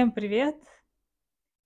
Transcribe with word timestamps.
Всем 0.00 0.12
привет! 0.12 0.56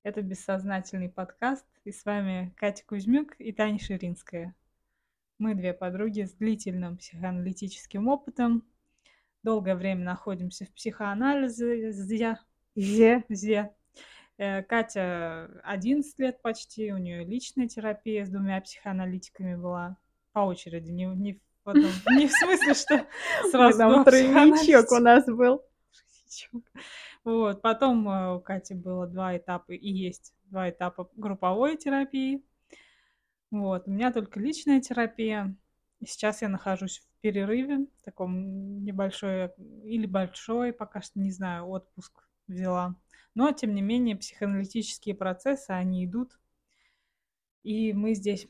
Это 0.02 0.20
бессознательный 0.20 1.08
подкаст, 1.08 1.64
и 1.84 1.92
с 1.92 2.04
вами 2.04 2.52
Катя 2.56 2.82
Кузьмюк 2.84 3.36
и 3.38 3.52
Таня 3.52 3.78
Ширинская. 3.78 4.56
Мы 5.38 5.54
две 5.54 5.72
подруги 5.72 6.22
с 6.22 6.32
длительным 6.32 6.96
психоаналитическим 6.96 8.08
опытом. 8.08 8.64
Долгое 9.44 9.76
время 9.76 10.02
находимся 10.02 10.64
в 10.64 10.72
психоанализе. 10.72 11.92
Зе. 11.92 12.40
Зе. 12.74 13.24
Зе. 13.28 13.72
Э, 14.38 14.64
Катя 14.64 15.60
11 15.62 16.18
лет 16.18 16.42
почти, 16.42 16.92
у 16.92 16.98
нее 16.98 17.24
личная 17.24 17.68
терапия 17.68 18.26
с 18.26 18.30
двумя 18.30 18.60
психоаналитиками 18.60 19.54
была. 19.54 19.96
По 20.32 20.40
очереди, 20.40 20.90
не, 20.90 21.04
не, 21.04 21.40
в, 21.64 21.68
одном- 21.68 22.16
не 22.16 22.26
в 22.26 22.32
смысле, 22.32 22.74
что 22.74 23.06
сразу 23.52 23.78
тройничок 24.02 24.06
психоаналитика. 24.08 24.92
у 24.92 24.98
нас 24.98 25.24
был. 25.26 25.62
Тройничок. 26.50 26.72
Вот, 27.24 27.62
потом 27.62 28.08
э, 28.08 28.34
у 28.36 28.40
Кати 28.40 28.74
было 28.74 29.06
два 29.06 29.36
этапа, 29.36 29.72
и 29.72 29.88
есть 29.90 30.34
два 30.44 30.70
этапа 30.70 31.10
групповой 31.16 31.76
терапии. 31.76 32.44
Вот, 33.50 33.86
у 33.86 33.90
меня 33.90 34.12
только 34.12 34.40
личная 34.40 34.80
терапия. 34.80 35.54
Сейчас 36.04 36.42
я 36.42 36.48
нахожусь 36.48 36.98
в 36.98 37.20
перерыве, 37.20 37.86
таком 38.04 38.84
небольшой 38.84 39.50
или 39.84 40.06
большой, 40.06 40.72
пока 40.72 41.00
что 41.00 41.18
не 41.18 41.30
знаю, 41.30 41.66
отпуск 41.68 42.28
взяла. 42.46 42.96
Но, 43.34 43.52
тем 43.52 43.74
не 43.74 43.82
менее, 43.82 44.16
психоаналитические 44.16 45.14
процессы, 45.14 45.70
они 45.70 46.04
идут. 46.04 46.38
И 47.62 47.92
мы 47.92 48.14
здесь 48.14 48.46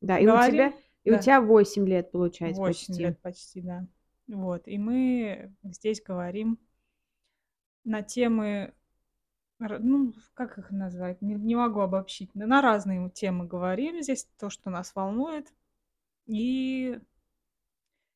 Да, 0.00 0.18
и 0.18 0.26
у 0.26 0.30
говорим. 0.30 0.52
тебя, 0.52 0.72
и 1.04 1.10
Да. 1.10 1.16
у 1.16 1.20
тебя 1.20 1.40
8 1.40 1.86
лет 1.88 2.12
получается 2.12 2.60
8 2.60 2.86
почти. 2.88 3.02
лет 3.02 3.20
почти, 3.22 3.60
да. 3.62 3.86
Вот, 4.28 4.68
и 4.68 4.78
мы 4.78 5.54
здесь 5.62 6.02
говорим 6.02 6.58
на 7.84 8.02
темы, 8.02 8.74
ну, 9.58 10.12
как 10.34 10.58
их 10.58 10.70
назвать, 10.70 11.22
не, 11.22 11.34
не 11.34 11.56
могу 11.56 11.80
обобщить, 11.80 12.34
на 12.34 12.46
на 12.46 12.62
разные 12.62 13.08
темы 13.10 13.46
говорим 13.46 14.02
здесь, 14.02 14.28
то, 14.38 14.50
что 14.50 14.70
нас 14.70 14.94
волнует, 14.94 15.52
и 16.26 16.98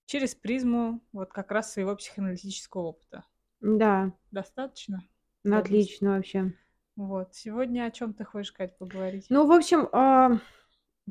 через 0.06 0.34
призму 0.34 1.00
вот 1.12 1.33
как 1.33 1.50
раз 1.52 1.72
своего 1.72 1.94
психоаналитического 1.94 2.83
опыта. 2.83 3.25
Да, 3.60 4.12
Достаточно? 4.30 5.02
ну, 5.44 5.58
отлично 5.58 6.16
вообще. 6.16 6.53
Вот, 6.97 7.34
сегодня 7.34 7.84
о 7.84 7.91
чем 7.91 8.12
ты 8.12 8.25
хочешь, 8.25 8.53
Кать, 8.53 8.77
поговорить? 8.77 9.27
Ну, 9.28 9.47
в 9.47 9.53
общем, 9.53 9.88
а, 9.92 10.41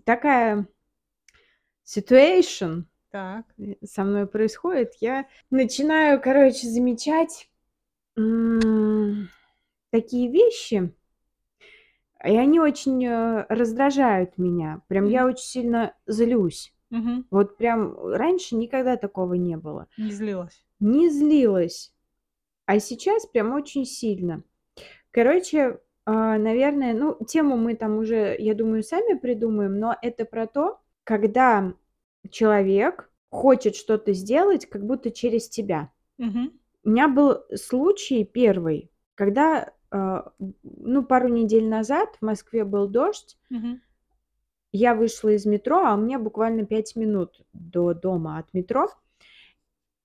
такая 0.03 0.67
situation 1.85 2.83
Так, 3.09 3.45
со 3.85 4.03
мной 4.03 4.27
происходит. 4.27 4.93
Я 4.99 5.27
начинаю, 5.49 6.21
короче, 6.21 6.67
замечать 6.67 7.49
м, 8.17 9.29
такие 9.91 10.29
вещи, 10.31 10.93
и 12.25 12.35
они 12.35 12.59
очень 12.59 13.05
э, 13.05 13.45
раздражают 13.49 14.37
меня. 14.37 14.81
Прям 14.87 15.07
я 15.07 15.21
Мгм. 15.23 15.31
очень 15.33 15.45
сильно 15.45 15.93
злюсь. 16.07 16.73
Мгм. 16.89 17.25
Вот 17.29 17.57
прям 17.57 17.97
раньше 17.99 18.55
никогда 18.55 18.97
такого 18.97 19.35
не 19.35 19.57
было. 19.57 19.87
не 19.97 20.11
злилась. 20.11 20.63
Не 20.79 21.09
злилась, 21.09 21.93
а 22.65 22.79
сейчас 22.79 23.25
прям 23.25 23.53
очень 23.53 23.85
сильно. 23.85 24.43
Короче, 25.11 25.79
а, 26.05 26.37
наверное, 26.37 26.93
ну, 26.93 27.17
тему 27.27 27.57
мы 27.57 27.75
там 27.75 27.97
уже, 27.97 28.35
я 28.39 28.53
думаю, 28.53 28.83
сами 28.83 29.17
придумаем, 29.17 29.79
но 29.79 29.95
это 30.01 30.25
про 30.25 30.47
то, 30.47 30.79
когда 31.03 31.73
человек 32.29 33.09
хочет 33.29 33.75
что-то 33.75 34.13
сделать, 34.13 34.67
как 34.67 34.85
будто 34.85 35.11
через 35.11 35.49
тебя. 35.49 35.91
Мгм. 36.17 36.53
У 36.87 36.89
меня 36.89 37.09
был 37.09 37.43
случай 37.53 38.23
первый, 38.23 38.89
когда, 39.15 39.73
а, 39.91 40.31
ну, 40.63 41.03
пару 41.03 41.27
недель 41.27 41.67
назад 41.67 42.15
в 42.15 42.25
Москве 42.25 42.63
был 42.63 42.87
дождь, 42.87 43.37
Мгм. 43.49 43.81
я 44.71 44.95
вышла 44.95 45.27
из 45.29 45.45
метро, 45.45 45.85
а 45.85 45.95
у 45.95 45.97
меня 45.97 46.17
буквально 46.17 46.65
5 46.65 46.95
минут 46.95 47.41
до 47.51 47.93
дома 47.93 48.37
от 48.37 48.53
метро. 48.53 48.87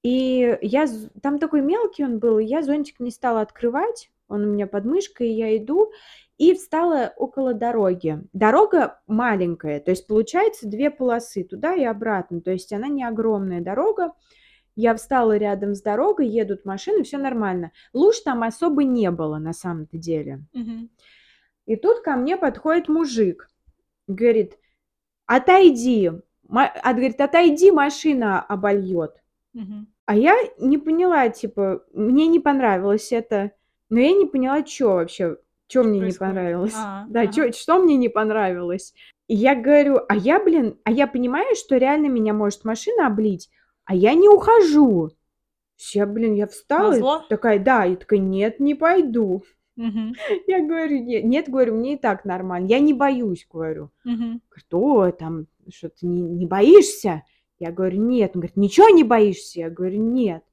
И 0.03 0.59
я, 0.61 0.87
там 1.23 1.39
такой 1.39 1.61
мелкий 1.61 2.05
он 2.05 2.19
был, 2.19 2.41
и 2.41 2.45
я 2.45 2.63
зонтик 2.63 2.99
не 2.99 3.13
стала 3.13 3.43
открывать, 3.43 4.11
он 4.27 4.43
у 4.43 4.47
меня 4.53 4.67
под 4.67 4.85
мышкой, 4.85 5.29
и 5.29 5.35
я 5.35 5.57
иду, 5.57 5.93
и 6.37 6.53
встала 6.53 7.13
около 7.17 7.55
дороги. 7.55 8.19
Дорога 8.33 9.01
маленькая, 9.07 9.79
то 9.79 9.93
есть 9.93 10.09
получается 10.09 10.67
две 10.67 10.91
полосы, 10.91 11.45
туда 11.45 11.77
и 11.77 11.85
обратно, 11.85 12.41
то 12.41 12.51
есть 12.51 12.73
она 12.73 12.89
не 12.89 13.05
огромная 13.05 13.61
дорога. 13.61 14.15
Я 14.75 14.95
встала 14.95 15.37
рядом 15.37 15.75
с 15.75 15.83
дорогой, 15.83 16.27
едут 16.29 16.65
машины, 16.65 17.03
все 17.03 17.19
нормально. 17.19 17.73
Луж 17.93 18.21
там 18.21 18.43
особо 18.43 18.85
не 18.85 19.11
было 19.11 19.39
на 19.39 19.53
самом-то 19.53 19.99
деле. 19.99 20.45
Мгм. 20.53 20.89
И 21.67 21.77
тут 21.77 22.01
ко 22.01 22.17
мне 22.17 22.37
подходит 22.37 22.89
мужик, 22.89 23.49
говорит, 24.09 24.59
отойди, 25.27 26.11
Ма- 26.49 26.73
а, 26.83 26.93
говорит, 26.93 27.21
отойди, 27.21 27.71
машина 27.71 28.41
обольет. 28.43 29.23
Мгм. 29.55 29.87
А 30.07 30.17
я 30.17 30.35
не 30.59 30.77
поняла, 30.77 31.29
типа, 31.29 31.83
мне 31.95 32.27
не 32.27 32.41
понравилось 32.41 33.13
это, 33.13 33.53
но 33.89 34.01
я 34.01 34.13
не 34.13 34.27
поняла, 34.27 34.65
что 34.67 34.89
вообще, 34.95 35.37
что 35.69 35.83
мне 35.85 35.95
не 35.95 36.01
происходит? 36.01 36.35
понравилось. 36.35 36.75
А, 36.77 37.07
Да, 37.09 37.21
ага. 37.23 37.33
чё- 37.33 37.53
что 37.53 37.79
мне 37.79 37.97
не 37.97 38.09
понравилось. 38.09 38.93
И 39.29 39.35
я 39.35 39.55
говорю, 39.55 40.01
а 40.09 40.17
я, 40.17 40.43
блин, 40.43 40.79
а 40.85 40.91
я 40.91 41.07
понимаю, 41.07 41.55
что 41.57 41.77
реально 41.79 42.07
меня 42.09 42.35
может 42.35 42.65
машина 42.65 43.07
облить, 43.07 43.49
а 43.85 43.95
я 43.95 44.15
не 44.15 44.29
ухожу. 44.29 45.11
Я, 45.93 46.07
блин, 46.07 46.35
я 46.35 46.47
встала, 46.47 46.93
Назло? 46.93 47.25
такая, 47.29 47.59
да, 47.59 47.87
и 47.87 47.97
такая, 47.97 48.21
нет, 48.21 48.61
не 48.61 48.75
пойду. 48.75 49.43
Мгм. 49.77 50.15
Я 50.47 50.61
говорю, 50.65 51.03
нет, 51.03 51.25
нет, 51.25 51.49
говорю, 51.49 51.75
мне 51.75 51.95
и 51.95 51.99
так 51.99 52.25
нормально, 52.25 52.67
я 52.67 52.79
не 52.79 52.93
боюсь, 52.93 53.47
говорю. 53.51 53.91
Мгм. 54.05 54.43
Говорит, 54.51 54.75
о, 54.75 55.11
там, 55.13 55.47
что 55.73 55.89
ты 55.89 56.07
не, 56.07 56.23
не 56.23 56.47
боишься? 56.47 57.23
Я 57.59 57.73
говорю, 57.73 58.03
нет. 58.03 58.33
Он 58.35 58.41
говорит, 58.41 58.57
ничего 58.57 58.89
не 58.91 59.03
боишься? 59.03 59.61
Я 59.61 59.71
говорю, 59.71 60.03
нет. 60.03 60.45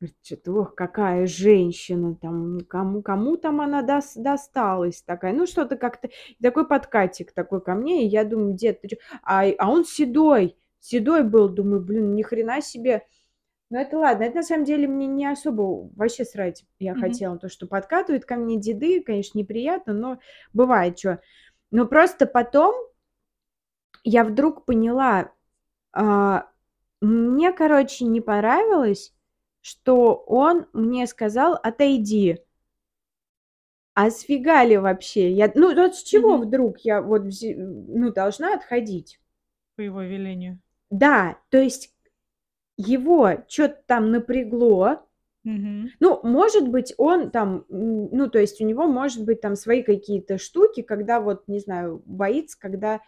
Говорит, 0.00 0.16
что-то, 0.22 0.52
ох, 0.52 0.74
какая 0.74 1.26
женщина 1.26 2.14
там, 2.14 2.60
кому, 2.68 3.02
кому 3.02 3.36
там 3.36 3.60
она 3.60 3.82
дос- 3.82 4.16
досталась 4.20 5.02
такая. 5.02 5.32
Ну, 5.32 5.46
что-то 5.46 5.76
как-то, 5.76 6.10
такой 6.40 6.66
подкатик 6.66 7.32
такой 7.32 7.60
ко 7.60 7.74
мне, 7.74 8.04
и 8.04 8.08
я 8.08 8.24
думаю, 8.24 8.54
дед, 8.54 8.82
ты 8.82 8.88
чё? 8.88 8.96
А, 9.22 9.44
а 9.58 9.70
он 9.70 9.84
седой, 9.84 10.56
седой 10.80 11.24
был, 11.24 11.48
думаю, 11.48 11.80
блин, 11.82 12.14
ни 12.14 12.22
хрена 12.22 12.60
себе. 12.60 13.06
Ну, 13.70 13.78
это 13.78 13.98
ладно, 13.98 14.24
это 14.24 14.36
на 14.36 14.42
самом 14.44 14.64
деле 14.64 14.88
мне 14.88 15.06
не 15.08 15.26
особо 15.26 15.90
вообще 15.96 16.24
срать 16.24 16.64
я 16.78 16.94
Мгм. 16.94 16.96
хотела, 16.96 17.38
то, 17.38 17.48
что 17.48 17.66
подкатывают 17.66 18.24
ко 18.24 18.36
мне 18.36 18.60
деды, 18.60 19.02
конечно, 19.02 19.38
неприятно, 19.38 19.94
но 19.94 20.18
бывает 20.52 20.98
что. 20.98 21.20
Но 21.72 21.86
просто 21.86 22.26
потом 22.26 22.74
я 24.04 24.24
вдруг 24.24 24.64
поняла, 24.64 25.32
а, 25.92 26.48
мне, 27.00 27.52
короче, 27.52 28.04
не 28.06 28.20
понравилось, 28.20 29.14
что 29.62 30.14
он 30.26 30.66
мне 30.72 31.06
сказал, 31.06 31.54
отойди. 31.62 32.38
А 33.94 34.10
сфига 34.10 34.62
ли 34.64 34.76
вообще? 34.76 35.32
Я, 35.32 35.50
ну, 35.56 35.74
вот 35.74 35.96
с 35.96 36.02
чего 36.04 36.36
Мгм. 36.36 36.46
вдруг 36.46 36.78
я 36.80 37.02
вот, 37.02 37.22
ну, 37.56 38.12
должна 38.12 38.54
отходить? 38.54 39.18
По 39.74 39.80
его 39.80 40.02
велению. 40.02 40.58
Да, 40.90 41.38
то 41.50 41.58
есть 41.58 41.94
его 42.76 43.44
что-то 43.48 43.82
там 43.86 44.10
напрягло, 44.10 45.02
Мгм. 45.44 45.90
Ну, 46.00 46.20
может 46.24 46.68
быть, 46.68 46.92
он 46.98 47.30
там, 47.30 47.64
ну, 47.68 48.28
то 48.28 48.40
есть 48.40 48.60
у 48.60 48.64
него, 48.64 48.88
может 48.88 49.24
быть, 49.24 49.40
там 49.40 49.54
свои 49.54 49.84
какие-то 49.84 50.38
штуки, 50.38 50.82
когда 50.82 51.20
вот, 51.20 51.46
не 51.46 51.60
знаю, 51.60 52.02
боится, 52.04 52.58
когда 52.58 53.00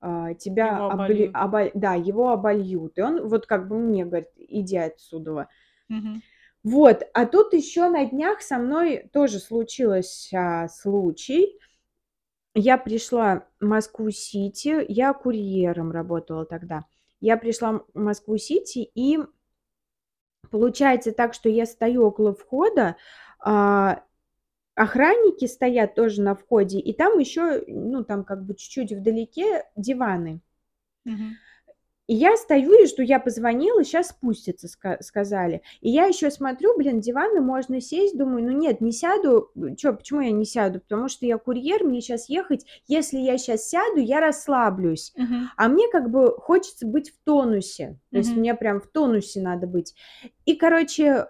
а, 0.00 0.34
тебя 0.34 0.68
Его 0.76 0.86
обли- 0.88 1.32
обольют. 1.32 1.34
обо- 1.34 1.70
да, 1.74 1.94
его 1.94 2.30
обольют. 2.30 2.96
И 2.96 3.02
он 3.02 3.26
вот 3.26 3.46
как 3.46 3.66
бы 3.66 3.76
мне 3.76 4.04
говорит, 4.04 4.28
иди 4.36 4.76
отсюда. 4.76 5.48
Мгм. 5.88 6.22
Вот, 6.62 7.02
а 7.12 7.26
тут 7.26 7.54
еще 7.54 7.88
на 7.88 8.06
днях 8.06 8.40
со 8.40 8.58
мной 8.58 9.10
тоже 9.12 9.40
случилось 9.40 10.30
а, 10.32 10.68
случай. 10.68 11.58
Я 12.54 12.78
пришла 12.78 13.46
в 13.60 13.66
Москву-Сити, 13.66 14.84
я 14.88 15.12
курьером 15.12 15.90
работала 15.90 16.46
тогда. 16.46 16.84
Я 17.20 17.36
пришла 17.36 17.72
в 17.72 17.84
Москву-Сити, 17.94 18.90
и 18.94 19.18
получается 20.50 21.12
так, 21.12 21.34
что 21.34 21.48
я 21.48 21.66
стою 21.66 22.04
около 22.04 22.34
входа, 22.34 22.96
а, 23.38 24.02
охранники 24.74 25.46
стоят 25.46 25.94
тоже 25.94 26.22
на 26.22 26.34
входе, 26.34 26.78
и 26.78 26.92
там 26.92 27.18
еще, 27.18 27.62
ну, 27.66 28.04
там 28.04 28.24
как 28.24 28.44
бы 28.44 28.54
чуть-чуть 28.54 28.92
вдалеке 28.92 29.64
диваны. 29.76 30.40
Мгм. 31.04 31.36
И 32.10 32.14
я 32.14 32.36
стою 32.36 32.72
и 32.82 32.86
жду, 32.88 33.02
я 33.02 33.20
позвонила, 33.20 33.84
сейчас 33.84 34.08
спустятся, 34.08 34.66
ска- 34.66 35.00
сказали. 35.00 35.62
И 35.80 35.90
я 35.90 36.06
еще 36.06 36.28
смотрю, 36.32 36.76
блин, 36.76 37.00
диваны 37.00 37.40
можно 37.40 37.80
сесть, 37.80 38.18
думаю, 38.18 38.42
ну 38.44 38.50
нет, 38.50 38.80
не 38.80 38.90
сяду. 38.90 39.52
Че, 39.76 39.92
почему 39.92 40.20
я 40.20 40.32
не 40.32 40.44
сяду? 40.44 40.80
Потому 40.80 41.06
что 41.06 41.24
я 41.24 41.38
курьер, 41.38 41.84
мне 41.84 42.00
сейчас 42.00 42.28
ехать. 42.28 42.66
Если 42.88 43.18
я 43.18 43.38
сейчас 43.38 43.68
сяду, 43.68 44.00
я 44.00 44.18
расслаблюсь. 44.18 45.12
Мгм. 45.16 45.50
А 45.56 45.68
мне 45.68 45.86
как 45.88 46.10
бы 46.10 46.32
хочется 46.36 46.84
быть 46.84 47.10
в 47.12 47.22
тонусе. 47.22 48.00
То 48.10 48.18
есть 48.18 48.30
Мгм. 48.32 48.40
мне 48.40 48.54
прям 48.56 48.80
в 48.80 48.88
тонусе 48.88 49.40
надо 49.40 49.68
быть. 49.68 49.94
И, 50.46 50.56
короче, 50.56 51.28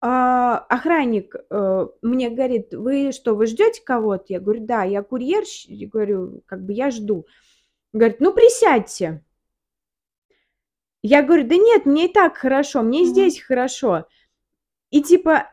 А, 0.00 0.58
охранник, 0.68 1.34
э, 1.50 1.86
мне 2.02 2.30
говорит: 2.30 2.72
"Вы 2.72 3.10
что, 3.12 3.34
вы 3.34 3.46
ждете 3.46 3.82
кого-то?" 3.84 4.24
Я 4.28 4.38
говорю: 4.40 4.64
"Да". 4.64 4.84
Я 4.84 5.02
курьер, 5.02 5.42
говорю, 5.68 6.42
как 6.46 6.64
бы 6.64 6.72
я 6.72 6.90
жду. 6.90 7.26
Говорит: 7.92 8.20
"Ну, 8.20 8.32
присядьте". 8.32 9.24
Я 11.10 11.22
говорю: 11.22 11.48
"Да 11.48 11.56
нет, 11.56 11.86
мне 11.86 12.06
и 12.06 12.12
так 12.12 12.36
хорошо, 12.36 12.82
мне 12.82 13.00
Мгм. 13.00 13.10
здесь 13.10 13.40
хорошо". 13.40 14.06
И 14.90 15.02
типа 15.02 15.48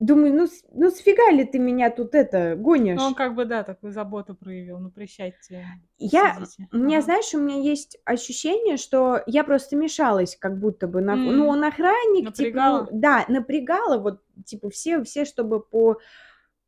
думаю: 0.00 0.34
"Ну 0.34 0.46
ну 0.72 0.90
сфига 0.90 1.30
ли 1.30 1.44
ты 1.44 1.58
меня 1.58 1.90
тут 1.90 2.14
это 2.14 2.38
Ну, 2.38 2.50
он 2.50 2.62
гонишь?" 2.64 3.14
как 3.14 3.34
бы, 3.34 3.44
да, 3.44 3.62
такую 3.62 3.92
заботу 3.92 4.34
проявил. 4.34 4.78
Ну, 4.78 4.90
присядьте, 4.90 5.66
Я 5.98 6.36
посидите. 6.38 6.68
у 6.72 6.76
меня, 6.78 6.98
Ага. 6.98 7.04
знаешь, 7.04 7.34
у 7.34 7.38
меня 7.38 7.60
есть 7.60 7.98
ощущение, 8.04 8.76
что 8.76 9.22
я 9.26 9.44
просто 9.44 9.76
мешалась 9.76 10.36
как 10.36 10.58
будто 10.58 10.88
бы 10.88 11.00
на 11.00 11.16
ну, 11.16 11.44
М. 11.44 11.48
он 11.48 11.64
охранник, 11.64 12.32
типа, 12.34 12.58
ну 12.60 12.88
да, 12.92 13.24
напрягало, 13.28 13.98
вот, 13.98 14.20
типа, 14.44 14.70
все 14.70 15.02
все, 15.04 15.24
чтобы 15.24 15.60
по 15.60 15.98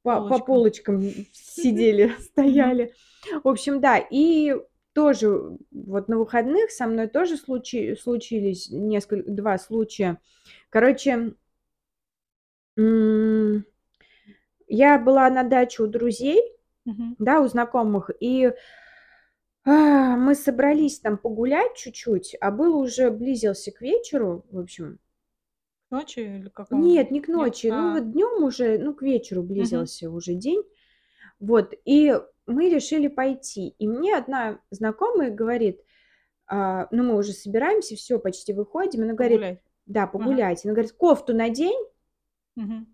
по 0.03 0.21
по 0.29 0.39
Полочкам. 0.39 1.03
сидели, 1.33 2.15
стояли. 2.21 2.93
В 3.43 3.49
общем, 3.49 3.81
да, 3.81 3.99
и 3.99 4.55
тоже 4.97 5.59
вот 5.71 6.09
на 6.09 6.19
выходных 6.19 6.71
со 6.71 6.87
мной 6.87 7.07
тоже 7.09 7.37
случи 7.37 7.95
случились 8.01 8.71
несколь 8.71 9.25
2 9.27 9.59
случая. 9.59 10.19
Короче 10.71 11.35
я 14.69 14.99
была 14.99 15.31
на 15.31 15.43
даче 15.45 15.83
у 15.83 15.87
друзей, 15.87 16.41
Мгм. 16.87 17.17
да, 17.19 17.41
у 17.41 17.49
знакомых, 17.49 18.11
и 18.21 18.53
а, 19.65 20.17
мы 20.17 20.35
собрались 20.35 21.01
там 21.01 21.19
погулять 21.19 21.75
чуть-чуть, 21.77 22.37
а 22.41 22.51
было 22.51 22.77
уже 22.77 23.11
близился 23.11 23.73
к 23.73 23.81
вечеру, 23.81 24.45
в 24.51 24.59
общем. 24.59 24.99
К 25.89 25.93
ночи 25.93 26.19
или 26.21 26.49
к 26.49 26.53
какому? 26.55 26.83
Нет, 26.85 27.11
не 27.11 27.21
к 27.21 27.29
Нет? 27.29 27.37
ночи, 27.37 27.67
ну 27.69 27.91
А. 27.91 27.95
вот 27.95 28.13
днём 28.13 28.43
уже, 28.45 28.79
ну, 28.79 28.93
к 28.95 29.03
вечеру 29.03 29.43
близился 29.43 30.11
уже 30.11 30.35
день. 30.35 30.63
Вот, 31.41 31.75
и 31.85 32.15
мы 32.47 32.69
решили 32.71 33.09
пойти. 33.09 33.69
И 33.79 33.89
мне 33.89 34.17
одна 34.17 34.61
знакомая 34.71 35.31
говорит, 35.31 35.81
а, 36.49 36.89
ну, 36.93 37.05
мы 37.05 37.17
уже 37.19 37.33
собираемся, 37.33 37.97
всё, 37.97 38.19
почти 38.21 38.53
выходим. 38.55 39.03
Она 39.05 39.15
говорит 39.15 39.41
Погулять. 39.41 39.63
да, 39.87 40.05
Ага. 40.05 40.13
погулять. 40.13 40.65
Она 40.65 40.75
говорит: 40.75 40.93
"Кофту 40.93 41.35
надень". 41.35 41.87
Мгм. 42.57 42.87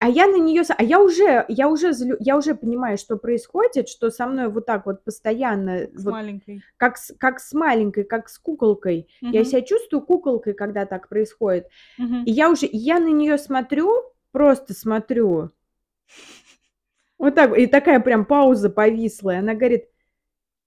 А 0.00 0.08
я 0.08 0.26
на 0.28 0.36
неё 0.38 0.62
с 0.62 0.70
а 0.76 0.82
я 0.82 1.00
уже 1.00 1.44
я 1.48 1.68
уже 1.68 1.92
злю 1.92 2.16
я 2.20 2.36
уже 2.36 2.54
понимаю, 2.54 2.98
что 2.98 3.16
происходит, 3.16 3.88
что 3.88 4.10
со 4.10 4.26
мной 4.26 4.48
вот 4.48 4.64
так 4.64 4.86
вот 4.86 5.02
постоянно, 5.02 5.88
С 5.92 6.04
вот 6.04 6.12
маленькой. 6.12 6.62
как 6.76 6.96
с 6.98 7.12
как 7.18 7.40
с 7.40 7.52
маленькой, 7.52 8.04
как 8.04 8.28
с 8.28 8.38
куколкой. 8.38 9.08
Я 9.20 9.40
Мгм. 9.40 9.44
себя 9.50 9.62
чувствую 9.62 10.02
куколкой, 10.02 10.54
когда 10.54 10.86
так 10.86 11.08
происходит. 11.08 11.66
Мгм. 11.98 12.24
И 12.26 12.30
я 12.30 12.48
уже 12.50 12.68
я 12.70 13.00
на 13.00 13.08
неё 13.08 13.38
смотрю, 13.38 13.92
просто 14.30 14.72
смотрю. 14.72 15.50
Вот 17.18 17.34
так, 17.34 17.56
и 17.58 17.66
такая 17.66 18.00
прям 18.00 18.24
пауза 18.24 18.70
повисла. 18.70 19.32
И 19.34 19.36
она 19.38 19.54
говорит: 19.54 19.86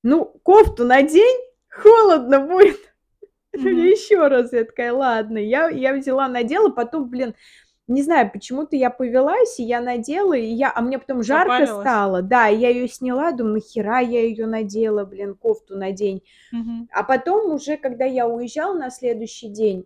"Ну, 0.03 0.25
кофту 0.43 0.85
надень, 0.85 1.39
холодно 1.69 2.39
будет". 2.41 2.77
Мгм. 3.55 3.65
Ещё 3.87 4.29
раз. 4.29 4.53
Я 4.53 4.65
такая: 4.65 4.93
"Ладно". 4.93 5.37
Я 5.39 5.69
я 5.69 5.93
взяла, 5.95 6.27
надела, 6.29 6.69
потом, 6.69 7.09
блин, 7.09 7.35
не 7.87 8.03
знаю, 8.03 8.31
почему-то 8.31 8.75
я 8.77 8.89
повелась, 8.91 9.59
и 9.59 9.63
я 9.63 9.81
надела, 9.81 10.33
и 10.35 10.45
я 10.45 10.71
а 10.75 10.81
мне 10.81 10.99
потом 10.99 11.23
жарко 11.23 11.51
Запарилась? 11.51 11.81
стало. 11.81 12.21
Да, 12.23 12.47
я 12.47 12.69
её 12.69 12.87
сняла, 12.87 13.31
думаю: 13.33 13.55
"Нахера 13.55 13.99
я 14.01 14.23
её 14.25 14.47
надела, 14.47 15.05
блин, 15.05 15.35
кофту 15.35 15.77
надень". 15.77 16.23
Мгм. 16.51 16.89
А 16.93 17.03
потом 17.03 17.53
уже, 17.53 17.77
когда 17.77 18.05
я 18.05 18.27
уезжала 18.27 18.75
на 18.77 18.89
следующий 18.91 19.49
день 19.49 19.85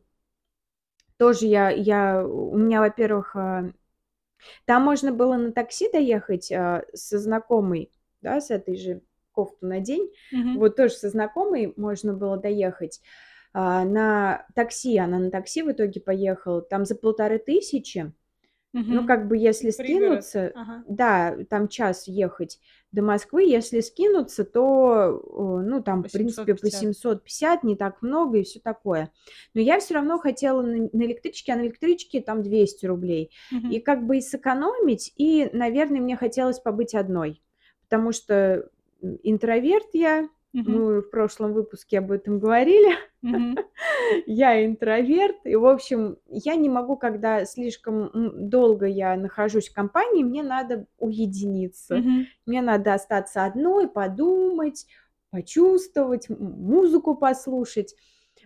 тоже 1.19 1.45
я 1.47 1.69
я 1.69 2.25
у 2.25 2.57
меня, 2.57 2.81
во-первых, 2.81 3.35
а, 3.35 3.71
там 4.65 4.83
можно 4.83 5.11
было 5.11 5.35
на 5.37 5.51
такси 5.51 5.91
доехать, 5.91 6.51
а, 6.51 6.83
со 6.93 7.19
знакомой, 7.19 7.91
да, 8.21 8.41
с 8.41 8.51
этой 8.51 8.75
же 8.77 9.01
"кофту 9.31 9.65
надень". 9.67 10.11
Мгм. 10.31 10.57
Вот 10.59 10.75
тоже 10.75 10.93
со 10.95 11.09
знакомой 11.09 11.73
можно 11.77 12.13
было 12.13 12.37
доехать, 12.37 13.01
а, 13.53 13.85
на 13.85 14.45
такси. 14.55 14.97
Она 14.97 15.19
на 15.19 15.31
такси 15.31 15.63
в 15.63 15.71
итоге 15.71 16.01
поехала. 16.01 16.61
Там 16.61 16.85
за 16.85 16.95
1500. 18.75 19.01
Ну, 19.01 19.07
как 19.07 19.27
бы 19.27 19.37
если 19.37 19.71
Пригород. 19.71 20.23
скинуться, 20.23 20.51
Ага. 20.55 20.83
да, 20.87 21.37
там 21.49 21.67
час 21.67 22.07
ехать 22.07 22.59
до 22.91 23.01
Москвы. 23.01 23.43
Если 23.43 23.79
скинуться, 23.81 24.43
то, 24.45 25.21
ну, 25.65 25.81
там, 25.83 26.03
По 26.03 26.09
в 26.09 26.11
принципе, 26.11 26.53
по 26.55 26.59
750. 26.67 26.79
750, 26.79 27.63
не 27.63 27.75
так 27.75 28.01
много 28.01 28.37
и 28.39 28.43
всё 28.43 28.59
такое. 28.59 29.11
Но 29.53 29.61
я 29.61 29.79
всё 29.79 29.95
равно 29.95 30.17
хотела 30.19 30.61
на 30.61 30.89
на 30.91 31.03
электричке, 31.03 31.53
а 31.53 31.55
на 31.57 31.61
электричке 31.61 32.21
там 32.21 32.41
200 32.43 32.85
рублей. 32.85 33.31
И 33.51 33.55
Мгм. 33.55 33.81
как 33.81 34.05
бы 34.05 34.17
и 34.17 34.21
сэкономить, 34.21 35.13
и, 35.17 35.49
наверное, 35.53 36.01
мне 36.01 36.15
хотелось 36.17 36.59
побыть 36.59 36.95
одной, 36.95 37.41
потому 37.83 38.11
что, 38.11 38.69
интроверт 39.23 39.89
я. 39.93 40.29
Мгм. 40.55 40.71
Мы 40.73 41.01
в 41.01 41.09
прошлом 41.09 41.51
выпуске 41.53 41.99
об 41.99 42.11
этом 42.13 42.39
говорили. 42.39 42.95
Мгм. 43.21 43.55
Я 44.25 44.65
интроверт, 44.65 45.35
и, 45.43 45.55
в 45.55 45.65
общем, 45.65 46.17
я 46.29 46.55
не 46.55 46.69
могу, 46.69 46.95
когда 46.95 47.43
слишком, 47.45 48.09
долго 48.49 48.85
я 48.85 49.15
нахожусь 49.17 49.67
в 49.69 49.73
компании, 49.73 50.23
мне 50.23 50.43
надо 50.43 50.85
уединиться. 50.97 51.95
Мгм. 51.95 52.27
Мне 52.45 52.61
надо 52.61 52.93
остаться 52.93 53.43
одной, 53.45 53.89
подумать, 53.89 54.85
почувствовать, 55.31 56.29
музыку 56.29 57.15
послушать. 57.15 57.95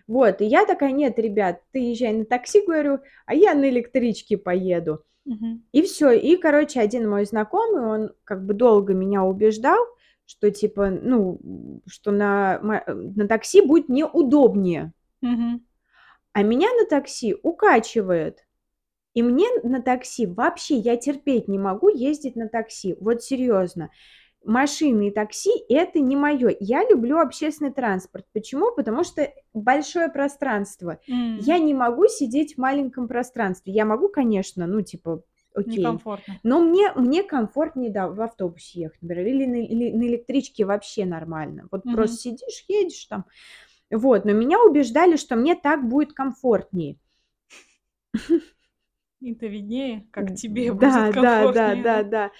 Вот, 0.08 0.40
и 0.40 0.46
я 0.46 0.66
такая: 0.66 0.90
"Нет, 0.92 1.18
ребят, 1.18 1.60
ты 1.72 1.78
езжай 1.78 2.12
на 2.12 2.24
такси, 2.24 2.64
говорю, 2.66 2.98
а 3.26 3.34
я 3.34 3.54
на 3.54 3.68
электричке 3.70 4.36
поеду". 4.36 5.04
Мгм. 5.26 5.62
И 5.72 5.82
всё. 5.82 6.10
И, 6.10 6.36
короче, 6.36 6.80
один 6.80 7.08
мой 7.08 7.24
знакомый, 7.26 7.86
он 7.86 8.12
как 8.24 8.44
бы 8.44 8.54
долго 8.54 8.94
меня 8.94 9.22
убеждал, 9.24 9.78
что 10.30 10.50
типа, 10.52 10.90
ну, 10.90 11.40
что 11.88 12.12
на 12.12 12.60
ма 12.62 12.84
на 12.86 13.26
такси 13.26 13.62
будет 13.62 13.88
мне 13.88 14.06
удобнее. 14.06 14.92
Мгм. 15.22 15.66
А 16.32 16.42
меня 16.44 16.68
на 16.80 16.86
такси 16.86 17.36
укачивает. 17.42 18.46
И 19.14 19.22
мне 19.24 19.46
на 19.64 19.82
такси 19.82 20.26
вообще 20.26 20.76
я 20.76 20.96
терпеть 20.96 21.48
не 21.48 21.58
могу 21.58 21.88
ездить 21.88 22.36
на 22.36 22.48
такси. 22.48 22.96
Вот 23.00 23.22
серьезно. 23.24 23.90
Машины 24.44 25.08
и 25.08 25.10
такси- 25.10 25.64
это 25.68 25.98
не 26.00 26.16
моё. 26.16 26.50
Я 26.60 26.88
люблю 26.88 27.18
общественный 27.18 27.72
транспорт. 27.72 28.26
Почему? 28.32 28.72
Потому 28.74 29.02
что 29.04 29.28
большое 29.52 30.08
пространство. 30.10 31.00
Я 31.08 31.56
М. 31.58 31.66
не 31.66 31.74
могу 31.74 32.06
сидеть 32.08 32.54
в 32.54 32.58
маленьком 32.58 33.08
пространстве. 33.08 33.72
Я 33.72 33.84
могу, 33.84 34.08
конечно, 34.08 34.66
ну, 34.68 34.82
типа, 34.82 35.22
окей, 35.54 35.82
Некомфортно. 35.82 36.40
но 36.42 36.60
мне 36.60 36.92
мне 36.94 37.22
комфортнее, 37.22 37.90
да, 37.90 38.08
в 38.08 38.20
автобусе 38.20 38.80
ехать, 38.82 39.02
например, 39.02 39.26
или 39.26 39.46
на 39.46 39.56
или 39.66 39.92
на 39.92 40.02
электричке 40.06 40.64
вообще 40.64 41.04
нормально. 41.04 41.68
Вот 41.70 41.84
просто 41.84 42.16
Мгм. 42.16 42.16
сидишь, 42.16 42.64
едешь 42.68 43.04
там. 43.06 43.24
Вот, 43.90 44.24
но 44.24 44.32
меня 44.32 44.62
убеждали, 44.62 45.16
что 45.16 45.36
мне 45.36 45.54
так 45.56 45.88
будет 45.88 46.12
комфортнее. 46.12 46.96
Им-то 49.20 49.46
виднее, 49.46 50.06
как 50.12 50.34
тебе 50.34 50.72
будет 50.72 50.80
да, 50.80 51.12
да, 51.12 51.12
да, 51.12 51.44
комфортнее, 51.44 51.84
да, 51.84 52.02
да? 52.02 52.10
да. 52.10 52.30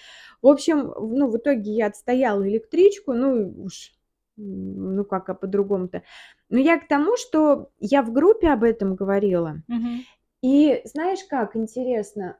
В 0.40 0.46
общем, 0.46 0.92
ну, 0.98 1.28
в 1.28 1.36
итоге 1.36 1.72
я 1.72 1.86
отстояла 1.88 2.48
электричку, 2.48 3.12
ну 3.12 3.52
уж, 3.64 3.92
ну 4.36 5.04
как, 5.04 5.28
а 5.28 5.34
по-другому-то. 5.34 6.02
Но 6.48 6.58
я 6.58 6.78
к 6.78 6.88
тому, 6.88 7.16
что 7.18 7.70
я 7.80 8.02
в 8.02 8.12
группе 8.12 8.48
об 8.48 8.64
этом 8.64 8.94
говорила. 8.94 9.62
Мгм. 9.68 10.06
И 10.42 10.80
знаешь 10.84 11.20
как, 11.28 11.54
интересно, 11.54 12.38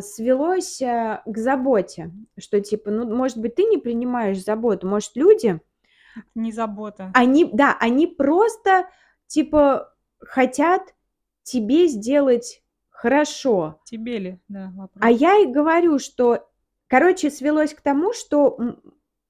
свелось, 0.00 0.80
а, 0.80 1.22
к 1.26 1.36
заботе, 1.36 2.10
что 2.38 2.60
типа, 2.60 2.90
ну, 2.90 3.14
может 3.14 3.38
быть, 3.38 3.54
ты 3.56 3.64
не 3.64 3.78
принимаешь 3.78 4.42
заботу, 4.42 4.88
может, 4.88 5.12
люди 5.14 5.60
не 6.34 6.50
забота. 6.50 7.10
они, 7.14 7.44
да, 7.52 7.76
они 7.78 8.06
просто, 8.06 8.88
типа, 9.26 9.94
хотят 10.18 10.94
тебе 11.42 11.88
сделать 11.88 12.62
хорошо. 12.88 13.80
Тебе 13.84 14.18
ли, 14.18 14.40
да, 14.48 14.72
А 14.74 14.78
вопрос. 14.78 15.20
я 15.20 15.38
и 15.42 15.46
говорю, 15.46 15.98
что, 15.98 16.48
короче, 16.86 17.30
свелось 17.30 17.74
к 17.74 17.82
тому, 17.82 18.14
что, 18.14 18.58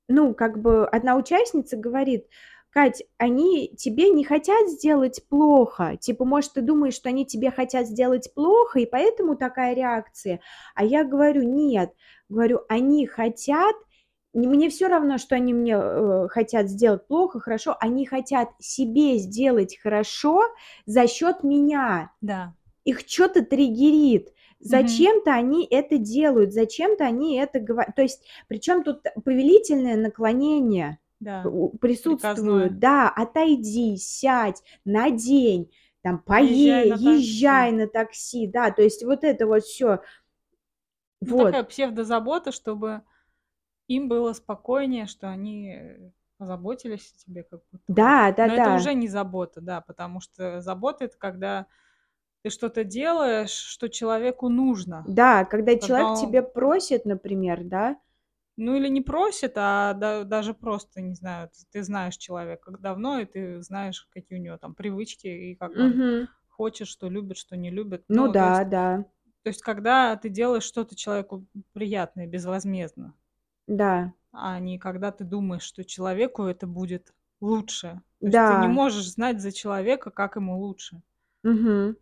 ну, 0.09 0.33
как 0.35 0.61
бы 0.61 0.87
одна 0.87 1.17
участница 1.17 1.77
говорит: 1.77 2.29
"Кать, 2.77 3.05
они 3.17 3.69
тебе 3.79 4.11
не 4.11 4.23
хотят 4.23 4.69
сделать 4.69 5.23
плохо. 5.31 5.97
Типа, 5.99 6.27
может, 6.27 6.53
ты 6.53 6.61
думаешь, 6.61 6.93
что 6.93 7.09
они 7.09 7.25
тебе 7.25 7.51
хотят 7.51 7.87
сделать 7.87 8.35
плохо, 8.35 8.81
и 8.81 8.85
поэтому 8.87 9.35
такая 9.35 9.75
реакция?" 9.75 10.41
А 10.75 10.85
я 10.85 11.03
говорю: 11.05 11.43
"Нет". 11.43 11.93
Говорю: 12.29 12.61
"Они 12.69 13.07
хотят 13.07 13.75
не 14.35 14.47
мне 14.47 14.69
всё 14.69 14.89
равно, 14.89 15.17
что 15.17 15.37
они 15.37 15.55
мне, 15.55 15.75
э, 15.75 16.29
хотят 16.29 16.69
сделать 16.69 17.07
плохо, 17.07 17.41
хорошо. 17.41 17.75
Они 17.81 18.05
хотят 18.05 18.51
себе 18.61 19.17
сделать 19.19 19.79
хорошо 19.83 20.43
за 20.85 21.07
счет 21.09 21.43
меня. 21.45 22.11
Да. 22.21 22.53
Их 22.85 23.07
чё-то 23.07 23.43
триггерит. 23.43 24.35
Зачем-то 24.61 25.33
они 25.33 25.67
это 25.71 25.97
делают, 25.99 26.53
зачем-то 26.53 27.05
они 27.07 27.37
это 27.39 27.59
гово" 27.61 27.87
То 27.97 28.03
есть, 28.03 28.23
причем 28.49 28.83
тут 28.85 29.03
повелительное 29.25 29.97
наклонение 29.97 30.99
Да. 31.21 31.43
Приказное. 31.81 32.69
Да: 32.71 33.09
"Отойди, 33.11 33.97
сядь, 33.97 34.63
надень". 34.85 35.71
там 36.03 36.19
Езжай 36.39 36.85
пое, 36.85 36.91
на 36.91 36.99
такси. 36.99 37.59
езжай 37.59 37.73
на 37.73 37.87
такси, 37.89 38.47
да, 38.47 38.71
то 38.71 38.83
есть 38.83 39.03
вот 39.05 39.25
это 39.25 39.47
вот 39.47 39.65
все. 39.65 40.01
Ну, 41.25 41.33
Вот, 41.33 41.45
такая 41.45 41.65
псевдозабота, 41.65 42.53
чтобы 42.53 43.03
им 43.89 44.09
было 44.09 44.33
спокойнее, 44.35 45.07
что 45.07 45.29
они 45.31 45.79
позаботились 46.39 47.13
о 47.13 47.19
тебе 47.27 47.45
как 47.45 47.63
будто 47.73 47.95
бы. 47.95 47.97
да, 47.97 48.33
Но 48.41 48.55
это 48.55 48.71
да-да. 48.71 48.77
уже 48.77 48.95
не 48.95 49.09
забота, 49.09 49.61
да, 49.61 49.81
потому 49.81 50.21
что 50.21 50.61
забота 50.61 51.05
это 51.07 51.17
когда 51.19 51.67
ты 52.43 52.51
что-то 52.51 52.85
делаешь, 52.85 53.51
что 53.51 53.89
человеку 53.89 54.49
нужно. 54.49 55.09
Да, 55.09 55.45
когда 55.45 55.77
Когда 55.81 55.87
человек 55.87 56.13
он, 56.13 56.19
тебя 56.21 56.43
просит, 56.43 57.05
например, 57.05 57.63
да, 57.65 57.97
ну 58.57 58.77
или 58.77 58.89
не 58.89 59.01
просит, 59.03 59.53
а 59.57 59.95
да- 59.95 60.25
даже 60.25 60.55
просто, 60.55 61.01
не 61.01 61.15
знаю, 61.15 61.51
ты, 61.73 61.83
знаешь 61.83 62.17
человека 62.17 62.73
давно, 62.79 63.21
и 63.21 63.27
ты 63.27 63.63
знаешь, 63.63 64.07
какие 64.11 64.39
у 64.39 64.43
него 64.43 64.59
там 64.59 64.75
привычки, 64.75 65.27
и 65.27 65.55
как 65.55 65.79
он 65.79 66.01
Мгм. 66.01 66.27
хочет, 66.49 66.89
что 66.89 67.09
любит, 67.11 67.37
что 67.39 67.57
не 67.57 67.71
любит. 67.71 68.05
Ну 68.09 68.27
Ну, 68.27 68.35
то 68.35 68.47
есть, 68.47 68.63
да, 68.63 68.65
да, 68.65 69.05
то 69.45 69.49
есть, 69.51 69.63
когда 69.63 70.17
ты 70.17 70.29
делаешь 70.31 70.65
что-то 70.65 70.97
человеку 70.97 71.47
приятное, 71.75 72.27
безвозмездно, 72.27 73.15
да, 73.67 74.13
а 74.33 74.59
не 74.61 74.79
когда 74.79 75.11
ты 75.11 75.25
думаешь, 75.25 75.63
что 75.65 75.85
человеку 75.85 76.45
это 76.45 76.67
будет 76.69 77.13
лучше. 77.41 78.03
То 78.23 78.31
есть 78.31 78.45
ты 78.45 78.55
не 78.57 78.69
да. 78.69 78.69
можешь 78.69 79.09
знать 79.11 79.41
за 79.41 79.51
человека, 79.53 80.11
как 80.11 80.37
ему 80.37 80.59
лучше. 80.59 81.03
Мгм. 81.45 81.97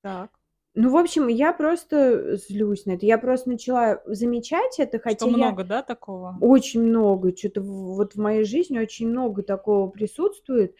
Так. 0.00 0.35
Ну, 0.76 0.90
в 0.90 0.96
общем, 0.98 1.28
я 1.28 1.52
просто 1.54 2.36
злюсь 2.36 2.86
на 2.86 2.92
это. 2.92 3.06
Я 3.06 3.18
просто 3.18 3.50
начала 3.50 4.02
замечать 4.06 4.78
это, 4.78 4.98
Что 5.04 5.04
хотя 5.04 5.30
я 5.30 5.52
много, 5.52 5.64
да, 5.64 5.82
такого? 5.82 6.42
очень 6.42 6.82
много, 6.82 7.36
что-то 7.36 7.62
вот 7.62 8.14
в 8.14 8.18
моей 8.20 8.44
жизни 8.44 8.78
очень 8.78 9.08
много 9.08 9.42
такого 9.42 9.88
присутствует. 9.90 10.76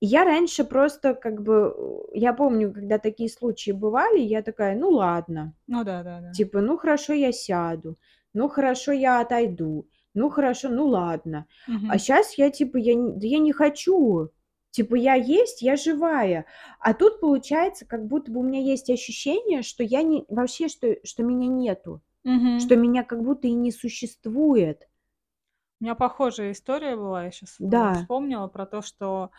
Я 0.00 0.24
раньше 0.24 0.64
просто 0.64 1.14
как 1.14 1.42
бы, 1.42 1.74
я 2.14 2.34
помню, 2.34 2.72
когда 2.72 2.98
такие 2.98 3.30
случаи 3.30 3.72
бывали, 3.72 4.20
я 4.20 4.42
такая, 4.42 4.76
ну 4.76 4.90
ладно, 4.90 5.54
Ну 5.66 5.84
да, 5.84 6.02
да, 6.02 6.20
да. 6.20 6.32
типа, 6.32 6.60
ну 6.62 6.76
хорошо, 6.78 7.14
я 7.14 7.32
сяду, 7.32 7.98
ну 8.34 8.48
хорошо, 8.48 8.92
я 8.92 9.20
отойду, 9.20 9.88
ну 10.14 10.30
хорошо, 10.30 10.68
ну 10.70 10.86
ладно. 10.88 11.46
А 11.86 11.98
Мгм. 11.98 11.98
сейчас 11.98 12.38
я 12.38 12.50
типа, 12.50 12.78
я, 12.78 12.94
да 12.96 13.26
я 13.26 13.38
не 13.40 13.52
хочу. 13.52 14.30
Типа, 14.74 14.96
я 14.96 15.14
есть, 15.14 15.62
я 15.62 15.76
живая. 15.76 16.46
А 16.80 16.94
тут 16.94 17.20
получается, 17.20 17.86
как 17.86 18.08
будто 18.08 18.32
бы 18.32 18.40
у 18.40 18.42
меня 18.42 18.60
есть 18.60 18.90
ощущение, 18.90 19.62
что 19.62 19.84
я 19.84 20.02
не... 20.02 20.24
Вообще, 20.26 20.66
что, 20.66 20.96
что 21.04 21.22
меня 21.22 21.46
нету. 21.46 22.02
Мгм. 22.24 22.58
Что 22.58 22.74
меня 22.74 23.04
как 23.04 23.22
будто 23.22 23.46
и 23.46 23.52
не 23.52 23.70
существует. 23.70 24.88
У 25.80 25.84
меня 25.84 25.94
похожая 25.94 26.50
история 26.50 26.96
была, 26.96 27.26
я 27.26 27.30
сейчас 27.30 27.54
Да. 27.60 27.94
вспомнила 27.94 28.48
про 28.48 28.66
то, 28.66 28.82
что 28.82 29.30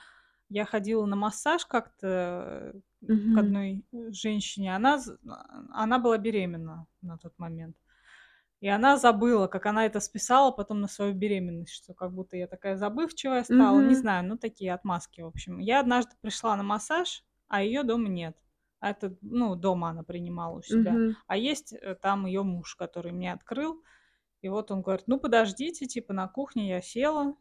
я 0.48 0.64
ходила 0.64 1.06
на 1.06 1.18
массаж 1.18 1.66
как-то 1.66 2.72
э, 3.02 3.08
к 3.08 3.38
одной 3.38 3.84
э, 3.92 4.12
женщине. 4.12 4.74
Она, 4.74 5.02
а, 5.28 5.84
она 5.84 6.00
была 6.00 6.18
беременна 6.18 6.88
на 7.02 7.18
тот 7.18 7.38
момент. 7.38 7.76
И 8.62 8.68
она 8.68 8.98
забыла, 8.98 9.48
как 9.48 9.66
она 9.66 9.86
это 9.86 10.00
списала 10.00 10.52
потом 10.52 10.82
на 10.82 10.88
свою 10.88 11.14
беременность, 11.14 11.74
что 11.74 11.94
как 11.94 12.14
будто 12.14 12.38
я 12.38 12.48
такая 12.48 12.78
забывчивая 12.78 13.44
стала. 13.44 13.82
Не 13.82 13.94
Мгм. 13.94 14.02
знаю, 14.02 14.26
ну 14.28 14.38
такие 14.38 14.74
отмазки, 14.74 15.22
в 15.22 15.28
общем. 15.28 15.60
Я 15.60 15.80
однажды 15.82 16.16
пришла 16.22 16.56
на 16.56 16.64
массаж, 16.64 17.24
а 17.48 17.62
ее 17.62 17.84
дома 17.84 18.08
нет. 18.08 18.38
А 18.80 18.92
это, 18.92 19.16
ну, 19.22 19.56
дома 19.56 19.90
она 19.90 20.04
принимала 20.04 20.58
у 20.58 20.62
себя. 20.62 20.94
Мгм. 20.94 21.16
А 21.28 21.38
есть 21.38 21.74
э, 21.74 21.96
там 21.96 22.26
ее 22.26 22.44
муж, 22.44 22.76
который 22.76 23.12
мне 23.12 23.34
открыл. 23.34 23.84
И 24.42 24.50
вот 24.50 24.72
он 24.72 24.82
говорит, 24.82 25.08
ну 25.08 25.20
подождите, 25.20 25.88
типа 25.88 26.14
на 26.14 26.28
кухне 26.28 26.70
я 26.70 26.82
села, 26.82 27.36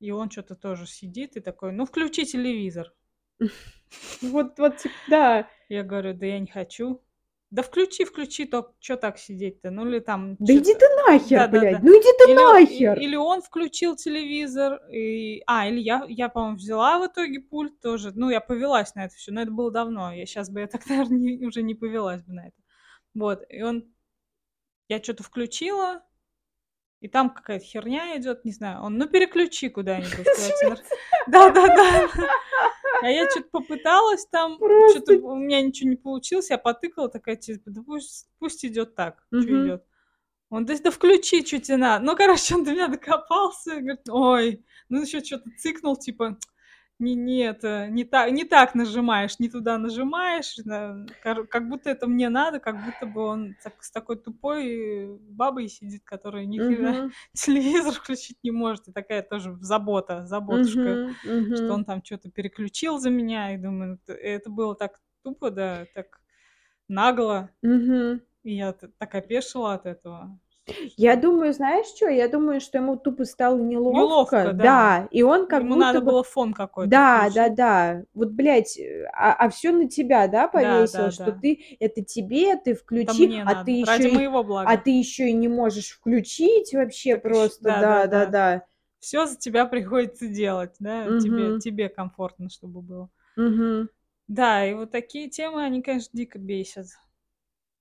и 0.00 0.10
он 0.12 0.30
что-то 0.30 0.56
тоже 0.56 0.86
сидит 0.86 1.36
и 1.36 1.40
такой, 1.40 1.72
ну 1.72 1.86
включи 1.86 2.24
телевизор. 2.26 2.92
Вот, 4.22 4.58
вот, 4.58 4.86
да. 5.08 5.48
Я 5.68 5.82
говорю, 5.82 6.14
да 6.14 6.26
я 6.26 6.38
не 6.38 6.46
хочу. 6.46 7.02
Да 7.50 7.62
включи, 7.62 8.04
включи, 8.04 8.44
то 8.44 8.74
что 8.80 8.96
так 8.96 9.18
сидеть-то? 9.18 9.70
Ну 9.70 9.86
или 9.88 10.00
там 10.00 10.34
Да 10.40 10.52
иди 10.52 10.74
ты 10.74 10.86
нахер, 11.06 11.38
Да-да-да. 11.38 11.60
блядь. 11.60 11.82
Ну 11.82 11.90
иди 11.92 12.08
ты 12.18 12.24
Или, 12.24 12.32
и- 12.32 12.34
нахер. 12.44 12.98
или 12.98 13.16
он 13.16 13.40
включил 13.40 13.94
телевизор, 13.94 14.80
и... 14.90 15.42
а, 15.46 15.68
или 15.68 15.78
я, 15.78 16.04
я, 16.08 16.28
по-моему, 16.28 16.56
взяла 16.56 16.98
в 16.98 17.06
итоге 17.06 17.40
пульт 17.40 17.80
тоже. 17.80 18.10
Ну, 18.14 18.30
я 18.30 18.40
повелась 18.40 18.94
на 18.96 19.04
это 19.04 19.14
все, 19.14 19.30
но 19.32 19.42
это 19.42 19.52
было 19.52 19.70
давно. 19.70 20.12
Я 20.12 20.26
сейчас 20.26 20.50
бы 20.50 20.60
я 20.60 20.66
так, 20.66 20.84
наверное, 20.88 21.18
не- 21.18 21.46
уже 21.46 21.62
не 21.62 21.74
повелась 21.74 22.22
бы 22.22 22.32
на 22.32 22.48
это. 22.48 22.56
Вот, 23.14 23.44
и 23.48 23.62
он, 23.62 23.84
я 24.88 25.02
что-то 25.02 25.22
включила, 25.22 26.02
и 27.00 27.08
там 27.08 27.30
какая-то 27.30 27.64
херня 27.64 28.16
идет, 28.18 28.44
не 28.44 28.52
знаю. 28.52 28.82
Он, 28.82 28.96
ну 28.96 29.06
переключи 29.08 29.68
куда-нибудь. 29.68 30.26
Владимир». 30.38 30.82
Да-да-да. 31.26 32.08
А 33.02 33.10
я 33.10 33.28
что-то 33.30 33.48
попыталась 33.50 34.26
там, 34.26 34.58
что-то 34.90 35.14
у 35.14 35.36
меня 35.36 35.60
ничего 35.60 35.90
не 35.90 35.96
получилось, 35.96 36.50
я 36.50 36.58
потыкала 36.58 37.08
такая, 37.08 37.36
типа, 37.36 37.70
да 37.70 37.82
пусть, 37.82 38.28
пусть 38.38 38.64
идет 38.64 38.94
так, 38.94 39.22
что 39.28 39.40
идет. 39.40 39.84
Он, 40.48 40.64
да, 40.64 40.74
да 40.78 40.90
включи, 40.90 41.44
что 41.44 41.58
тебе 41.58 41.76
надо. 41.76 42.04
Ну, 42.04 42.16
короче, 42.16 42.54
он 42.54 42.64
до 42.64 42.72
меня 42.72 42.88
докопался, 42.88 43.80
говорит, 43.80 44.08
ой, 44.08 44.64
ну 44.88 45.02
еще 45.02 45.22
что-то 45.22 45.50
цикнул, 45.58 45.96
типа, 45.96 46.38
не, 46.98 47.14
не 47.14 47.40
это, 47.40 47.88
не 47.90 48.04
так, 48.04 48.30
не 48.32 48.44
так 48.44 48.74
нажимаешь, 48.74 49.38
не 49.38 49.48
туда 49.50 49.78
нажимаешь, 49.78 50.56
да, 50.64 50.96
как 51.20 51.68
будто 51.68 51.90
это 51.90 52.06
мне 52.06 52.28
надо, 52.30 52.60
как 52.60 52.82
будто 52.82 53.06
бы 53.06 53.22
он 53.22 53.54
так- 53.56 53.82
с 53.82 53.90
такой 53.90 54.16
тупой 54.18 55.18
бабой 55.20 55.68
сидит, 55.68 56.02
которая 56.04 56.46
ни 56.46 56.58
хрена 56.60 56.96
Мгм. 56.96 57.14
телевизор 57.34 57.92
включить 57.94 58.38
не 58.42 58.50
может, 58.50 58.88
и 58.88 58.92
такая 58.92 59.22
тоже 59.22 59.56
забота, 59.60 60.24
заботушка 60.26 61.00
Мгм. 61.02 61.18
что 61.52 61.74
Мгм. 61.74 61.74
он 61.74 61.84
там 61.84 62.02
что-то 62.04 62.30
переключил 62.30 62.98
за 62.98 63.10
меня, 63.10 63.54
и 63.54 63.58
думаю, 63.58 64.00
это, 64.06 64.50
было 64.50 64.74
так 64.76 65.00
тупо, 65.22 65.50
да, 65.50 65.86
так 65.94 66.20
нагло, 66.88 67.50
Мгм. 67.62 68.20
и 68.44 68.56
я 68.56 68.72
так 68.74 69.14
опешила 69.16 69.74
от 69.74 69.86
этого. 69.86 70.38
Я 70.96 71.16
думаю, 71.16 71.52
знаешь 71.52 71.86
что? 71.86 72.08
Я 72.08 72.28
думаю, 72.28 72.60
что 72.60 72.78
ему 72.78 72.96
тупо 72.96 73.24
стало 73.24 73.58
неловко. 73.58 73.96
Неловко, 73.98 74.52
да. 74.52 74.52
Да, 74.54 75.08
и 75.10 75.22
он 75.22 75.46
как 75.46 75.62
Ему 75.62 75.74
будто 75.74 75.80
надо 75.80 76.00
бы... 76.00 76.10
было 76.12 76.22
фон 76.24 76.52
какой-то 76.52 76.90
Да, 76.90 77.30
да, 77.30 77.30
включить. 77.30 77.56
да. 77.56 78.02
Вот, 78.14 78.30
блядь, 78.30 78.78
э, 78.78 79.04
а, 79.12 79.48
все 79.50 79.72
на 79.72 79.88
тебя, 79.88 80.26
да, 80.28 80.48
Да, 80.48 80.52
повесил, 80.52 80.98
да, 80.98 81.10
что 81.10 81.24
да. 81.24 81.38
ты, 81.40 81.76
это 81.80 82.02
тебе, 82.02 82.56
ты 82.56 82.74
включи, 82.74 83.40
а 83.44 83.44
надо, 83.44 83.64
ты 83.64 83.70
еще 83.72 83.86
ради 83.86 84.06
и, 84.08 84.14
моего 84.14 84.38
а 84.38 84.44
блага. 84.44 84.82
ты 84.82 84.90
еще 84.90 85.28
и 85.28 85.32
не 85.32 85.48
можешь 85.48 85.90
включить 85.90 86.72
вообще 86.74 87.14
Так 87.14 87.22
просто, 87.22 87.64
да, 87.64 87.82
да, 87.82 88.06
да, 88.06 88.06
да, 88.06 88.26
да. 88.26 88.30
да. 88.30 88.66
Все 89.00 89.26
за 89.26 89.36
тебя 89.36 89.66
приходится 89.66 90.26
делать, 90.28 90.74
да, 90.80 91.12
тебе, 91.12 91.52
Мгм. 91.52 91.60
тебе 91.60 91.88
комфортно, 91.88 92.48
чтобы 92.50 92.82
было. 92.82 93.08
Мгм. 93.36 93.88
Да, 94.28 94.66
и 94.66 94.74
вот 94.74 94.90
такие 94.90 95.28
темы, 95.30 95.62
они, 95.64 95.82
конечно, 95.82 96.10
дико 96.12 96.38
бесят. 96.38 96.86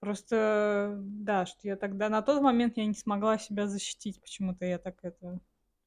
Просто, 0.05 0.99
да, 1.01 1.47
что 1.47 1.67
я 1.67 1.75
тогда 1.75 2.09
на 2.09 2.21
тот 2.21 2.39
момент 2.39 2.77
я 2.77 2.85
не 2.85 2.93
смогла 2.93 3.39
себя 3.39 3.67
защитить, 3.67 4.21
почему-то 4.21 4.63
я 4.63 4.77
так 4.77 4.97
это 5.01 5.39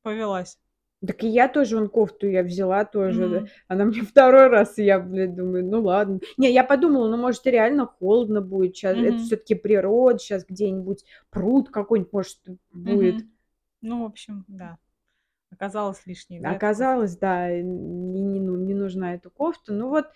повелась. 0.03 0.59
Так 1.07 1.23
и 1.23 1.29
я 1.29 1.47
тоже, 1.49 1.77
вон 1.77 1.89
кофту 1.89 2.27
я 2.27 2.43
взяла 2.43 2.85
тоже. 2.85 3.27
Мгм. 3.27 3.49
Она 3.69 3.85
мне 3.85 4.01
второй 4.03 4.49
раз, 4.49 4.77
и 4.79 4.85
я, 4.85 4.99
блядь, 4.99 5.37
думаю, 5.37 5.65
ну 5.65 5.83
ладно. 5.83 6.19
Не, 6.37 6.53
я 6.53 6.65
подумала, 6.65 7.09
ну 7.09 7.17
может 7.17 7.47
и 7.47 7.53
реально 7.53 7.87
холодно 7.87 8.41
будет 8.41 8.77
сейчас, 8.77 8.97
это 8.97 9.13
Мгм. 9.13 9.19
все-таки 9.19 9.55
природа, 9.55 10.19
сейчас 10.19 10.45
где-нибудь 10.45 11.05
пруд 11.31 11.71
какой-нибудь, 11.71 12.13
может, 12.13 12.39
будет. 12.73 13.19
Мгм. 13.19 13.31
Ну, 13.83 14.03
в 14.03 14.07
общем, 14.07 14.45
да. 14.49 14.79
Оказалось 15.53 16.05
лишней, 16.07 16.41
да? 16.41 16.51
Оказалось, 16.51 17.17
да, 17.17 17.53
не, 17.53 17.63
не, 18.21 18.41
ну, 18.41 18.57
не 18.57 18.75
нужна 18.75 19.15
эта 19.15 19.31
кофта. 19.31 19.73
Ну 19.73 19.89
вот 19.91 20.07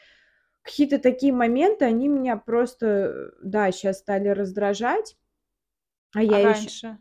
какие-то 0.62 0.98
такие 0.98 1.32
моменты, 1.32 1.84
они 1.84 2.08
меня 2.08 2.36
просто, 2.36 2.86
э, 2.86 3.30
да, 3.42 3.72
сейчас 3.72 3.98
стали 3.98 4.28
раздражать. 4.28 5.16
А 6.14 6.22
А 6.26 6.38
я 6.38 6.40
еще, 6.40 6.70
раньше? 6.70 6.98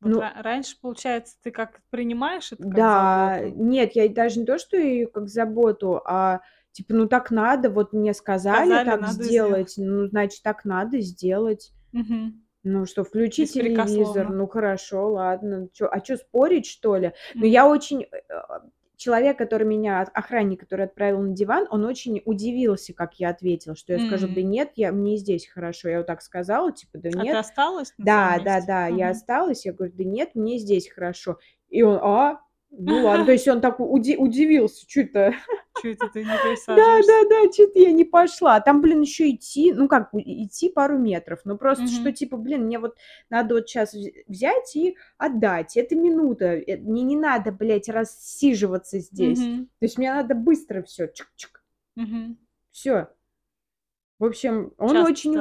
Вот 0.00 0.16
ну, 0.16 0.18
ра- 0.18 0.40
раньше, 0.42 0.78
получается, 0.80 1.36
ты 1.42 1.50
как 1.50 1.82
принимаешь 1.90 2.52
это 2.52 2.66
как 2.68 2.86
да, 2.86 2.88
заботу? 2.88 3.56
нет, 3.56 3.92
я 3.94 4.08
даже 4.08 4.40
не 4.40 4.46
то, 4.46 4.58
что 4.58 4.76
ее 4.76 5.06
как 5.06 5.28
заботу, 5.28 6.00
а 6.04 6.40
типа, 6.72 6.94
ну 6.94 7.08
так 7.08 7.30
надо, 7.30 7.70
вот 7.70 7.92
мне 7.92 8.14
сказали 8.14 8.78
Сказали, 8.78 8.84
так 8.84 9.06
сделать. 9.06 9.68
сделать, 9.68 9.74
ну, 9.76 10.06
значит, 10.06 10.42
так 10.42 10.64
надо 10.64 11.00
сделать. 11.00 11.72
Мгм. 11.92 12.44
Ну 12.64 12.86
что, 12.86 13.04
включи 13.04 13.46
телевизор, 13.46 14.30
ну 14.30 14.48
хорошо, 14.48 15.10
ладно. 15.12 15.68
Чё, 15.72 15.88
а 15.90 16.04
что 16.04 16.16
спорить, 16.18 16.66
что 16.66 16.96
ли? 16.96 17.12
Но 17.40 17.46
Мгм. 17.46 17.48
я 17.48 17.68
очень... 17.68 18.06
Человек, 18.96 19.36
который 19.38 19.66
меня, 19.66 20.02
охранник, 20.02 20.60
который 20.60 20.86
отправил 20.86 21.20
на 21.22 21.34
диван, 21.34 21.66
он 21.70 21.84
очень 21.84 22.22
удивился, 22.24 22.94
как 22.94 23.14
я 23.20 23.30
ответила, 23.30 23.74
что 23.76 23.92
я 23.92 23.98
скажу, 24.00 24.28
да 24.28 24.42
нет, 24.42 24.72
я, 24.76 24.92
мне 24.92 25.16
здесь 25.16 25.46
хорошо. 25.48 25.88
Я 25.88 25.98
вот 25.98 26.06
так 26.06 26.22
сказала, 26.22 26.72
типа, 26.72 26.98
да 26.98 27.10
А 27.16 27.24
ты 27.26 27.34
нет. 27.34 27.38
осталась 27.38 27.92
Да, 27.98 28.38
да, 28.40 28.60
да, 28.60 28.86
я 28.88 29.08
Мгм. 29.08 29.10
осталась, 29.10 29.64
я 29.66 29.72
говорю, 29.72 29.92
да 29.96 30.04
нет, 30.04 30.34
мне 30.34 30.58
здесь 30.58 30.88
хорошо. 30.88 31.38
И 31.70 31.82
он, 31.82 31.98
а, 32.02 32.40
ну 32.78 33.04
ладно, 33.04 33.24
то 33.26 33.32
есть 33.32 33.46
он 33.48 33.60
так 33.60 33.78
уди- 33.80 34.16
удивился, 34.16 34.84
что 34.88 35.00
это, 35.00 35.34
Чё 35.82 35.92
это 35.92 36.08
ты 36.08 36.20
не 36.20 36.26
да, 36.26 36.38
присаживаешься? 36.42 37.12
да, 37.12 37.28
да, 37.46 37.52
что-то 37.52 37.78
я 37.78 37.92
не 37.92 38.04
пошла. 38.04 38.60
Там, 38.60 38.80
блин, 38.80 39.00
еще 39.02 39.30
идти, 39.30 39.72
ну 39.72 39.88
как, 39.88 40.10
идти 40.14 40.68
пару 40.70 40.98
метров. 40.98 41.40
Ну 41.44 41.56
просто 41.58 41.86
что, 41.86 42.02
Мгм. 42.04 42.12
типа, 42.14 42.36
блин, 42.36 42.64
мне 42.66 42.78
вот 42.78 42.96
надо 43.30 43.54
вот 43.54 43.68
сейчас 43.68 43.94
взять 44.26 44.76
и 44.76 44.96
отдать. 45.18 45.76
Это 45.76 45.94
минута. 45.96 46.46
э, 46.56 46.76
Мне 46.78 47.02
не 47.02 47.16
надо, 47.16 47.52
блядь, 47.52 47.88
рассиживаться 47.88 48.98
здесь. 48.98 49.38
Мгм. 49.40 49.66
То 49.78 49.84
есть 49.84 49.98
мне 49.98 50.12
надо 50.12 50.34
быстро 50.34 50.82
все. 50.82 51.04
Чик-чик. 51.06 51.60
Мгм. 51.96 52.38
Всё. 52.70 53.08
В 54.18 54.24
общем, 54.26 54.72
он 54.78 54.90
Часто 54.90 55.10
очень 55.10 55.38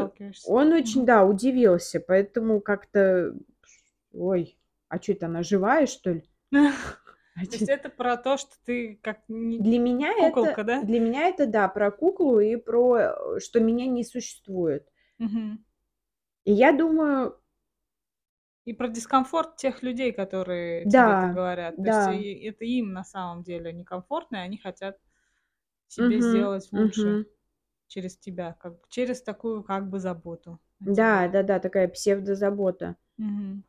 он 0.47 0.73
очень, 0.73 0.99
Мгм. 1.01 1.05
да, 1.05 1.23
удивился, 1.25 1.99
поэтому 1.99 2.59
как-то 2.59 3.35
Ой, 4.13 4.57
а 4.89 4.99
чё 4.99 5.13
это, 5.13 5.25
она 5.27 5.41
живая, 5.43 5.85
что 5.87 6.11
ли? 6.11 6.23
То 7.35 7.55
есть 7.55 7.67
это 7.69 7.89
про 7.89 8.17
то, 8.17 8.37
что 8.37 8.51
ты 8.65 8.95
как 9.01 9.23
не 9.27 9.63
Для 9.63 9.79
меня 9.79 10.11
это 10.27 10.57
куколка, 10.57 10.63
да? 10.63 10.85
для 10.85 10.99
меня 10.99 11.27
это, 11.27 11.45
да, 11.47 11.67
про 11.67 11.89
куклу 11.91 12.39
и 12.39 12.55
про, 12.55 12.97
э, 12.97 13.39
что 13.39 13.59
меня 13.59 13.87
не 13.87 14.03
существует. 14.03 14.87
Мгм. 15.19 15.63
И 16.45 16.53
я 16.53 16.71
думаю 16.71 17.37
И 18.65 18.73
про 18.73 18.87
дискомфорт 18.87 19.57
тех 19.57 19.83
людей, 19.83 20.13
которые 20.13 20.87
тебе 20.87 21.13
это 21.13 21.27
Да, 21.27 21.27
говорят. 21.27 21.81
То 21.81 21.89
есть 21.89 22.07
да. 22.07 22.07
и 22.07 22.45
это 22.45 22.63
им 22.65 22.93
на 22.93 23.03
самом 23.03 23.43
деле 23.43 23.73
некомфортно, 23.73 24.37
и 24.37 24.39
они 24.39 24.57
хотят 24.57 24.97
себе 25.87 26.21
Мгм, 26.21 26.21
сделать 26.21 26.71
лучше 26.73 27.11
мгм. 27.11 27.25
через 27.87 28.17
тебя, 28.17 28.53
как 28.53 28.87
через 28.89 29.21
такую 29.23 29.63
как 29.63 29.89
бы 29.89 29.99
заботу 29.99 30.59
Да, 30.85 31.27
тебе. 31.27 31.27
да-да, 31.27 31.59
такая 31.59 31.89
псевдозабота. 31.89 32.95
Мгм. 33.17 33.63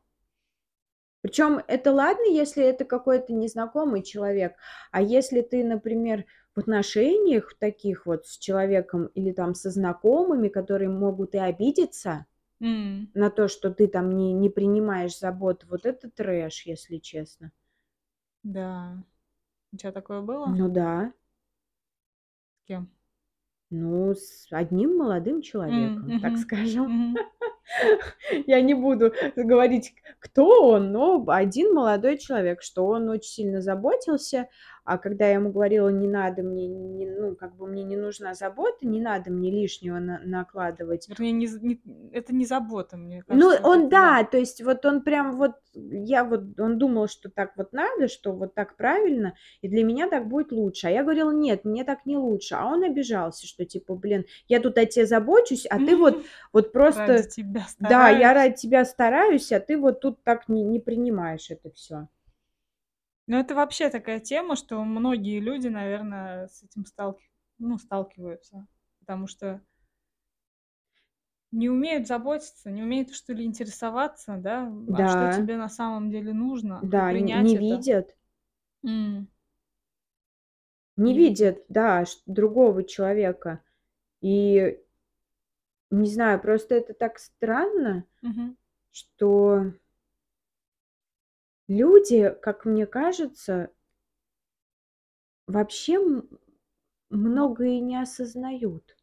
Причём 1.25 1.59
это 1.69 1.91
ладно, 1.91 2.25
если 2.31 2.63
это 2.63 2.85
какой-то 2.85 3.33
незнакомый 3.33 4.03
человек, 4.03 4.57
а 4.93 5.01
если 5.01 5.41
ты, 5.41 5.65
например, 5.65 6.27
в 6.55 6.61
отношениях 6.61 7.55
таких 7.59 8.05
вот 8.05 8.27
с 8.27 8.37
человеком 8.37 9.07
или 9.15 9.33
там 9.33 9.55
со 9.55 9.71
знакомыми, 9.71 10.49
которые 10.49 10.91
могут 10.91 11.35
и 11.35 11.39
обидеться 11.39 12.27
М. 12.61 13.15
на 13.15 13.31
то, 13.31 13.49
что 13.49 13.71
ты 13.71 13.89
там 13.89 14.11
не 14.17 14.33
не 14.33 14.51
принимаешь 14.51 15.19
заботу, 15.19 15.67
вот 15.71 15.87
это 15.87 16.11
трэш, 16.11 16.67
если 16.67 16.99
честно. 16.99 17.53
Да. 18.45 19.03
У 19.73 19.77
тя 19.79 19.93
такое 19.93 20.21
было? 20.23 20.59
Ну 20.59 20.69
да. 20.69 21.15
С 22.67 22.67
кем? 22.67 22.94
Ну, 23.77 24.15
с 24.15 24.47
одним 24.53 24.97
молодым 24.99 25.43
человеком, 25.43 26.21
так 26.21 26.33
мгм, 26.33 26.39
скажем. 26.39 26.85
мгм. 26.85 27.17
Я 28.47 28.61
не 28.61 28.75
буду 28.75 29.13
говорить, 29.35 29.95
кто 30.21 30.69
он, 30.69 30.93
но 30.93 31.25
один 31.27 31.75
молодой 31.75 32.19
человек, 32.19 32.63
что 32.63 32.87
он 32.87 33.09
очень 33.09 33.31
сильно 33.31 33.61
заботился, 33.61 34.49
а 34.85 34.99
когда 34.99 35.27
я 35.29 35.35
ему 35.35 35.51
говорила: 35.53 35.89
"Не 35.89 36.09
надо 36.09 36.43
мне, 36.43 36.67
не 36.69 37.07
ну, 37.11 37.35
как 37.37 37.57
бы 37.57 37.67
мне 37.67 37.85
не 37.85 37.97
нужна 37.97 38.35
забота, 38.35 38.87
не 38.87 39.01
надо 39.01 39.31
мне 39.31 39.51
лишнего 39.51 39.99
на 39.99 40.21
накладывать". 40.25 41.09
Вернее, 41.09 41.33
не 41.33 41.47
не 41.47 42.11
это 42.13 42.35
не 42.35 42.47
забота, 42.47 42.97
мне 42.97 43.23
Ну, 43.31 43.49
кажется, 43.49 43.63
вот 43.63 43.75
он, 43.75 43.89
это 43.89 43.97
да. 43.97 44.19
да, 44.19 44.23
то 44.25 44.37
есть 44.39 44.63
вот 44.63 44.85
он 44.85 45.03
прям 45.03 45.37
вот, 45.39 45.53
я 45.73 46.25
вот 46.25 46.59
он 46.61 46.79
думал, 46.79 47.09
что 47.09 47.31
так 47.31 47.57
вот 47.57 47.73
надо, 47.73 48.07
что 48.09 48.33
вот 48.33 48.55
так 48.55 48.77
правильно, 48.77 49.35
и 49.63 49.69
для 49.69 49.83
меня 49.83 50.09
так 50.09 50.29
будет 50.29 50.53
лучше. 50.53 50.89
А 50.89 50.91
я 50.91 51.03
говорила: 51.03 51.31
"Нет, 51.33 51.65
мне 51.65 51.85
так 51.85 52.05
не 52.07 52.17
лучше". 52.19 52.55
А 52.55 52.67
он 52.67 52.85
обижался, 52.85 53.47
что 53.47 53.65
типа: 53.65 53.95
"Блин, 53.95 54.25
я 54.47 54.61
тут 54.61 54.77
о 54.79 54.85
те 54.87 55.07
забочусь, 55.07 55.67
а 55.67 55.81
ты 55.81 55.97
вот 55.97 56.23
вот 56.53 56.73
Ради 56.91 57.23
просто 57.23 57.25
тебя 57.25 57.67
Да, 57.81 58.09
я 58.11 58.35
стараюсь. 58.35 58.35
ради 58.35 58.57
тебя 58.57 58.85
стараюсь, 58.85 59.53
а 59.53 59.61
ты 59.61 59.79
вот 59.79 60.01
тут 60.01 60.23
так 60.25 60.49
не 60.49 60.63
не 60.65 60.81
принимаешь 60.81 61.51
это 61.51 61.71
всё". 61.73 62.09
Ну, 63.27 63.39
это 63.39 63.55
вообще 63.55 63.89
такая 63.89 64.21
тема, 64.21 64.55
что 64.55 64.85
многие 64.85 65.41
люди, 65.41 65.69
наверно, 65.69 66.47
с 66.51 66.63
этим 66.63 66.85
сталки 66.85 67.25
ну, 67.59 67.79
сталкиваются, 67.79 68.67
потому 69.01 69.27
что 69.27 69.63
не 71.53 71.69
умеют 71.69 72.07
заботиться, 72.07 72.71
не 72.71 72.83
умеют, 72.83 73.15
что 73.15 73.33
ли, 73.33 73.45
интересоваться, 73.45 74.37
да, 74.39 74.71
а 74.93 75.07
что 75.07 75.29
Да. 75.29 75.29
тебе 75.29 75.57
на 75.57 75.69
самом 75.69 76.11
деле 76.11 76.33
нужно, 76.33 76.81
Да, 76.83 77.09
принять 77.09 77.47
не 77.47 77.55
это. 77.55 77.87
видят. 77.87 78.15
М. 78.85 79.29
Не 80.97 81.13
Не 81.13 81.15
видят. 81.15 81.65
да, 81.69 82.05
другого 82.27 82.85
человека. 82.85 83.61
И 84.21 84.81
не 85.91 86.09
знаю, 86.11 86.41
просто 86.41 86.75
это 86.75 86.95
так 86.95 87.19
странно, 87.19 88.05
Мгм. 88.23 88.57
что 88.93 89.73
люди, 91.69 92.35
как 92.43 92.65
мне 92.67 92.87
кажется 92.87 93.71
вообще 95.49 95.95
м 95.95 96.29
многое 97.11 97.81
не 97.81 97.97
осознают. 98.01 98.97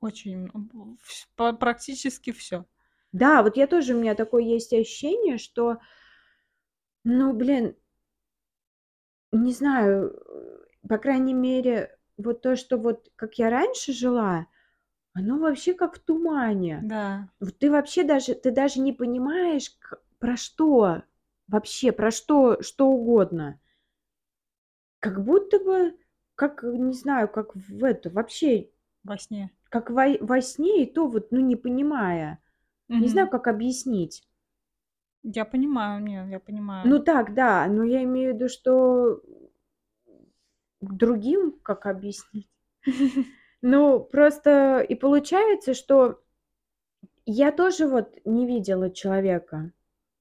Очень, 0.00 0.50
м, 0.54 0.98
вс 1.02 1.28
па 1.36 1.52
практически 1.54 2.32
всё. 2.32 2.66
Да, 3.12 3.42
вот 3.42 3.56
я 3.56 3.66
тоже, 3.66 3.94
у 3.96 4.00
меня 4.00 4.14
такое 4.14 4.42
есть 4.44 4.72
ощущение, 4.74 5.38
что 5.38 5.78
ну, 7.04 7.32
блин 7.32 7.76
не 9.32 9.52
знаю, 9.52 10.12
э, 10.28 10.88
по 10.88 10.98
крайней 10.98 11.34
мере, 11.34 11.96
вот 12.16 12.42
то, 12.42 12.56
что 12.56 12.76
вот 12.78 13.10
как 13.16 13.34
я 13.38 13.50
раньше 13.50 13.92
жила, 13.92 14.46
оно 15.14 15.38
вообще 15.38 15.74
как 15.74 15.96
в 15.96 16.00
тумане. 16.00 16.88
Да. 16.88 17.28
Вот 17.40 17.58
ты 17.58 17.70
вообще 17.70 18.04
даже 18.04 18.34
ты 18.34 18.50
даже 18.52 18.80
не 18.80 18.92
понимаешь, 18.92 19.70
к 19.80 20.00
про 20.20 20.36
что 20.36 21.02
вообще, 21.48 21.92
про 21.92 22.10
что 22.10 22.60
что 22.62 22.88
угодно. 22.88 23.60
Как 25.00 25.24
будто 25.24 25.58
бы, 25.58 25.96
как, 26.34 26.62
не 26.62 26.92
знаю, 26.92 27.28
как 27.28 27.54
в 27.56 27.82
это, 27.84 28.10
вообще 28.10 28.68
Во 29.10 29.16
сне. 29.24 29.48
как 29.70 29.90
во 29.90 30.06
во 30.20 30.40
сне, 30.40 30.84
и 30.84 30.92
то 30.92 31.06
вот, 31.08 31.30
ну, 31.32 31.40
не 31.40 31.56
понимая. 31.56 32.40
Не 32.98 33.08
знаю, 33.08 33.28
как 33.30 33.48
объяснить. 33.48 34.24
Я 35.38 35.44
понимаю, 35.44 36.02
не, 36.02 36.26
я 36.30 36.40
Ну 36.82 36.98
понимаю. 36.98 37.00
так, 37.00 37.34
да, 37.34 37.66
но 37.68 37.84
я 37.84 38.02
имею 38.04 38.32
в 38.32 38.34
виду, 38.36 38.48
что 38.48 39.20
другим 40.80 41.58
как 41.62 41.84
объяснить? 41.84 42.48
Ну, 43.60 44.00
просто 44.00 44.80
и 44.80 44.94
получается, 44.94 45.74
что 45.74 46.22
я 47.26 47.52
тоже 47.52 47.86
вот 47.86 48.16
не 48.24 48.46
видела 48.46 48.90
человека. 48.90 49.70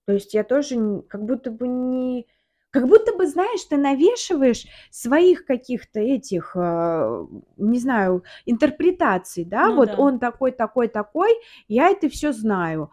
То 0.08 0.14
есть 0.14 0.34
я 0.34 0.44
тоже 0.44 1.02
как 1.10 1.24
будто 1.26 1.52
бы 1.52 1.68
не 1.68 2.28
как 2.72 2.88
будто 2.90 3.14
бы, 3.16 3.26
знаешь, 3.26 3.64
ты 3.64 3.78
навешиваешь 3.78 4.66
своих 4.92 5.46
каких-то 5.46 6.02
этих, 6.02 6.58
а, 6.58 7.26
не 7.56 7.80
знаю, 7.80 8.24
интерпретаций, 8.46 9.46
да. 9.46 9.68
Ну 9.68 9.76
Вот 9.78 9.92
да. 9.92 9.96
он 9.98 10.20
такой, 10.20 10.52
такой, 10.52 10.90
такой, 10.90 11.30
я 11.70 11.90
это 11.90 12.10
всё 12.10 12.34
знаю. 12.34 12.92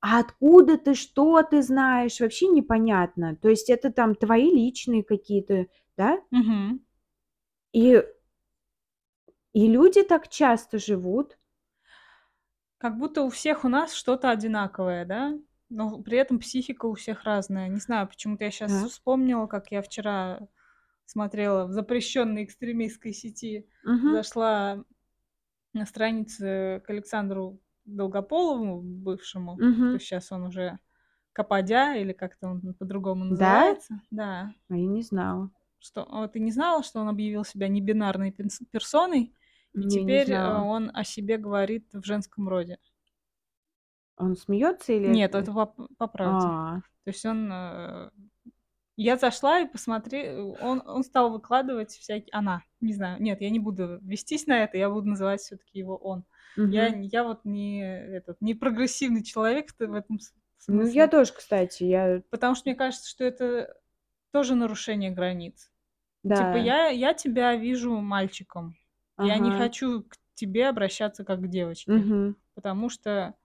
А 0.00 0.20
откуда 0.20 0.78
ты, 0.78 0.94
что 0.94 1.42
ты 1.42 1.62
знаешь, 1.62 2.20
вообще 2.20 2.48
непонятно. 2.48 3.36
То 3.36 3.48
есть 3.48 3.70
это 3.70 3.92
там 3.92 4.14
твои 4.14 4.50
личные 4.50 5.04
какие-то, 5.04 5.66
да? 5.96 6.20
Мгм. 6.32 6.80
И 7.72 8.02
и 9.52 9.66
люди 9.68 10.02
так 10.02 10.28
часто 10.28 10.78
живут. 10.78 11.36
Как 12.80 12.96
будто 12.96 13.22
у 13.22 13.28
всех 13.28 13.64
у 13.64 13.68
нас 13.68 13.92
что-то 13.92 14.30
одинаковое, 14.30 15.04
да, 15.04 15.34
но 15.70 16.02
при 16.02 16.18
этом 16.18 16.38
психика 16.40 16.86
у 16.86 16.94
всех 16.94 17.24
разная. 17.24 17.68
Не 17.68 17.80
знаю, 17.80 18.08
почему-то 18.08 18.44
я 18.44 18.50
щас 18.50 18.72
Так. 18.72 18.92
вспомнила, 18.92 19.46
как 19.46 19.70
я 19.72 19.82
вчера 19.82 20.48
смотрела 21.06 21.66
в 21.66 21.72
запрещенной 21.72 22.44
экстремистской 22.44 23.12
сети, 23.14 23.68
Мгм. 23.84 24.22
зашла 24.22 24.84
на 25.74 25.86
страницу 25.86 26.44
к 26.44 26.84
Александру 26.88 27.60
Долгополову, 27.86 28.82
бывшему. 28.82 29.64
Есть 29.92 30.06
щас 30.06 30.32
он 30.32 30.44
уже 30.44 30.78
Каподя, 31.34 31.96
или 31.96 32.12
как-то 32.14 32.48
он 32.50 32.74
по-другому 32.74 33.24
Да? 33.30 33.76
называется. 33.76 34.02
Да. 34.10 34.54
А 34.68 34.76
я 34.76 34.86
не 34.86 35.02
знала. 35.02 35.50
Что, 35.82 36.02
а 36.10 36.26
ты 36.28 36.40
не 36.40 36.50
знала, 36.50 36.82
что 36.82 37.00
он 37.00 37.08
объявил 37.08 37.44
себя 37.44 37.68
небинарной 37.68 38.32
персоной, 38.72 39.34
и 39.78 39.86
Не, 39.90 40.04
не 40.04 40.18
теперь, 40.18 40.32
э, 40.32 40.40
знала. 40.40 40.60
он 40.60 40.90
о 40.92 41.04
себе 41.04 41.36
говорит 41.38 41.92
в 41.94 42.04
женском 42.04 42.48
роде? 42.48 42.78
Он 44.18 44.36
смеется 44.36 44.92
или 44.92 45.06
Нет, 45.06 45.34
это 45.34 45.52
по 45.52 45.66
по 45.96 46.06
правде. 46.06 46.50
А. 46.52 46.80
То 47.04 47.10
есть 47.10 47.24
он, 47.24 47.50
э 47.52 48.10
Я 48.96 49.16
зашла 49.16 49.60
и 49.60 49.68
посмотре 49.68 50.38
он 50.40 50.82
он 50.86 51.04
стал 51.04 51.30
выкладывать 51.32 51.92
всякие 51.92 52.30
она, 52.32 52.62
не 52.80 52.94
знаю. 52.94 53.22
Нет, 53.22 53.40
я 53.40 53.50
не 53.50 53.60
буду 53.60 53.98
вестись 54.02 54.46
на 54.46 54.64
это, 54.64 54.78
я 54.78 54.90
буду 54.90 55.08
называть 55.08 55.40
всё-таки 55.42 55.78
его 55.78 55.96
он. 55.96 56.24
Я 56.70 56.88
Мгм. 56.88 56.94
н 56.94 57.02
я 57.02 57.24
вот 57.24 57.44
не 57.44 57.80
этот, 57.82 58.40
не 58.42 58.54
прогрессивный 58.54 59.24
человек 59.24 59.70
в 59.78 59.94
этом 59.94 60.20
с 60.20 60.34
Ну, 60.70 60.86
я 60.86 61.06
смысле. 61.06 61.08
тоже, 61.08 61.32
кстати, 61.32 61.84
я 61.84 62.22
Потому 62.32 62.54
что 62.54 62.68
мне 62.68 62.76
кажется, 62.76 63.08
что 63.08 63.24
это 63.24 63.74
тоже 64.32 64.54
нарушение 64.54 65.10
границ. 65.10 65.70
Типа 66.32 66.56
Да. 66.56 66.58
я 66.58 66.88
я 66.88 67.14
тебя 67.14 67.56
вижу 67.56 67.96
мальчиком. 68.00 68.76
Я 69.20 69.38
не 69.38 69.50
Ага. 69.50 69.52
хочу 69.52 70.04
к 70.04 70.16
тебе 70.34 70.68
обращаться 70.68 71.24
как 71.24 71.42
к 71.42 71.48
девочке, 71.48 71.88
Мгм. 71.88 72.36
потому 72.54 72.90
что 72.90 73.36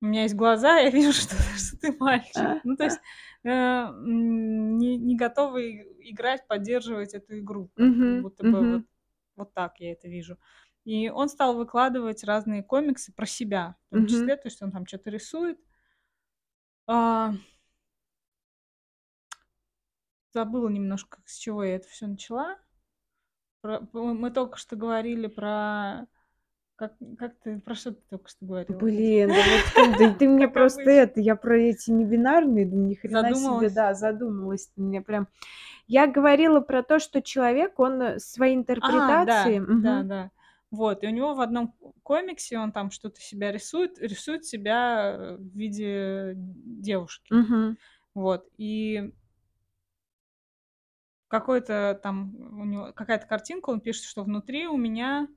у 0.00 0.06
меня 0.06 0.22
есть 0.22 0.34
глаза, 0.34 0.76
я 0.80 0.90
вижу, 0.90 1.12
что 1.12 1.34
что 1.56 1.76
ты 1.78 1.92
мальчик. 1.98 2.60
Ну, 2.64 2.76
то 2.76 2.84
есть, 2.84 2.98
э, 3.44 3.88
не 4.02 4.96
не 4.96 5.16
готова 5.16 5.58
и 5.58 6.10
играть, 6.10 6.46
поддерживать 6.46 7.14
эту 7.14 7.38
игру. 7.38 7.70
Мгм, 7.76 8.22
будто 8.22 8.44
бы 8.44 8.64
вот 8.64 8.82
вот 9.36 9.54
так 9.54 9.80
я 9.80 9.92
это 9.92 10.08
вижу. 10.08 10.38
И 10.84 11.08
он 11.08 11.28
стал 11.28 11.56
выкладывать 11.56 12.24
разные 12.24 12.62
комиксы 12.62 13.12
про 13.12 13.26
себя, 13.26 13.76
в 13.86 13.90
том 13.90 14.06
числе. 14.06 14.36
То 14.36 14.48
есть 14.48 14.62
он 14.62 14.70
там 14.70 14.86
чё-то 14.86 15.10
рисует. 15.10 15.58
А 16.88 17.32
Забыла 20.32 20.68
немножко, 20.68 21.22
с 21.26 21.36
чего 21.38 21.62
я 21.62 21.76
это 21.76 21.88
всё 21.88 22.06
начала. 22.08 22.58
Про 23.60 23.80
мы 23.92 24.30
только 24.30 24.58
что 24.58 24.76
говорили 24.76 25.26
про 25.26 26.06
как 26.76 26.94
как 27.18 27.34
ты 27.42 27.60
про 27.60 27.74
что 27.74 27.92
ты 27.92 28.02
только 28.10 28.28
что 28.28 28.44
говорила 28.44 28.78
Блин, 28.78 29.28
да 29.28 29.34
вот 29.34 29.98
ты, 29.98 30.14
ты 30.14 30.28
мне 30.28 30.48
просто 30.48 30.82
это, 30.82 31.20
я 31.20 31.36
про 31.36 31.56
эти 31.56 31.90
небинарные, 31.90 32.66
думаю, 32.66 32.88
ни 32.88 32.94
хрена 32.94 33.34
себе, 33.34 33.70
да, 33.70 33.94
задумалась. 33.94 34.70
Мне 34.76 35.00
прям. 35.00 35.28
Я 35.86 36.06
говорила 36.06 36.60
про 36.60 36.82
то, 36.82 36.98
что 36.98 37.22
человек, 37.22 37.78
он 37.78 38.00
э, 38.00 38.18
свои 38.18 38.52
А, 38.52 38.54
интерпретации. 38.54 39.58
да, 39.58 39.66
да, 39.82 40.02
да. 40.02 40.30
Вот, 40.70 41.04
и 41.04 41.06
у 41.06 41.10
него 41.10 41.34
в 41.34 41.40
одном 41.40 41.72
комиксе 42.02 42.58
он 42.58 42.72
там 42.72 42.90
что-то 42.90 43.20
себя 43.20 43.52
рисует, 43.52 43.98
рисует 44.00 44.44
себя, 44.44 45.14
э, 45.16 45.36
в 45.36 45.56
виде 45.56 46.32
девушки. 46.34 47.32
мгм, 47.32 47.76
Вот, 48.14 48.48
и 48.56 49.12
какой-то 51.28 51.98
там 52.02 52.34
у 52.60 52.64
него 52.64 52.92
какая-то 52.92 53.26
картинка, 53.26 53.70
он 53.70 53.80
пишет, 53.80 54.04
что 54.04 54.24
внутри 54.24 54.66
у 54.66 54.76
меня 54.76 55.28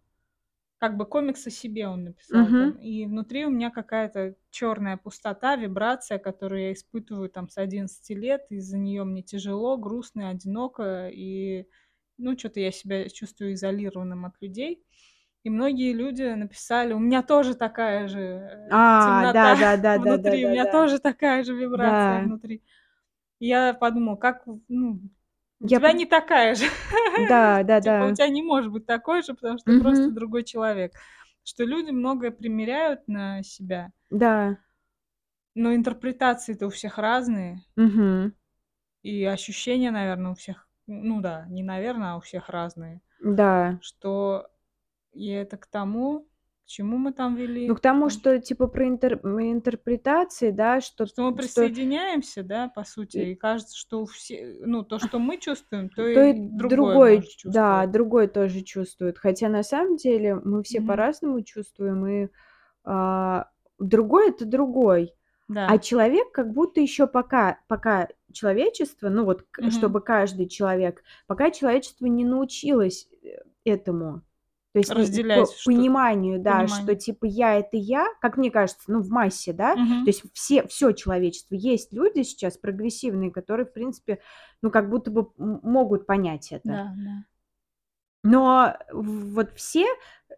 как 0.80 0.98
бы 0.98 1.06
комикс 1.06 1.48
о 1.48 1.50
себе 1.52 1.88
он 1.88 2.04
написал 2.06 2.52
там, 2.54 2.72
мгм. 2.72 2.78
и 2.78 3.06
внутри 3.06 3.46
у 3.46 3.50
меня 3.50 3.72
какая-то 3.72 4.36
черная 4.52 4.98
пустота, 4.98 5.56
вибрация, 5.56 6.20
которую 6.20 6.62
я 6.64 6.74
испытываю 6.74 7.30
там 7.30 7.50
с 7.50 7.58
11 7.58 8.14
лет, 8.14 8.46
из-за 8.50 8.78
нее 8.78 9.04
мне 9.04 9.24
тяжело, 9.24 9.78
грустно, 9.78 10.30
одиноко, 10.30 11.10
и 11.12 11.68
ну 12.18 12.38
что-то 12.38 12.60
я 12.60 12.72
себя 12.72 13.10
чувствую 13.10 13.54
изолированным 13.54 14.26
от 14.26 14.34
людей. 14.42 14.84
И 15.44 15.50
многие 15.50 15.94
люди 15.94 16.24
написали, 16.24 16.94
у 16.94 17.00
меня 17.00 17.24
тоже 17.24 17.56
такая 17.56 18.08
же 18.08 18.20
э, 18.20 18.82
А, 18.82 19.28
да, 19.28 19.56
темнота 19.56 19.56
да, 19.56 19.76
да, 19.78 19.98
да, 19.98 20.18
да, 20.18 20.38
внутри, 20.38 20.46
у 20.46 20.50
да, 20.50 20.52
меня 20.52 20.66
да. 20.66 20.72
тоже 20.72 21.00
такая 21.00 21.44
же 21.44 21.56
вибрация 21.56 22.20
Да. 22.20 22.22
внутри. 22.22 22.64
И 23.40 23.48
я 23.48 23.74
подумала, 23.74 24.16
как, 24.16 24.46
ну, 24.68 25.02
у 25.60 25.68
Я 25.68 25.78
тебя 25.78 25.94
не 25.94 26.06
такая 26.06 26.56
же. 26.56 26.66
Да, 27.18 27.64
да, 27.64 27.80
Типа 27.80 28.04
у 28.04 28.12
да. 28.12 28.14
тебя 28.14 28.28
не 28.30 28.42
может 28.44 28.72
быть 28.72 28.86
такой 28.86 29.22
же, 29.24 29.34
потому 29.34 29.58
что 29.60 29.68
ты 29.68 29.74
просто 29.78 30.10
Мгм. 30.10 30.16
другой 30.16 30.44
человек. 30.44 30.94
Что 31.44 31.64
люди 31.64 31.92
многое 31.92 32.32
примеряют 32.32 33.08
на 33.08 33.44
себя, 33.44 33.92
Да. 34.12 34.58
но 35.56 35.74
интерпретации-то 35.76 36.68
у 36.68 36.70
всех 36.70 36.98
разные, 36.98 37.62
Мгм. 37.78 38.32
и 39.04 39.24
ощущения, 39.24 39.92
наверное, 39.92 40.32
у 40.32 40.36
всех, 40.36 40.68
ну 40.88 41.22
да, 41.22 41.46
не 41.50 41.64
наверное, 41.64 42.14
а 42.14 42.18
у 42.18 42.22
всех 42.22 42.50
разные. 42.50 43.02
Да. 43.20 43.80
Что 43.80 44.50
и 45.14 45.30
это 45.30 45.58
к 45.58 45.68
тому, 45.68 46.28
к 46.68 46.70
чему 46.70 46.98
мы 46.98 47.14
там 47.14 47.36
вели, 47.36 47.70
Ну, 47.70 47.76
к 47.76 47.80
тому, 47.80 48.02
том, 48.02 48.10
что 48.10 48.40
типа 48.42 48.68
про 48.68 48.86
интер- 48.88 49.22
интерпретации, 49.24 50.52
да, 50.52 50.82
что, 50.82 51.06
что 51.06 51.24
мы 51.24 51.32
что 51.32 51.42
присоединяемся, 51.42 52.44
да, 52.44 52.68
по 52.68 52.84
сути, 52.84 53.18
и- 53.20 53.36
кажется, 53.36 53.78
что 53.78 54.06
все, 54.06 54.58
ну, 54.66 54.84
то, 54.84 55.00
что 55.00 55.18
мы 55.18 55.38
чувствуем, 55.38 55.90
то 55.90 56.06
то 56.14 56.22
и 56.24 56.34
другой 56.34 56.68
другой, 56.68 57.30
да, 57.46 57.88
другой 57.88 58.28
тоже 58.28 58.62
чувствует. 58.62 59.18
Хотя 59.18 59.48
на 59.50 59.64
самом 59.64 59.96
деле 59.96 60.36
мы 60.36 60.62
все 60.64 60.80
Мгм. 60.80 60.88
по-разному 60.88 61.42
чувствуем, 61.42 62.06
и 62.06 62.28
а, 62.84 63.50
другой 63.80 64.30
это 64.30 64.46
другой. 64.46 65.14
А 65.66 65.78
Да. 65.78 65.80
человек 65.80 66.32
как 66.32 66.52
будто 66.54 66.82
еще 66.82 67.08
пока, 67.08 67.60
пока 67.68 68.10
человечество, 68.32 69.10
ну 69.10 69.26
вот, 69.26 69.46
Мгм. 69.60 69.70
чтобы 69.72 70.02
каждый 70.02 70.48
человек, 70.48 71.04
пока 71.28 71.52
человечество 71.52 72.06
не 72.08 72.26
научилось 72.26 73.10
э, 73.24 73.40
этому, 73.66 74.22
то 74.78 74.80
есть 74.80 74.90
не- 74.90 74.96
Разделять, 74.96 75.40
по 75.40 75.46
что- 75.54 75.72
пониманию, 75.72 76.40
да, 76.40 76.68
что 76.68 76.78
понимание. 76.78 76.96
типа 77.00 77.26
я 77.26 77.56
это 77.60 77.78
я, 77.78 78.06
как 78.22 78.38
мне 78.38 78.52
кажется, 78.52 78.84
ну 78.92 79.00
в 79.02 79.10
массе, 79.10 79.54
да, 79.54 79.76
Мгм. 79.76 80.04
то 80.04 80.10
есть 80.10 80.24
все, 80.34 80.66
все 80.68 80.92
человечество. 80.92 81.56
Есть 81.56 81.94
люди 81.94 82.24
сейчас 82.24 82.58
прогрессивные, 82.58 83.32
которые, 83.32 83.66
в 83.66 83.74
принципе, 83.74 84.20
ну 84.62 84.72
как 84.72 84.90
будто 84.90 85.12
бы 85.12 85.30
могут 85.38 86.06
понять 86.06 86.52
это. 86.52 86.68
Да, 86.68 86.94
да. 86.98 87.24
Но 88.24 88.76
вот 88.92 89.52
все 89.56 89.86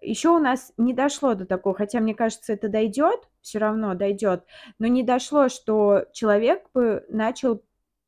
еще 0.01 0.29
у 0.29 0.39
нас 0.39 0.71
не 0.77 0.93
дошло 0.93 1.33
до 1.33 1.45
такого, 1.45 1.75
хотя 1.75 1.99
мне 1.99 2.13
кажется, 2.13 2.53
это 2.53 2.69
дойдет, 2.69 3.27
все 3.41 3.57
равно 3.59 3.95
дойдет, 3.95 4.43
но 4.77 4.87
не 4.87 5.01
дошло, 5.03 5.49
что 5.49 6.05
человек 6.13 6.63
бы 6.73 7.05
начал 7.09 7.63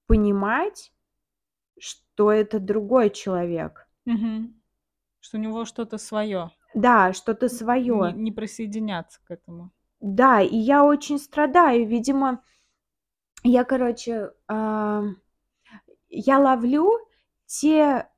понимать, 0.08 0.91
что 1.80 2.32
это 2.32 2.60
другой 2.60 3.10
человек. 3.10 3.88
Мгм. 4.06 4.61
Что 5.21 5.38
у 5.38 5.39
него 5.39 5.65
что-то 5.65 5.97
свое. 5.97 6.51
Да, 6.73 7.13
что-то 7.13 7.45
Не, 7.45 7.49
свое. 7.49 8.13
не 8.13 8.31
присоединяться 8.31 9.19
к 9.23 9.31
этому. 9.31 9.71
Да, 9.99 10.41
и 10.41 10.55
я 10.57 10.84
очень 10.84 11.19
страдаю. 11.19 11.88
Видимо, 11.88 12.43
я, 13.43 13.63
короче, 13.63 14.31
а, 14.47 15.03
я 16.10 16.39
ловлю 16.39 16.91
те, 17.45 18.10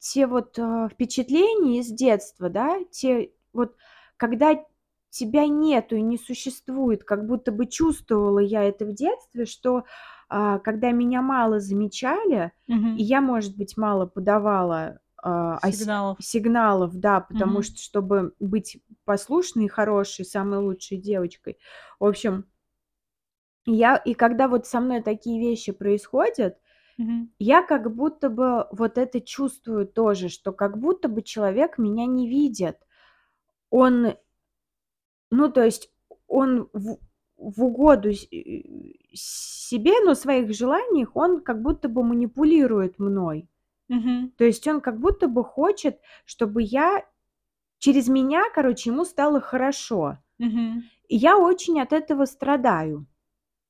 те 0.00 0.26
вот 0.26 0.58
а, 0.58 0.88
впечатления 0.88 1.80
из 1.80 1.88
детства, 1.88 2.48
да, 2.48 2.78
те 2.90 3.32
вот, 3.52 3.76
когда 4.16 4.58
тебя 5.10 5.46
нету 5.46 5.96
и 5.96 6.02
не 6.02 6.18
существует, 6.18 7.04
как 7.04 7.26
будто 7.26 7.52
бы 7.52 7.66
чувствовала 7.66 8.38
я 8.38 8.62
это 8.64 8.86
в 8.86 8.94
детстве, 8.94 9.44
что 9.46 9.84
а, 10.28 10.58
когда 10.58 10.90
меня 10.90 11.20
мало 11.22 11.60
замечали, 11.60 12.52
Мгм. 12.66 12.96
и 12.96 13.02
я, 13.02 13.20
может 13.20 13.56
быть, 13.56 13.76
мало 13.76 14.06
подавала 14.06 15.00
а, 15.28 15.58
о 15.60 15.72
се- 15.72 15.78
Сигналов. 15.78 16.18
сигналов, 16.20 16.94
да, 16.94 17.20
потому 17.20 17.54
Мгм. 17.54 17.62
что, 17.64 17.78
чтобы 17.78 18.32
быть 18.38 18.80
послушной 19.04 19.66
хорошей, 19.68 20.24
самой 20.24 20.60
лучшей 20.60 20.98
девочкой. 20.98 21.58
В 21.98 22.04
общем, 22.06 22.44
я, 23.66 23.96
и 23.96 24.14
когда 24.14 24.46
вот 24.46 24.66
со 24.66 24.80
мной 24.80 25.02
такие 25.02 25.40
вещи 25.40 25.72
происходят, 25.72 26.58
Мгм. 26.98 27.32
я 27.40 27.62
как 27.62 27.92
будто 27.94 28.30
бы 28.30 28.66
вот 28.70 28.98
это 28.98 29.20
чувствую 29.20 29.86
тоже, 29.88 30.28
что 30.28 30.52
как 30.52 30.78
будто 30.78 31.08
бы 31.08 31.22
человек 31.22 31.76
меня 31.78 32.06
не 32.06 32.28
видит. 32.28 32.76
Он, 33.70 34.14
ну, 35.30 35.50
то 35.50 35.64
есть 35.64 35.92
он 36.28 36.68
в, 36.72 36.98
в 37.36 37.64
угоду 37.64 38.10
э, 38.10 38.14
себе, 39.12 39.92
но 40.04 40.14
в 40.14 40.18
своих 40.18 40.54
желаниях 40.54 41.16
он 41.16 41.40
как 41.42 41.60
будто 41.62 41.88
бы 41.88 42.04
манипулирует 42.04 43.00
мной. 43.00 43.48
Мгм. 43.88 44.32
То 44.36 44.44
есть 44.44 44.66
он 44.66 44.80
как 44.80 44.98
будто 44.98 45.28
бы 45.28 45.44
хочет, 45.44 46.00
чтобы 46.24 46.62
я 46.62 47.04
через 47.78 48.08
меня, 48.08 48.44
короче, 48.54 48.90
ему 48.90 49.04
стало 49.04 49.40
хорошо. 49.40 50.18
Мгм. 50.38 50.84
И 51.08 51.16
я 51.16 51.38
очень 51.38 51.80
от 51.80 51.92
этого 51.92 52.24
страдаю. 52.26 53.06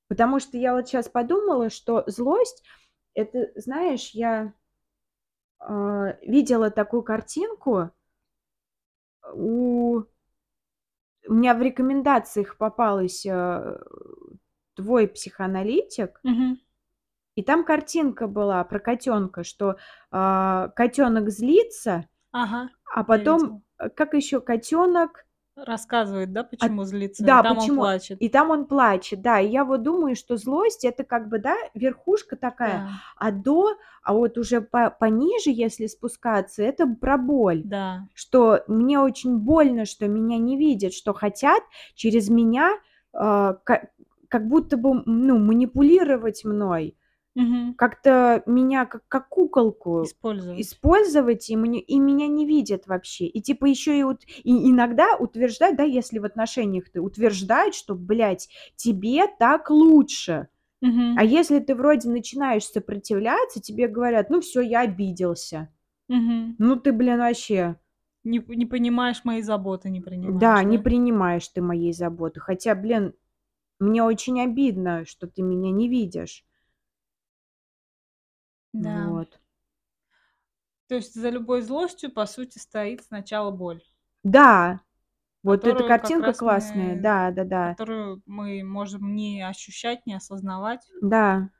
Потому 0.08 0.40
что 0.40 0.56
я 0.58 0.74
вот 0.74 0.88
сейчас 0.88 1.08
подумала, 1.08 1.70
что 1.70 2.04
злость, 2.06 2.62
это, 3.14 3.50
знаешь, 3.56 4.10
я 4.12 4.52
а, 5.58 6.16
видела 6.22 6.70
такую 6.70 7.02
картинку 7.02 7.90
у 9.34 10.02
у 11.28 11.34
меня 11.34 11.54
в 11.54 11.62
рекомендациях 11.62 12.56
попалась 12.56 13.26
а, 13.26 13.80
твой 14.74 15.08
психоаналитик, 15.08 16.20
Мгм. 16.22 16.58
И 17.36 17.42
там 17.42 17.64
картинка 17.64 18.26
была 18.26 18.64
про 18.64 18.80
котенка, 18.80 19.44
что 19.44 19.76
котенок 20.10 21.30
злится, 21.30 22.06
Ага. 22.32 22.70
а 22.94 23.04
потом, 23.04 23.62
э, 23.78 23.88
как 23.90 24.14
еще 24.14 24.40
котенок 24.40 25.22
Рассказывает, 25.58 26.34
да, 26.34 26.44
почему 26.44 26.84
злится, 26.84 27.22
и 27.22 27.26
Да, 27.26 27.42
там 27.42 27.52
он 27.52 27.58
почему? 27.58 27.80
плачет. 27.80 28.20
И 28.20 28.28
там 28.28 28.50
он 28.50 28.66
плачет, 28.66 29.22
да. 29.22 29.40
И 29.40 29.48
я 29.48 29.64
вот 29.64 29.82
думаю, 29.82 30.14
что 30.14 30.36
злость 30.36 30.84
это 30.84 31.02
как 31.02 31.30
бы, 31.30 31.38
да, 31.38 31.56
верхушка 31.72 32.36
такая, 32.36 32.80
Да, 32.80 32.90
а 33.16 33.30
до, 33.32 33.78
а 34.02 34.12
вот 34.12 34.36
уже 34.36 34.60
по 34.60 34.90
пониже, 34.90 35.48
если 35.50 35.86
спускаться, 35.86 36.62
это 36.62 36.86
про 36.86 37.16
боль. 37.16 37.62
да. 37.64 38.06
Что 38.12 38.64
мне 38.66 39.00
очень 39.00 39.38
больно, 39.38 39.86
что 39.86 40.06
меня 40.08 40.36
не 40.36 40.58
видят, 40.58 40.92
что 40.92 41.14
хотят 41.14 41.62
через 41.94 42.28
меня 42.28 42.72
а, 43.14 43.54
ка- 43.54 43.88
как 44.28 44.46
будто 44.48 44.76
бы, 44.76 45.02
ну, 45.06 45.38
манипулировать 45.38 46.44
мной, 46.44 46.98
Мгм. 47.36 47.74
как-то 47.76 48.42
меня 48.46 48.86
как, 48.86 49.02
как 49.08 49.28
куколку 49.28 50.04
Использовать. 50.04 50.60
использовать, 50.60 51.50
и, 51.50 51.56
мне, 51.56 51.80
и 51.80 51.98
меня 51.98 52.26
не 52.28 52.46
видят 52.46 52.86
вообще. 52.86 53.26
И 53.26 53.42
типа 53.42 53.66
еще 53.66 53.98
и, 53.98 54.02
вот, 54.02 54.22
и 54.44 54.70
иногда 54.70 55.16
утверждать, 55.18 55.76
да, 55.76 55.82
если 55.84 56.18
в 56.18 56.24
отношениях 56.24 56.90
ты 56.90 57.00
утверждать, 57.00 57.74
что, 57.74 57.94
блядь, 57.94 58.48
тебе 58.76 59.26
так 59.38 59.70
лучше. 59.70 60.48
Мгм. 60.80 61.16
А 61.16 61.24
если 61.24 61.58
ты 61.60 61.74
вроде 61.74 62.08
начинаешь 62.10 62.64
сопротивляться, 62.66 63.60
тебе 63.60 63.88
говорят, 63.88 64.30
ну 64.30 64.40
все, 64.40 64.60
я 64.62 64.80
обиделся. 64.82 65.70
Мгм. 66.08 66.56
Ну 66.58 66.76
ты, 66.76 66.92
блин, 66.92 67.18
вообще, 67.18 67.76
Не, 68.24 68.42
не 68.48 68.66
понимаешь 68.66 69.24
мои 69.24 69.40
заботы, 69.40 69.88
не 69.88 70.00
принимаешь. 70.02 70.40
да, 70.40 70.62
не 70.64 70.78
принимаешь 70.78 71.48
ты 71.48 71.62
моей 71.62 71.92
заботы. 71.92 72.40
Хотя, 72.40 72.74
блин, 72.74 73.14
мне 73.80 74.02
очень 74.04 74.40
обидно, 74.40 75.04
что 75.06 75.26
ты 75.28 75.42
меня 75.42 75.70
не 75.72 75.88
видишь. 75.88 76.44
Да. 78.82 79.06
Вот. 79.08 79.40
То 80.88 80.94
есть 80.94 81.14
за 81.14 81.30
любой 81.30 81.62
злостью, 81.62 82.12
по 82.12 82.26
сути, 82.26 82.58
стоит 82.58 83.02
сначала 83.04 83.50
боль, 83.50 83.82
Да, 84.22 84.80
вот 85.42 85.64
эта 85.66 85.86
картинка 85.88 86.32
классная. 86.32 86.94
мы- 86.96 87.00
Да, 87.00 87.30
да, 87.32 87.44
да. 87.44 87.68
которую 87.70 88.22
мы 88.26 88.62
можем 88.62 89.14
не 89.14 89.42
ощущать, 89.42 90.06
не 90.06 90.14
осознавать. 90.14 90.86
Да. 91.00 91.50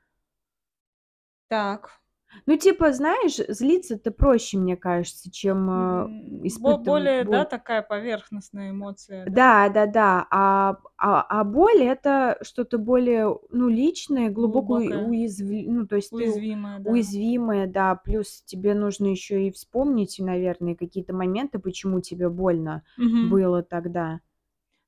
Так. 1.49 1.99
Ну, 2.45 2.57
типа, 2.57 2.93
знаешь, 2.93 3.35
злиться-то 3.49 4.11
проще, 4.11 4.57
мне 4.57 4.77
кажется, 4.77 5.31
чем, 5.31 5.69
э, 5.69 6.07
испытывать 6.47 7.11
более, 7.11 7.23
да, 7.25 7.45
боль. 7.45 7.45
такая 7.45 7.81
поверхностная 7.81 8.71
эмоция, 8.71 9.25
да? 9.27 9.49
Да, 9.49 9.69
да-да. 9.69 10.25
А 10.31 10.77
а 10.97 11.21
а 11.29 11.43
боль- 11.43 11.83
это 11.83 12.37
что-то 12.41 12.77
более, 12.77 13.37
ну, 13.49 13.67
личное, 13.67 14.29
глубоко 14.29 14.75
уи 14.75 14.95
Глубокая. 14.95 14.97
уязви 14.97 15.67
ну, 15.67 15.85
то 15.85 15.95
есть 15.97 16.15
ты 16.15 16.33
Уязвимая, 16.33 16.79
да. 16.79 16.91
уязвимая, 16.91 17.67
да. 17.67 17.95
Плюс 17.95 18.41
тебе 18.45 18.73
нужно 18.73 19.07
ещё 19.07 19.37
и 19.37 19.51
вспомнить, 19.51 20.17
наверное, 20.19 20.75
какие-то 20.75 21.13
моменты, 21.13 21.59
почему 21.59 21.99
тебе 22.01 22.29
больно 22.29 22.83
Мгм. 22.97 23.37
было 23.41 23.63
тогда. 23.63 24.21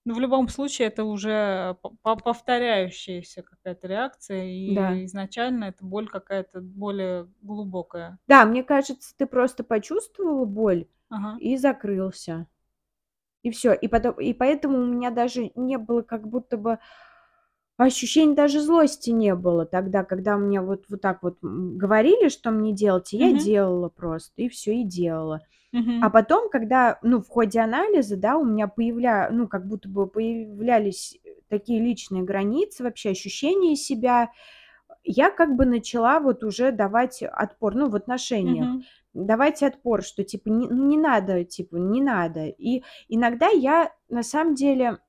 Ну, 0.10 0.16
в 0.16 0.20
любом 0.20 0.48
случае, 0.50 0.88
это 0.88 1.04
уже 1.04 1.76
по 1.84 1.92
по 2.02 2.16
повторяющаяся 2.16 3.44
какая-то 3.44 3.88
реакция, 3.88 4.44
Да. 4.66 5.02
и 5.02 5.06
изначально 5.06 5.66
эта 5.66 5.86
боль 5.86 6.08
какая-то 6.08 6.62
более 6.62 7.28
глубокая. 7.44 8.18
Да, 8.28 8.44
мне 8.46 8.64
кажется, 8.64 9.14
ты 9.16 9.28
просто 9.28 9.64
почувствовала 9.64 10.46
боль 10.46 10.88
Ага. 11.12 11.38
и 11.40 11.58
закрылся. 11.58 12.48
И 13.44 13.52
всё. 13.52 13.74
И 13.74 13.88
потом 13.88 14.14
и 14.22 14.34
поэтому 14.34 14.80
у 14.80 14.86
меня 14.86 15.12
даже 15.12 15.52
не 15.56 15.78
было 15.78 16.02
как 16.04 16.28
будто 16.28 16.58
бы 16.58 16.80
ощущения, 17.78 18.36
даже 18.36 18.60
злости 18.62 19.10
не 19.12 19.36
было 19.36 19.66
тогда, 19.66 20.04
когда 20.04 20.38
мне 20.38 20.62
вот 20.62 20.86
вот 20.90 21.02
так 21.02 21.24
вот, 21.24 21.38
говорили, 21.42 22.28
что 22.30 22.52
мне 22.52 22.74
делать, 22.74 23.14
и 23.14 23.18
я 23.18 23.30
Мгм. 23.30 23.40
делала 23.40 23.88
просто, 23.90 24.34
и 24.42 24.50
всё, 24.50 24.74
и 24.74 24.84
делала. 24.84 25.42
А 26.02 26.10
потом, 26.10 26.50
когда, 26.50 26.98
ну, 27.04 27.22
в 27.22 27.28
ходе 27.28 27.60
анализа, 27.60 28.18
да, 28.18 28.38
у 28.38 28.46
меня 28.46 28.68
появля 28.68 29.30
ну, 29.32 29.48
как 29.48 29.68
будто 29.68 29.88
бы 29.90 30.08
появлялись, 30.08 31.20
э, 31.24 31.30
такие 31.48 31.80
личные 31.80 32.24
границы, 32.24 32.84
вообще 32.84 33.10
ощущения 33.12 33.76
себя, 33.76 34.32
я 35.04 35.30
как 35.32 35.56
бы 35.56 35.66
начала 35.66 36.20
вот 36.20 36.44
уже 36.44 36.72
давать 36.72 37.22
отпор, 37.24 37.76
ну, 37.76 37.90
в 37.90 37.96
отношениях. 37.96 38.68
Мгм. 38.68 38.84
Давать 39.14 39.64
отпор, 39.64 40.04
что 40.04 40.24
типа 40.24 40.50
не 40.50 40.68
ну, 40.68 40.88
не 40.88 40.98
надо, 40.98 41.44
типа, 41.44 41.76
не 41.78 42.02
надо. 42.02 42.46
И 42.46 42.84
иногда 43.08 43.48
я 43.48 43.92
на 44.08 44.24
самом 44.24 44.56
деле 44.56 45.00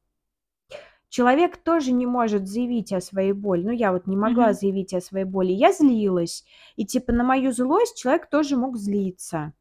человек 1.08 1.56
тоже 1.58 1.92
не 1.92 2.06
может 2.06 2.46
заявить 2.46 2.92
о 2.92 3.00
своей 3.00 3.32
боли. 3.32 3.62
Ну, 3.64 3.72
я 3.72 3.92
вот 3.92 4.06
не 4.06 4.16
могла 4.16 4.46
Мгм. 4.46 4.54
заявить 4.54 4.94
о 4.94 5.00
своей 5.00 5.24
боли. 5.26 5.52
Я 5.52 5.72
злилась, 5.72 6.44
и 6.76 6.86
типа 6.86 7.12
на 7.12 7.24
мою 7.24 7.52
злость 7.52 7.98
человек 7.98 8.28
тоже 8.30 8.56
мог 8.56 8.76
злиться. 8.76 9.52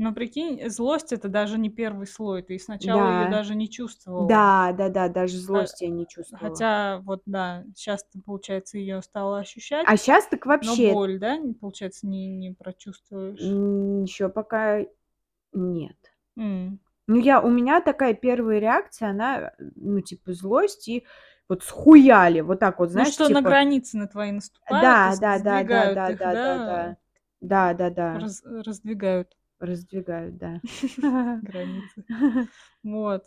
Но 0.00 0.14
прикинь, 0.14 0.70
злость- 0.70 1.12
это 1.12 1.28
даже 1.28 1.58
не 1.58 1.68
1 1.68 2.06
слой. 2.06 2.40
Ты 2.42 2.58
сначала 2.58 3.26
Да. 3.26 3.28
даже 3.28 3.54
не 3.54 3.68
чувствовала. 3.68 4.46
Да, 4.46 4.72
да-да, 4.78 5.08
даже 5.08 5.38
Ха 5.52 5.68
злость 5.68 5.82
я 5.82 5.90
не 5.90 6.06
чувствовала. 6.08 6.66
хотя 6.66 7.00
вот, 7.00 7.22
да, 7.26 7.64
ты, 8.12 8.22
получается, 8.22 8.78
её 8.78 9.02
стала 9.02 9.40
ощущать, 9.40 9.88
А 9.88 9.96
щас 9.96 10.26
так 10.28 10.46
но 10.60 10.76
вообще 10.76 10.78
боль, 10.78 11.18
да, 11.20 11.38
получается, 11.60 12.06
не 12.08 12.28
не 12.36 12.52
прочувствуешь? 12.54 13.56
М, 13.56 14.02
ещё 14.04 14.28
пока 14.28 14.84
нет. 15.52 15.96
М. 16.36 16.80
Ну, 17.08 17.16
я 17.16 17.40
у 17.40 17.50
меня 17.50 17.80
такая 17.80 18.14
1 18.14 18.60
реакция, 18.60 19.10
она, 19.10 19.52
ну, 19.76 20.00
типа 20.00 20.32
злость 20.32 20.88
и 20.88 21.06
вот 21.48 21.62
схуяли, 21.64 22.40
вот 22.40 22.60
так 22.60 22.78
вот, 22.78 22.90
Ну, 22.92 23.04
знаешь, 23.04 23.14
что 23.14 23.28
на 23.28 23.40
типа 23.40 23.42
границы 23.42 23.96
на 23.96 24.08
твои 24.08 24.32
наступают 24.32 25.00
Да, 25.08 25.16
да, 25.16 25.38
да, 25.38 25.62
да, 25.64 25.86
да, 25.88 26.12
да, 26.12 26.34
да, 26.36 26.58
да? 26.58 26.58
да. 26.58 26.96
Да-да-да. 27.40 28.10
Раз 28.14 28.42
раздвигают. 28.44 29.36
Раздвигают, 29.60 30.38
да. 30.38 30.62
Границы. 31.42 32.04
Вот. 32.84 33.26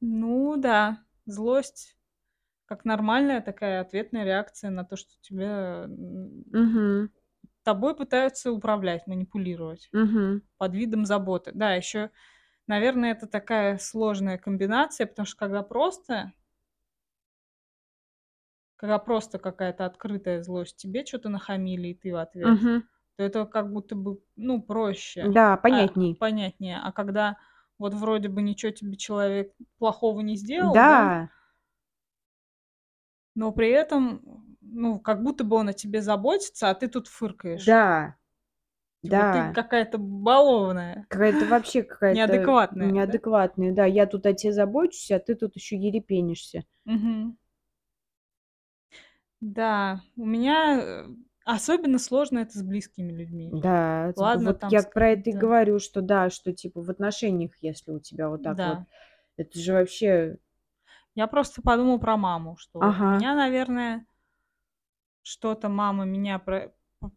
Ну 0.00 0.56
да, 0.58 1.04
злость 1.26 1.96
как 2.66 2.84
нормальная 2.86 3.40
такая 3.42 3.80
ответная 3.82 4.24
реакция 4.24 4.70
на 4.70 4.84
то, 4.84 4.96
что 4.96 5.12
тебя, 5.22 5.88
Мгм. 6.52 7.08
тобой 7.64 7.96
пытаются 7.96 8.52
управлять, 8.52 9.06
манипулировать 9.08 9.92
Мгм. 9.92 10.42
под 10.58 10.74
видом 10.74 11.06
заботы. 11.06 11.52
Да, 11.54 11.74
ещё, 11.74 12.10
наверное, 12.68 13.12
это 13.12 13.26
такая 13.28 13.78
сложная 13.78 14.38
комбинация, 14.38 15.06
потому 15.06 15.26
что 15.26 15.38
когда 15.38 15.62
просто 15.64 16.32
когда 18.80 18.98
просто 18.98 19.38
какая-то 19.38 19.86
открытая 19.86 20.42
злость, 20.42 20.76
тебе 20.76 21.04
чё-то 21.04 21.28
нахамили, 21.30 21.88
и 21.88 21.94
ты 21.94 22.12
в 22.12 22.16
ответ, 22.16 22.54
Мгм. 22.54 22.86
То 23.16 23.24
это 23.24 23.46
как 23.46 23.72
будто 23.72 23.94
бы, 23.96 24.20
ну, 24.36 24.62
проще, 24.62 25.32
Да, 25.36 25.56
а, 25.68 25.88
понятней. 25.88 26.18
понятнее. 26.18 26.78
А 26.82 26.92
когда 26.92 27.38
вот 27.78 27.94
вроде 27.94 28.28
бы 28.28 28.42
ничего 28.42 28.72
тебе 28.72 28.96
человек 28.96 29.52
плохого 29.78 30.20
не 30.20 30.36
сделал, 30.36 30.80
да 30.84 31.12
Да. 31.12 31.28
но 33.36 33.52
при 33.52 33.68
этом, 33.70 34.56
ну, 34.62 34.98
как 34.98 35.22
будто 35.22 35.44
бы 35.44 35.56
он 35.56 35.68
о 35.68 35.72
тебе 35.74 36.00
заботится, 36.00 36.70
а 36.70 36.74
ты 36.74 36.88
тут 36.88 37.06
фыркаешь. 37.06 37.66
Да. 37.66 38.16
Типа 39.02 39.24
ты 39.24 39.42
Да. 39.42 39.52
какая-то 39.52 39.96
балованная, 39.98 41.06
Какая-то 41.08 41.46
вообще 41.46 41.82
какая-то 41.82 42.56
неадекватная, 42.74 42.92
да? 43.06 43.20
неадекватная. 43.20 43.72
Да, 43.72 43.86
я 43.86 44.06
тут 44.06 44.26
о 44.26 44.32
те 44.34 44.52
забочусь, 44.52 45.10
а 45.10 45.18
ты 45.18 45.34
тут 45.34 45.56
ещё 45.56 45.76
ерепенишься. 45.76 46.64
Мгм. 46.84 47.36
Да, 49.40 50.00
у 50.16 50.24
меня, 50.26 50.78
э, 50.80 51.06
особенно 51.46 51.98
сложно 51.98 52.40
это 52.40 52.58
с 52.58 52.62
близкими 52.62 53.12
людьми. 53.12 53.56
Да, 53.64 54.12
т 54.12 54.24
Ладно, 54.24 54.44
вот 54.44 54.60
там 54.60 54.74
я 54.74 54.82
про 54.82 55.10
это 55.10 55.30
и 55.30 55.32
говорю, 55.32 55.78
что 55.78 56.00
да, 56.02 56.30
что 56.30 56.52
типа 56.52 56.82
в 56.82 56.90
отношениях, 56.90 57.52
если 57.60 57.92
у 57.92 58.00
тебя 58.00 58.28
вот 58.28 58.42
так 58.42 58.64
вот, 58.64 58.78
Да. 58.78 58.86
это 59.36 59.58
же 59.58 59.72
вообще 59.72 60.38
Я 61.16 61.26
просто 61.26 61.62
подумала 61.62 61.98
про 61.98 62.16
маму, 62.16 62.56
что 62.58 62.80
вот 62.82 63.00
у 63.02 63.06
Ага. 63.06 63.12
меня, 63.12 63.34
наверное 63.34 64.06
что-то 65.28 65.68
мама 65.68 66.04
меня 66.04 66.38
про 66.38 66.72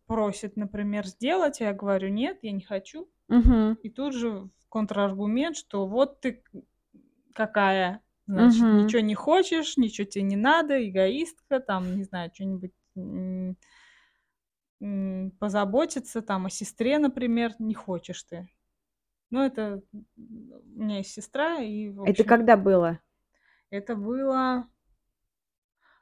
просит, 0.08 0.56
например, 0.58 1.06
сделать, 1.06 1.62
а 1.62 1.66
я 1.66 1.74
говорю: 1.74 2.10
"Нет, 2.10 2.40
я 2.42 2.52
не 2.52 2.62
хочу". 2.64 3.08
Мгм. 3.30 3.78
И 3.84 3.90
тут 3.90 4.14
же 4.16 4.50
контраргумент, 4.70 5.58
что 5.58 5.88
вот 5.88 6.22
ты 6.22 6.44
какая, 7.36 8.04
значит, 8.28 8.68
Мгм. 8.68 8.72
ничего 8.72 9.02
не 9.02 9.16
хочешь, 9.16 9.78
ничего 9.78 10.06
те 10.08 10.22
не 10.24 10.38
надо, 10.38 10.88
эгоистка, 10.90 11.60
там, 11.62 11.96
не 11.96 12.04
знаю, 12.04 12.32
м, 12.98 13.58
позаботиться 15.40 16.22
там 16.22 16.46
о 16.46 16.50
сестре, 16.50 17.00
например, 17.00 17.54
не 17.60 17.74
хочешь 17.74 18.24
ты. 18.24 18.50
Ну, 19.30 19.42
это, 19.44 19.82
у 20.18 20.82
меня 20.82 20.98
есть 20.98 21.12
сестра, 21.12 21.60
и, 21.60 21.90
в 21.90 22.02
Это 22.04 22.12
общем 22.12 22.26
когда 22.26 22.58
было? 22.58 23.00
это 23.70 23.96
было 23.96 24.68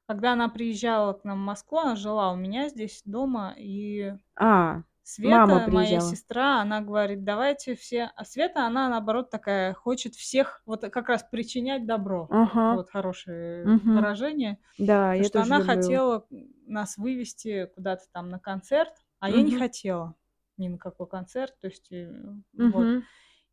когда 0.08 0.34
она 0.34 0.48
приезжала 0.48 1.14
к 1.14 1.26
нам 1.26 1.42
в 1.42 1.46
Москву, 1.46 1.80
она 1.80 1.96
жила 1.96 2.32
у 2.32 2.38
меня 2.38 2.70
здесь 2.70 3.02
дома, 3.04 3.54
и 3.58 4.14
А, 4.36 4.84
мама 5.24 5.60
Света, 5.60 5.70
моя 5.70 6.00
приезжала. 6.00 6.02
сестра, 6.02 6.62
она 6.62 6.82
говорит: 6.82 7.24
"Давайте 7.24 7.76
все" 7.76 8.12
А 8.16 8.26
Света, 8.26 8.66
она, 8.66 8.90
наоборот, 8.90 9.30
такая, 9.30 9.74
хочет 9.74 10.16
всех 10.16 10.62
вот 10.66 10.82
как 10.82 11.08
раз 11.10 11.24
причинять 11.24 11.86
добро. 11.88 12.32
Ага. 12.32 12.68
Вот 12.70 12.90
хорошее 12.90 13.72
Мгм. 13.72 13.88
выражение. 13.94 14.60
Да, 14.78 15.14
То, 15.16 15.24
я 15.24 15.26
что 15.26 15.42
тоже 15.42 15.54
она 15.54 15.60
люблю. 15.60 16.02
хотела, 16.02 16.26
нас 16.68 16.98
вывести 16.98 17.68
куда-то 17.76 18.06
там 18.14 18.30
на 18.30 18.40
концерт, 18.40 18.94
а 19.20 19.30
я 19.30 19.44
не 19.44 19.52
хотела 19.52 20.16
ни 20.58 20.68
на 20.70 20.78
какой 20.80 21.08
концерт. 21.08 21.58
То 21.62 21.68
есть, 21.68 21.92
э, 21.92 22.14
вот. 22.54 22.96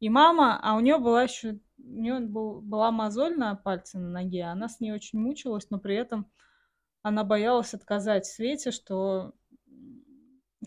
И 0.00 0.10
мама 0.10 0.58
а 0.62 0.76
у 0.76 0.80
неё 0.80 0.98
была 1.00 1.24
ещё 1.24 1.54
у 1.78 1.82
неё 1.82 2.20
был 2.20 2.60
была 2.62 2.90
мозоль 2.92 3.36
на 3.38 3.56
пальце 3.56 3.98
на 3.98 4.10
ноге, 4.10 4.44
она 4.44 4.68
с 4.68 4.80
ней 4.80 4.92
очень 4.92 5.20
мучилась, 5.20 5.70
но 5.70 5.78
при 5.80 5.96
этом 5.96 6.30
она 7.02 7.24
боялась 7.24 7.74
отказать 7.74 8.26
Свете, 8.26 8.70
что, 8.72 9.34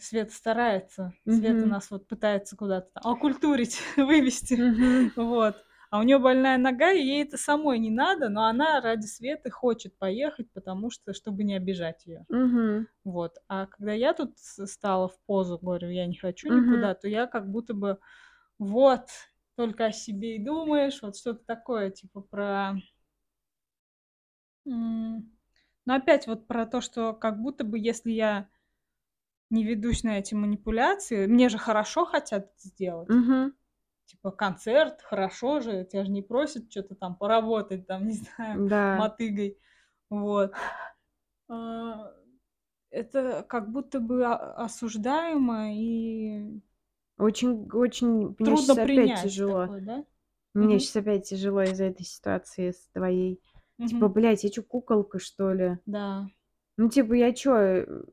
Света 0.02 0.32
старается, 0.34 1.14
Света 1.28 1.66
Мгм. 1.66 1.68
нас 1.68 1.92
вот 1.92 2.08
пытается 2.08 2.56
куда-то 2.58 2.90
окультурить, 3.02 3.80
вывести. 3.98 4.64
Мгм. 4.64 5.12
Вот. 5.16 5.64
А 5.92 6.00
у 6.00 6.04
неё 6.04 6.20
больная 6.20 6.58
нога, 6.58 6.92
и 6.92 7.02
ей 7.02 7.24
это 7.24 7.38
самой 7.38 7.80
не 7.80 7.90
надо, 7.92 8.30
но 8.30 8.46
она 8.46 8.82
ради 8.82 9.06
Светы 9.08 9.50
хочет 9.52 9.98
поехать, 9.98 10.52
потому 10.54 10.90
что 10.92 11.14
чтобы 11.14 11.44
не 11.46 11.56
обижать 11.56 12.06
её. 12.06 12.26
Мгм. 12.30 12.88
Вот. 13.06 13.38
А 13.50 13.68
когда 13.68 13.94
я 13.94 14.14
тут 14.14 14.38
стала 14.40 15.10
в 15.10 15.20
позу, 15.28 15.60
говорю: 15.60 15.90
"Я 15.90 16.08
не 16.08 16.18
хочу 16.18 16.50
Мгм. 16.50 16.50
никуда", 16.50 16.96
то 16.96 17.08
я 17.10 17.28
как 17.28 17.50
будто 17.52 17.74
бы: 17.76 18.00
"Вот, 18.60 19.10
только 19.58 19.88
о 19.88 19.92
себе 19.94 20.38
и 20.38 20.44
думаешь". 20.46 21.02
Вот 21.04 21.18
что-то 21.18 21.44
такое, 21.46 21.92
типа 21.92 22.22
про 22.22 22.76
М, 24.66 25.32
ну, 25.86 25.94
опять 25.94 26.28
вот 26.28 26.48
про 26.48 26.66
то, 26.66 26.82
что 26.82 27.14
как 27.14 27.42
будто 27.42 27.64
бы 27.64 27.78
если 27.80 28.12
я 28.12 28.50
не 29.50 29.64
ведусь 29.66 30.04
на 30.04 30.20
эти 30.20 30.34
манипуляции, 30.36 31.28
мне 31.28 31.50
же 31.50 31.58
хорошо 31.58 32.06
хотят 32.06 32.52
сделать. 32.58 33.10
Мгм. 33.10 33.54
Типа 34.08 34.32
концерт, 34.32 35.02
хорошо 35.04 35.62
же, 35.62 35.86
тебя 35.86 36.06
же 36.06 36.12
не 36.12 36.22
просят 36.24 36.70
чё-то 36.70 36.96
там 36.96 37.16
поработать, 37.18 37.88
там, 37.88 38.08
не 38.08 38.14
знаю, 38.38 38.64
Да. 38.70 38.78
мотыгой. 38.94 39.60
Вот. 40.10 40.54
А, 41.50 42.14
это 42.92 43.46
как 43.50 43.72
будто 43.72 44.00
бы 44.02 44.26
осуждаемо 44.28 45.74
и 45.76 46.62
Очень 47.20 47.68
очень 47.74 48.36
мне 48.40 48.56
трудно 48.56 48.76
опять 48.78 49.16
принять 49.16 49.16
тяжело. 49.16 49.70
такое, 49.70 49.82
да? 49.82 50.06
Мне 50.54 50.80
Мгм. 50.80 50.80
щас 50.80 50.96
опять 50.98 51.30
тяжело 51.30 51.64
из-за 51.64 51.86
этой 51.86 52.06
ситуации 52.06 52.72
с 52.72 52.90
твоей. 52.94 53.42
Типа, 53.86 54.08
Мгм. 54.08 54.10
блядь, 54.10 54.44
я 54.44 54.50
чё, 54.52 54.64
куколка, 54.64 55.20
что 55.20 55.54
ли? 55.54 55.80
Да. 55.86 56.30
Ну, 56.78 56.90
типа, 56.90 57.14
я 57.16 57.34
чё, 57.34 57.56
э 57.58 58.04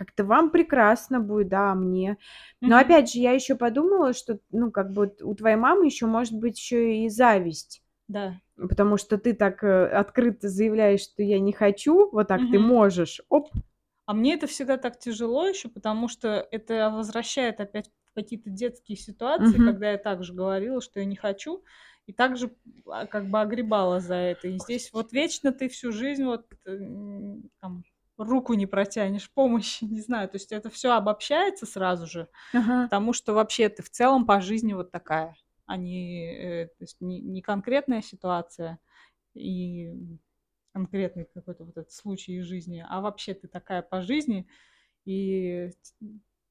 как-то 0.00 0.24
вам 0.24 0.50
прекрасно 0.50 1.20
будет, 1.20 1.48
да, 1.48 1.72
а 1.72 1.74
мне. 1.74 2.16
Но 2.64 2.78
Мгм. 2.78 2.78
опять 2.78 3.12
же, 3.12 3.18
я 3.20 3.32
еще 3.32 3.54
подумала, 3.54 4.14
что, 4.14 4.38
ну, 4.50 4.70
как 4.70 4.92
бы 4.92 5.14
у 5.22 5.34
твоей 5.34 5.56
мамы 5.56 5.84
еще 5.86 6.06
может 6.06 6.32
быть 6.34 6.58
еще 6.58 7.04
и 7.04 7.10
зависть. 7.10 7.82
Да. 8.08 8.40
Потому 8.56 8.96
что 8.98 9.18
ты 9.18 9.34
так 9.34 9.64
э, 9.64 9.86
открыто 9.88 10.48
заявляешь, 10.48 11.02
что 11.02 11.22
я 11.22 11.40
не 11.40 11.52
хочу, 11.52 12.10
вот 12.12 12.28
так 12.28 12.48
ты 12.50 12.58
Мгм. 12.58 12.60
можешь, 12.60 13.20
оп. 13.28 13.50
А 14.06 14.12
мне 14.14 14.34
это 14.34 14.46
всегда 14.46 14.76
так 14.76 14.98
тяжело 14.98 15.46
еще, 15.46 15.68
потому 15.68 16.08
что 16.08 16.46
это 16.50 16.90
возвращает 16.90 17.60
опять 17.60 17.90
какие-то 18.14 18.50
детские 18.50 18.96
ситуации, 18.96 19.58
Мгм. 19.58 19.60
когда 19.60 19.92
я 19.92 19.98
также 19.98 20.34
говорила, 20.34 20.80
что 20.80 20.98
я 21.00 21.06
не 21.06 21.16
хочу, 21.16 21.62
и 22.06 22.12
также 22.12 22.52
а, 22.86 23.06
как 23.06 23.28
бы 23.30 23.40
огребала 23.40 24.00
за 24.00 24.14
это. 24.16 24.48
И 24.48 24.58
здесь 24.58 24.92
вот 24.92 25.12
вечно 25.12 25.52
ты 25.52 25.68
всю 25.68 25.92
жизнь 25.92 26.24
вот 26.24 26.46
э, 26.66 26.76
там 27.60 27.84
руку 28.20 28.54
не 28.54 28.66
протянешь, 28.66 29.30
помощи, 29.32 29.84
не 29.90 30.00
знаю. 30.00 30.28
То 30.28 30.36
есть 30.36 30.52
это 30.52 30.70
все 30.70 30.92
обобщается 30.92 31.66
сразу 31.66 32.06
же, 32.06 32.28
Ага. 32.52 32.90
потому 32.90 33.12
что 33.12 33.34
вообще 33.34 33.68
ты 33.68 33.82
в 33.82 33.90
целом 33.90 34.26
по 34.26 34.40
жизни 34.40 34.72
вот 34.74 34.90
такая, 34.92 35.36
а 35.66 35.76
не, 35.76 36.34
э, 36.36 36.66
то 36.66 36.82
есть 36.84 37.00
не, 37.00 37.20
не 37.20 37.42
конкретная 37.42 38.02
ситуация 38.02 38.78
и 39.34 39.92
конкретный 40.72 41.26
какой-то 41.34 41.64
вот 41.64 41.76
этот 41.76 41.92
случай 41.92 42.34
из 42.38 42.44
жизни, 42.46 42.84
а 42.88 43.00
вообще 43.00 43.34
ты 43.34 43.48
такая 43.48 43.82
по 43.82 44.02
жизни, 44.02 44.48
и 45.04 45.70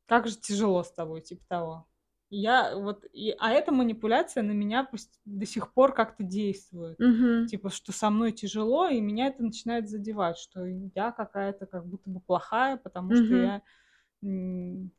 как 0.06 0.28
же 0.28 0.38
тяжело 0.38 0.84
с 0.84 0.92
тобой, 0.92 1.22
типа 1.22 1.44
того. 1.48 1.89
Я 2.30 2.76
вот, 2.78 3.06
и, 3.12 3.36
а 3.40 3.52
эта 3.52 3.72
манипуляция 3.72 4.44
на 4.44 4.52
меня 4.52 4.88
до 5.26 5.46
сих 5.46 5.74
пор 5.74 5.94
как-то 5.94 6.24
действует. 6.24 7.00
Мгм. 7.00 7.48
Типа, 7.48 7.70
что 7.70 7.92
со 7.92 8.10
мной 8.12 8.32
тяжело, 8.34 8.88
и 8.88 9.02
меня 9.02 9.28
это 9.28 9.42
начинает 9.44 9.90
задевать, 9.90 10.38
что 10.38 10.64
я 10.66 11.12
какая-то 11.12 11.66
как 11.66 11.88
будто 11.88 12.10
бы 12.10 12.20
плохая, 12.20 12.78
потому 12.78 13.16
что 13.16 13.24
Мгм. 13.24 13.36
я 13.36 13.62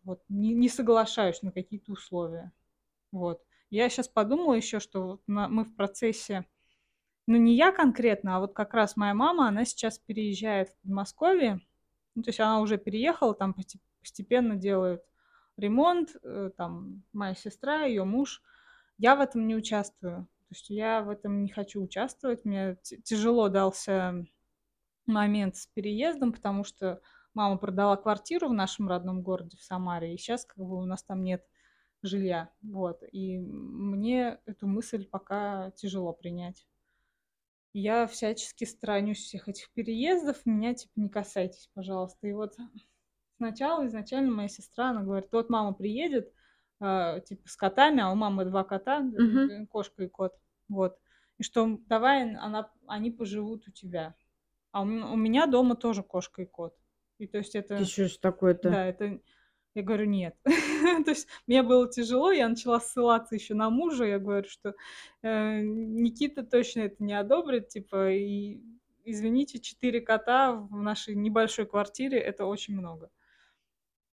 вот 0.04 0.22
не, 0.28 0.54
не 0.54 0.68
соглашаюсь 0.68 1.42
на 1.42 1.52
какие-то 1.52 1.92
условия. 1.92 2.52
Вот. 3.12 3.42
Я 3.70 3.88
сейчас 3.90 4.08
подумала 4.08 4.54
еще, 4.54 4.80
что 4.80 5.06
вот 5.06 5.22
на- 5.28 5.48
мы 5.48 5.64
в 5.64 5.74
процессе 5.76 6.46
ну, 7.26 7.36
не 7.36 7.54
я 7.54 7.72
конкретно, 7.72 8.36
а 8.36 8.40
вот 8.40 8.54
как 8.54 8.74
раз 8.74 8.96
моя 8.96 9.14
мама, 9.14 9.48
она 9.48 9.64
сейчас 9.64 9.98
переезжает 9.98 10.70
в 10.70 10.76
Подмосковье. 10.82 11.60
Ну, 12.14 12.22
то 12.22 12.30
есть 12.30 12.40
она 12.40 12.60
уже 12.60 12.78
переехала, 12.78 13.34
там 13.34 13.52
посте- 13.56 13.78
постепенно 14.00 14.56
делают 14.56 15.02
ремонт, 15.60 16.16
э, 16.22 16.50
там 16.56 17.04
моя 17.12 17.34
сестра, 17.34 17.84
ее 17.84 18.04
муж. 18.04 18.42
Я 18.98 19.16
в 19.16 19.20
этом 19.20 19.46
не 19.46 19.54
участвую. 19.54 20.26
То 20.48 20.54
есть 20.54 20.70
я 20.70 21.02
в 21.02 21.10
этом 21.10 21.42
не 21.44 21.48
хочу 21.48 21.82
участвовать. 21.82 22.44
Мне 22.44 22.76
тяжело 23.04 23.48
дался 23.48 24.24
момент 25.06 25.56
с 25.56 25.66
переездом, 25.66 26.32
потому 26.32 26.64
что 26.64 27.00
мама 27.34 27.56
продала 27.56 27.96
квартиру 27.96 28.48
в 28.48 28.52
нашем 28.52 28.88
родном 28.88 29.22
городе, 29.22 29.56
в 29.56 29.62
Самаре, 29.62 30.14
и 30.14 30.18
сейчас 30.18 30.44
как 30.44 30.58
бы 30.58 30.76
у 30.76 30.84
нас 30.84 31.02
там 31.02 31.22
нет 31.22 31.46
жилья. 32.02 32.50
Вот. 32.62 33.02
И 33.12 33.38
мне 33.38 34.40
эту 34.46 34.66
мысль 34.66 35.06
пока 35.06 35.70
тяжело 35.72 36.12
принять. 36.12 36.66
Я 37.72 38.06
всячески 38.08 38.64
сторонюсь 38.64 39.22
всех 39.22 39.48
этих 39.48 39.70
переездов, 39.72 40.44
меня 40.44 40.74
типа 40.74 40.92
не 40.96 41.08
касайтесь, 41.08 41.70
пожалуйста. 41.74 42.26
И 42.26 42.32
вот 42.32 42.56
сначала 43.40 43.87
изначально 43.87 44.31
моя 44.31 44.48
сестра, 44.48 44.90
она 44.90 45.03
говорит, 45.03 45.31
вот 45.33 45.48
мама 45.48 45.72
приедет, 45.72 46.31
а, 46.79 47.20
типа 47.20 47.48
с 47.48 47.57
котами, 47.57 48.03
а 48.03 48.11
у 48.11 48.14
мамы 48.14 48.44
два 48.44 48.64
кота, 48.64 49.03
э, 49.03 49.66
кошка 49.66 50.05
и 50.05 50.09
кот, 50.09 50.35
вот. 50.68 50.98
И 51.38 51.42
что 51.42 51.79
давай 51.87 52.35
она, 52.35 52.70
они 52.87 53.11
поживут 53.11 53.66
у 53.66 53.70
тебя. 53.70 54.14
А 54.72 54.83
у, 54.83 54.85
у 54.85 55.16
меня 55.16 55.46
дома 55.46 55.74
тоже 55.74 56.03
кошка 56.03 56.42
и 56.42 56.46
кот. 56.46 56.76
И 57.16 57.26
то 57.26 57.38
есть 57.38 57.55
это, 57.55 57.83
что 57.87 58.09
ж 58.09 58.18
такое-то? 58.18 58.70
да, 58.70 58.85
это 58.85 59.20
я 59.74 59.83
говорю, 59.83 60.05
нет. 60.05 60.37
То 61.05 61.11
есть 61.11 61.29
мне 61.46 61.62
было 61.62 61.90
тяжело, 61.90 62.31
я 62.31 62.46
начала 62.48 62.79
ссылаться 62.79 63.37
еще 63.37 63.55
на 63.55 63.70
мужа. 63.70 64.05
Я 64.05 64.18
говорю, 64.18 64.48
что 64.48 64.74
э, 65.22 65.61
Никита 65.61 66.42
точно 66.42 66.81
это 66.81 67.03
не 67.03 67.14
одобрит, 67.14 67.68
типа, 67.68 68.11
и 68.11 68.61
извините, 69.05 69.61
четыре 69.61 70.00
кота 70.00 70.53
в 70.53 70.83
нашей 70.83 71.14
небольшой 71.14 71.66
квартире 71.66 72.18
это 72.18 72.46
очень 72.46 72.76
много. 72.76 73.11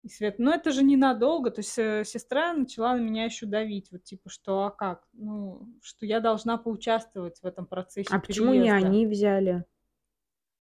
И 0.06 0.08
Свет, 0.08 0.38
ну 0.38 0.52
это 0.52 0.70
же 0.70 0.84
ненадолго. 0.84 1.50
То 1.50 1.62
есть 1.62 1.76
э, 1.80 2.04
сестра 2.04 2.52
начала 2.52 2.94
на 2.94 3.00
меня 3.00 3.24
еще 3.24 3.44
давить, 3.44 3.90
вот 3.90 4.04
типа, 4.04 4.30
что 4.30 4.66
а 4.66 4.70
как? 4.70 5.08
Ну, 5.14 5.68
что 5.82 6.06
я 6.06 6.20
должна 6.20 6.58
поучаствовать 6.58 7.40
в 7.40 7.44
этом 7.44 7.66
процессе 7.66 8.14
А 8.14 8.20
почему 8.20 8.52
не 8.52 8.60
переезда. 8.68 8.86
они 8.86 9.06
взяли? 9.08 9.64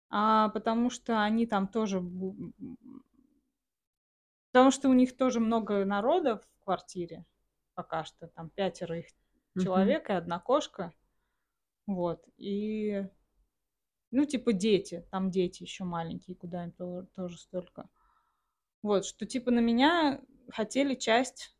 А 0.09 0.49
потому 0.49 0.91
что 0.91 1.23
они 1.23 1.47
там 1.47 1.69
тоже 1.69 2.03
Потому 4.51 4.73
что 4.73 4.89
у 4.89 4.95
них 4.95 5.17
тоже 5.17 5.39
много 5.39 5.85
народа 5.85 6.39
в 6.39 6.65
квартире 6.65 7.25
пока 7.75 8.03
что. 8.03 8.27
Там 8.27 8.51
пятеро 8.51 8.99
их 8.99 9.07
Мгм. 9.55 9.65
человек 9.65 10.11
и 10.11 10.13
одна 10.13 10.41
кошка. 10.41 10.93
Вот. 11.87 12.25
И, 12.37 13.07
ну, 14.11 14.25
типа 14.25 14.53
дети. 14.53 15.07
Там 15.13 15.31
дети 15.31 15.63
еще 15.63 15.85
маленькие, 15.85 16.35
куда 16.35 16.65
им 16.65 16.73
то- 16.73 17.07
тоже 17.15 17.39
столько. 17.39 17.89
Вот, 18.83 19.05
что 19.07 19.27
типа 19.27 19.51
на 19.51 19.61
меня 19.61 20.21
хотели 20.51 20.95
часть 20.95 21.55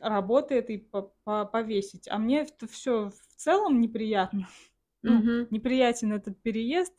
работы 0.00 0.54
этой 0.54 0.78
по- 0.78 1.12
по- 1.24 1.44
повесить. 1.44 2.08
А 2.08 2.18
мне 2.18 2.42
это 2.42 2.66
все 2.66 3.10
в 3.10 3.36
целом 3.36 3.80
неприятно. 3.80 4.48
Ну, 5.02 5.22
Мгм. 5.22 5.46
неприятен 5.48 6.12
этот 6.12 6.42
переезд. 6.42 6.92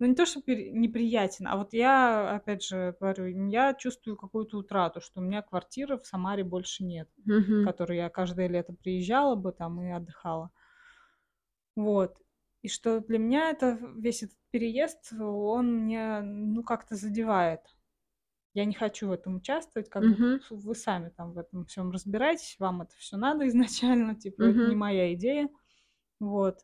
Ну, 0.00 0.06
не 0.06 0.16
то, 0.16 0.26
что 0.26 0.42
пере- 0.42 0.72
неприятен, 0.72 1.46
а 1.46 1.56
вот 1.56 1.72
я, 1.72 2.34
опять 2.34 2.64
же, 2.64 2.96
говорю, 2.98 3.26
я 3.48 3.74
чувствую 3.74 4.16
какую-то 4.16 4.58
утрату, 4.58 5.00
что 5.00 5.20
у 5.20 5.22
меня 5.22 5.40
квартиры 5.40 5.96
в 5.96 6.04
Самаре 6.04 6.42
больше 6.42 6.82
нет, 6.82 7.08
в 7.16 7.30
Мгм. 7.30 7.64
которой 7.64 7.98
я 7.98 8.08
каждое 8.10 8.48
лето 8.48 8.72
приезжала 8.72 9.36
бы 9.36 9.52
там 9.52 9.80
и 9.80 9.88
отдыхала. 9.92 10.50
Вот. 11.76 12.16
И 12.62 12.68
что 12.68 13.00
для 13.00 13.18
меня 13.18 13.50
это 13.50 13.78
весь 13.96 14.22
этот 14.24 14.38
переезд, 14.50 15.12
он 15.20 15.84
мне, 15.84 16.20
ну, 16.20 16.62
как-то 16.64 16.96
задевает. 16.96 17.60
Я 18.54 18.64
не 18.64 18.74
хочу 18.74 19.08
в 19.08 19.12
этом 19.12 19.36
участвовать, 19.36 19.90
как 19.90 20.04
Мгм. 20.04 20.40
вы 20.50 20.74
сами 20.74 21.10
там 21.10 21.32
в 21.32 21.38
этом 21.38 21.66
всем 21.66 21.90
разбираетесь, 21.90 22.56
вам 22.58 22.82
это 22.82 22.94
все 22.96 23.16
надо 23.16 23.46
изначально, 23.48 24.14
типа, 24.14 24.44
это 24.44 24.66
не 24.66 24.76
моя 24.76 25.12
идея. 25.14 25.48
Вот. 26.20 26.60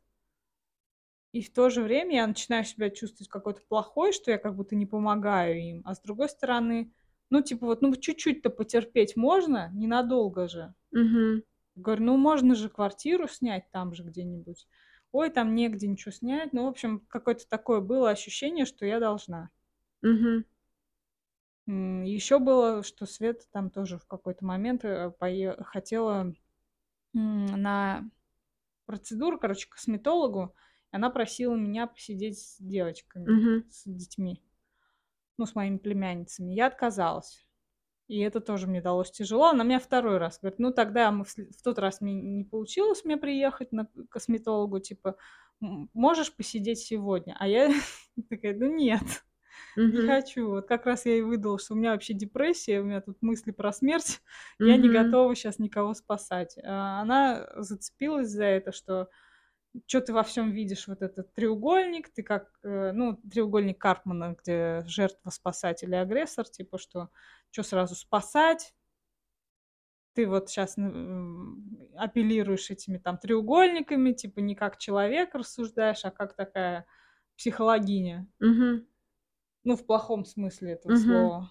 И 1.33 1.43
в 1.43 1.53
то 1.53 1.71
же 1.71 1.83
время 1.83 2.15
я 2.17 2.27
начинаю 2.27 2.65
себя 2.65 2.89
чувствовать 2.91 3.29
какой-то 3.29 3.63
плохой, 3.69 4.13
что 4.13 4.31
я 4.31 4.39
как 4.39 4.55
будто 4.57 4.77
не 4.77 4.87
помогаю 4.87 5.59
им. 5.61 5.83
А 5.85 5.95
с 5.97 6.01
другой 6.01 6.29
стороны, 6.29 6.93
ну, 7.31 7.43
типа 7.43 7.67
вот, 7.67 7.83
ну, 7.83 7.95
чуть-чуть-то 7.97 8.51
потерпеть 8.51 9.17
можно, 9.17 9.71
ненадолго 9.73 10.47
же. 10.49 10.75
Мгм. 10.93 11.43
Говорю, 11.75 12.05
ну, 12.05 12.17
можно 12.17 12.55
же 12.55 12.69
квартиру 12.69 13.27
снять 13.27 13.69
там 13.73 13.93
же 13.93 14.05
где-нибудь. 14.05 14.69
Ой, 15.11 15.31
там 15.31 15.57
негде 15.57 15.89
ничего 15.89 16.13
снять. 16.13 16.53
Ну, 16.53 16.65
в 16.65 16.69
общем, 16.69 17.01
какое-то 17.09 17.49
такое 17.49 17.81
было 17.81 18.11
ощущение, 18.11 18.65
что 18.67 18.87
я 18.87 19.01
должна. 19.01 19.51
Мгм. 20.03 20.45
Еще 21.71 22.39
было, 22.39 22.83
что 22.83 23.07
Света 23.07 23.45
там 23.53 23.71
тоже 23.71 23.99
в 23.99 24.07
какой-то 24.07 24.45
момент 24.45 24.85
э, 24.85 25.13
пое- 25.21 25.63
хотела 25.65 26.33
на 27.13 28.11
процедуру, 28.87 29.39
короче, 29.39 29.69
к 29.69 29.75
косметологу. 29.75 30.55
и 30.93 30.97
Она 30.97 31.11
просила 31.11 31.55
меня 31.55 31.87
посидеть 31.87 32.39
с 32.41 32.59
девочками, 32.61 33.27
Мгм. 33.31 33.65
с 33.71 33.85
детьми, 33.87 34.43
ну, 35.39 35.47
с 35.47 35.55
моими 35.55 35.79
племянницами. 35.79 36.53
Я 36.53 36.67
отказалась. 36.67 37.47
И 38.09 38.19
это 38.21 38.41
тоже 38.41 38.67
мне 38.67 38.83
далось 38.83 39.11
тяжело. 39.13 39.47
Она 39.51 39.65
меня 39.65 39.81
второй 39.81 40.19
раз 40.19 40.41
говорит, 40.41 40.59
ну, 40.59 40.73
тогда 40.73 41.13
мы 41.13 41.25
в, 41.25 41.35
в 41.37 41.63
тот 41.63 41.79
раз 41.79 42.01
мне 42.01 42.15
не 42.15 42.45
получилось 42.45 43.05
мне 43.05 43.17
приехать 43.17 43.73
на 43.73 43.87
косметологу, 44.11 44.81
типа, 44.81 45.17
«М, 45.63 45.91
можешь 45.95 46.35
посидеть 46.35 46.81
сегодня? 46.81 47.37
А 47.39 47.49
я 47.49 47.71
такая, 48.31 48.57
ну, 48.59 48.67
нет. 48.75 49.25
Не 49.91 49.99
хочу. 49.99 50.49
Вот 50.51 50.67
как 50.69 50.87
раз 50.87 51.07
я 51.07 51.17
и 51.17 51.23
выдала, 51.23 51.59
что 51.59 51.75
у 51.75 51.77
меня 51.77 51.93
вообще 51.93 52.15
депрессия, 52.15 52.81
у 52.81 52.85
меня 52.85 53.01
тут 53.01 53.23
мысли 53.23 53.51
про 53.51 53.73
смерть. 53.73 54.21
Я 54.65 54.77
не 54.77 54.89
готова 54.89 55.35
сейчас 55.35 55.59
никого 55.59 55.95
спасать. 55.95 56.57
А 56.63 57.01
Она 57.01 57.49
зацепилась 57.57 58.29
за 58.29 58.45
это, 58.45 58.73
что 58.73 59.09
что 59.87 60.01
ты 60.01 60.13
во 60.13 60.23
всем 60.25 60.51
видишь 60.53 60.89
вот 60.89 61.03
этот 61.03 61.35
треугольник, 61.35 62.09
ты 62.11 62.23
как, 62.25 62.51
э, 62.65 62.93
ну, 62.93 63.17
треугольник 63.33 63.79
Карпмана, 63.81 64.37
где 64.43 64.83
жертва, 64.87 65.31
спасатель 65.31 65.93
и 65.93 65.97
агрессор, 65.97 66.47
типа, 66.49 66.79
что 66.79 67.11
что 67.53 67.63
сразу 67.65 67.95
спасать, 67.95 68.75
ты 70.15 70.27
вот 70.27 70.49
сейчас 70.51 70.77
апеллируешь 71.97 72.71
этими 72.71 72.99
там 72.99 73.19
треугольниками, 73.19 74.13
типа 74.13 74.41
не 74.41 74.55
как 74.55 74.79
человек 74.79 75.35
рассуждаешь, 75.35 76.05
а 76.05 76.11
как 76.11 76.35
такая 76.35 76.87
психологиня. 77.37 78.29
Мгм. 78.41 78.87
Ну, 79.65 79.77
в 79.77 79.85
плохом 79.87 80.25
смысле 80.25 80.73
этого 80.73 80.93
Мгм. 80.93 81.05
слова. 81.07 81.51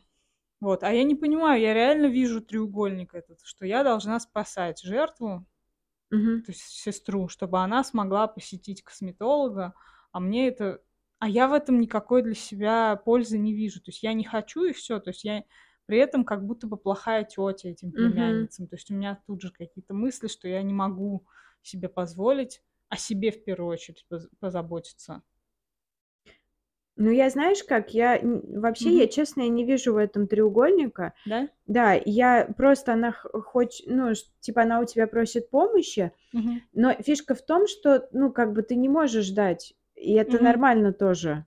Вот. 0.61 0.83
А 0.83 0.91
я 0.93 1.03
не 1.03 1.15
понимаю, 1.15 1.61
я 1.61 1.73
реально 1.73 2.07
вижу 2.07 2.41
треугольник 2.41 3.15
этот, 3.15 3.41
что 3.43 3.65
я 3.65 3.83
должна 3.83 4.19
спасать 4.19 4.81
жертву, 4.81 5.45
Мгм. 6.11 6.43
то 6.43 6.51
есть 6.51 6.61
сестру, 6.63 7.27
чтобы 7.27 7.59
она 7.59 7.83
смогла 7.83 8.27
посетить 8.27 8.83
косметолога, 8.83 9.73
а 10.11 10.19
мне 10.19 10.47
это 10.47 10.81
А 11.21 11.27
я 11.27 11.49
в 11.49 11.53
этом 11.53 11.81
никакой 11.81 12.23
для 12.23 12.33
себя 12.33 12.95
пользы 12.95 13.37
не 13.37 13.53
вижу. 13.53 13.81
То 13.81 13.89
есть 13.91 14.03
я 14.03 14.13
не 14.13 14.23
хочу 14.23 14.63
и 14.63 14.71
все. 14.73 14.99
То 15.01 15.09
есть 15.09 15.25
я 15.25 15.43
при 15.85 15.97
этом 15.99 16.23
как 16.23 16.45
будто 16.45 16.65
бы 16.67 16.77
плохая 16.77 17.25
тетя 17.25 17.67
этим 17.69 17.91
племянницам. 17.91 18.67
То 18.69 18.77
есть 18.77 18.89
у 18.89 18.95
меня 18.95 19.21
тут 19.27 19.41
же 19.41 19.51
какие-то 19.51 19.93
мысли, 19.93 20.27
что 20.29 20.47
я 20.47 20.61
не 20.63 20.73
могу 20.73 21.25
себе 21.61 21.89
позволить 21.89 22.63
о 22.87 22.95
себе 22.97 23.31
в 23.31 23.43
первую 23.43 23.73
очередь 23.73 24.05
поз- 24.07 24.29
позаботиться. 24.39 25.23
Ну, 26.99 27.11
я 27.11 27.29
знаешь 27.29 27.63
как, 27.63 27.93
я 27.93 28.19
вообще, 28.21 28.89
я, 28.97 29.03
Мгм. 29.03 29.09
честно, 29.09 29.41
я 29.43 29.47
не 29.49 29.63
вижу 29.63 29.93
в 29.93 29.97
этом 29.97 30.27
треугольника. 30.27 31.13
Да? 31.25 31.49
Да, 31.65 31.93
я 31.93 32.49
просто 32.57 32.93
она 32.93 33.13
х 33.13 33.29
хоч 33.41 33.81
ну, 33.85 34.11
типа 34.41 34.63
она 34.63 34.81
у 34.81 34.85
тебя 34.85 35.07
просит 35.07 35.49
помощи, 35.49 36.11
Мгм. 36.33 36.61
но 36.73 36.93
фишка 36.95 37.35
в 37.35 37.41
том, 37.43 37.67
что, 37.67 38.09
ну, 38.11 38.31
как 38.33 38.53
бы 38.53 38.63
ты 38.63 38.75
не 38.75 38.89
можешь 38.89 39.25
ждать, 39.25 39.75
и 39.95 40.13
это 40.15 40.33
Мгм. 40.33 40.43
нормально 40.45 40.93
тоже. 40.93 41.45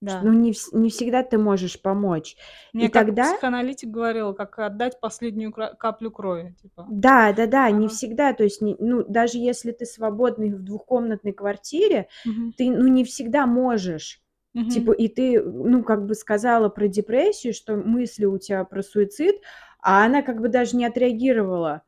Да. 0.00 0.20
ну, 0.22 0.32
не 0.32 0.52
не 0.72 0.90
всегда 0.90 1.22
ты 1.24 1.38
можешь 1.38 1.80
помочь. 1.82 2.36
Мне 2.72 2.86
И 2.86 2.90
как 2.90 3.06
тогда 3.06 3.22
психоаналитик 3.22 3.90
говорил, 3.90 4.34
как 4.34 4.58
отдать 4.58 4.98
последнюю 5.00 5.52
каплю 5.52 6.10
крови, 6.10 6.54
типа. 6.62 6.86
Да, 6.90 7.32
да-да, 7.32 7.70
не 7.70 7.86
Ага. 7.86 7.94
всегда, 7.94 8.32
то 8.32 8.44
есть 8.44 8.60
не 8.62 8.76
ну, 8.78 9.04
даже 9.04 9.38
если 9.38 9.72
ты 9.72 9.86
свободный 9.86 10.50
в 10.52 10.62
двухкомнатной 10.64 11.32
квартире, 11.32 12.08
Мгм. 12.24 12.52
ты, 12.56 12.70
ну, 12.70 12.88
не 12.88 13.04
всегда 13.04 13.46
можешь. 13.46 14.20
Типа, 14.68 14.90
Мгм. 14.90 14.92
и 14.92 15.08
ты, 15.08 15.42
ну, 15.42 15.82
как 15.84 16.06
бы 16.06 16.14
сказала 16.14 16.68
про 16.68 16.88
депрессию, 16.88 17.54
что 17.54 17.76
мысли 17.76 18.24
у 18.26 18.38
тебя 18.38 18.64
про 18.64 18.82
суицид, 18.82 19.36
а 19.80 20.04
она 20.06 20.22
как 20.22 20.40
бы 20.40 20.48
даже 20.48 20.76
не 20.76 20.86
отреагировала. 20.86 21.82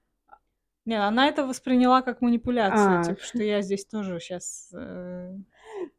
Не, 0.86 0.96
она 1.02 1.28
это 1.28 1.46
восприняла 1.46 2.02
как 2.02 2.20
манипуляцию, 2.20 2.98
А, 2.98 3.00
типа, 3.00 3.22
что 3.22 3.42
я 3.42 3.62
здесь 3.62 3.86
тоже 3.86 4.20
сейчас... 4.20 4.70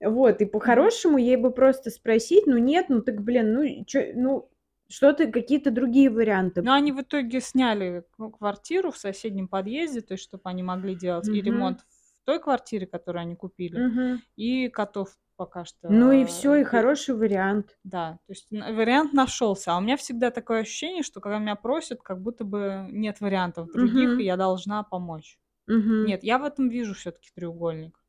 вот, 0.01 0.41
и 0.41 0.45
по-хорошему 0.45 1.18
ей 1.18 1.38
бы 1.38 1.51
просто 1.51 1.89
спросить: 1.89 2.45
"Ну 2.47 2.57
нет, 2.57 2.88
ну 2.89 3.01
так, 3.01 3.22
блин, 3.22 3.53
ну 3.53 3.61
и 3.63 3.86
чё, 3.86 4.11
ну 4.16 4.49
что 4.88 5.13
ты, 5.13 5.32
какие-то 5.32 5.72
другие 5.72 6.09
варианты". 6.09 6.61
Но 6.61 6.74
они 6.74 6.91
в 6.91 7.01
итоге 7.01 7.41
сняли 7.41 8.03
квартиру 8.38 8.91
в 8.91 8.97
соседнем 8.97 9.47
подъезде, 9.47 10.01
то 10.01 10.13
есть 10.13 10.24
чтобы 10.24 10.43
они 10.45 10.63
могли 10.63 10.95
делать 10.95 11.30
и 11.32 11.41
Мгм. 11.41 11.41
ремонт 11.41 11.86
той 12.26 12.39
квартире, 12.39 12.88
которую 12.88 13.21
они 13.21 13.36
купили, 13.36 13.80
Мгм. 13.80 14.21
и 14.36 14.67
котов 14.69 15.17
пока 15.38 15.65
что... 15.65 15.89
Ну 15.89 16.11
и 16.11 16.26
всё, 16.26 16.55
и 16.55 16.63
хороший 16.63 17.15
вариант. 17.15 17.78
Да, 17.84 18.19
то 18.26 18.32
есть 18.32 18.51
вариант 18.51 19.13
нашелся. 19.13 19.73
А 19.73 19.78
у 19.78 19.82
меня 19.82 19.97
всегда 19.97 20.32
такое 20.32 20.61
ощущение, 20.61 21.03
что 21.03 21.19
когда 21.21 21.39
меня 21.39 21.55
просят, 21.55 22.01
как 22.01 22.21
будто 22.21 22.43
бы 22.45 22.88
нет 22.89 23.19
вариантов 23.21 23.71
других, 23.71 24.11
Мгм. 24.11 24.19
и 24.19 24.23
я 24.23 24.38
должна 24.38 24.84
помочь. 24.84 25.39
Мгм. 25.67 26.05
Нет, 26.05 26.23
я 26.23 26.38
в 26.39 26.43
этом 26.43 26.69
вижу 26.69 26.93
все-таки 26.93 27.30
треугольник. 27.36 27.99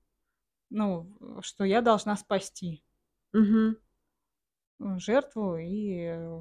Ну, 0.71 1.17
что 1.43 1.65
я 1.65 1.81
должна 1.81 2.17
спасти 2.17 2.83
э, 4.81 4.99
жертву 4.99 5.57
и 5.57 6.07
э, 6.09 6.41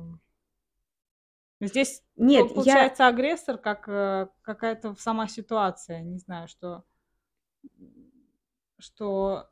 здесь 1.61 2.03
Нет, 2.15 2.41
пол- 2.41 2.49
я 2.49 2.53
получается 2.55 3.07
агрессор 3.07 3.57
как 3.57 3.87
э, 3.87 4.27
какая-то 4.41 4.95
сама 4.95 5.27
ситуация, 5.27 6.01
не 6.01 6.17
знаю, 6.19 6.47
что 6.47 6.83
что 8.79 9.49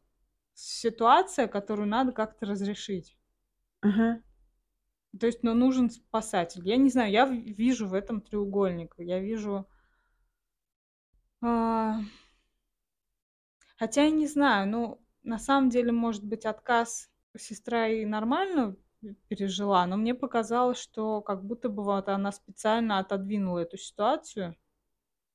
ситуация, 0.53 1.47
которую 1.47 1.87
надо 1.87 2.11
как-то 2.11 2.45
разрешить. 2.45 3.17
Ага. 3.81 4.21
То 5.19 5.27
есть, 5.27 5.43
ну, 5.43 5.53
нужен 5.53 5.89
спасатель. 5.89 6.67
Я 6.67 6.77
не 6.77 6.89
знаю, 6.89 7.11
я 7.11 7.25
вижу 7.27 7.87
в 7.87 7.93
этом 7.93 8.21
треугольник. 8.21 8.95
Я 8.97 9.19
вижу... 9.19 9.67
а, 11.41 11.99
Хотя 13.77 14.03
я 14.05 14.11
не 14.11 14.27
знаю, 14.27 14.67
ну, 14.69 15.01
на 15.23 15.37
самом 15.37 15.69
деле, 15.69 15.91
может 15.91 16.23
быть, 16.23 16.45
отказ 16.45 17.11
сестра 17.37 17.87
и 17.87 18.05
нормально 18.05 18.75
пережила, 19.27 19.85
но 19.85 19.97
мне 19.97 20.15
показалось, 20.15 20.77
что 20.77 21.21
как 21.21 21.43
будто 21.43 21.69
бы 21.69 21.83
вот 21.83 22.07
она 22.09 22.31
специально 22.31 22.99
отодвинула 22.99 23.59
эту 23.59 23.77
ситуацию. 23.77 24.55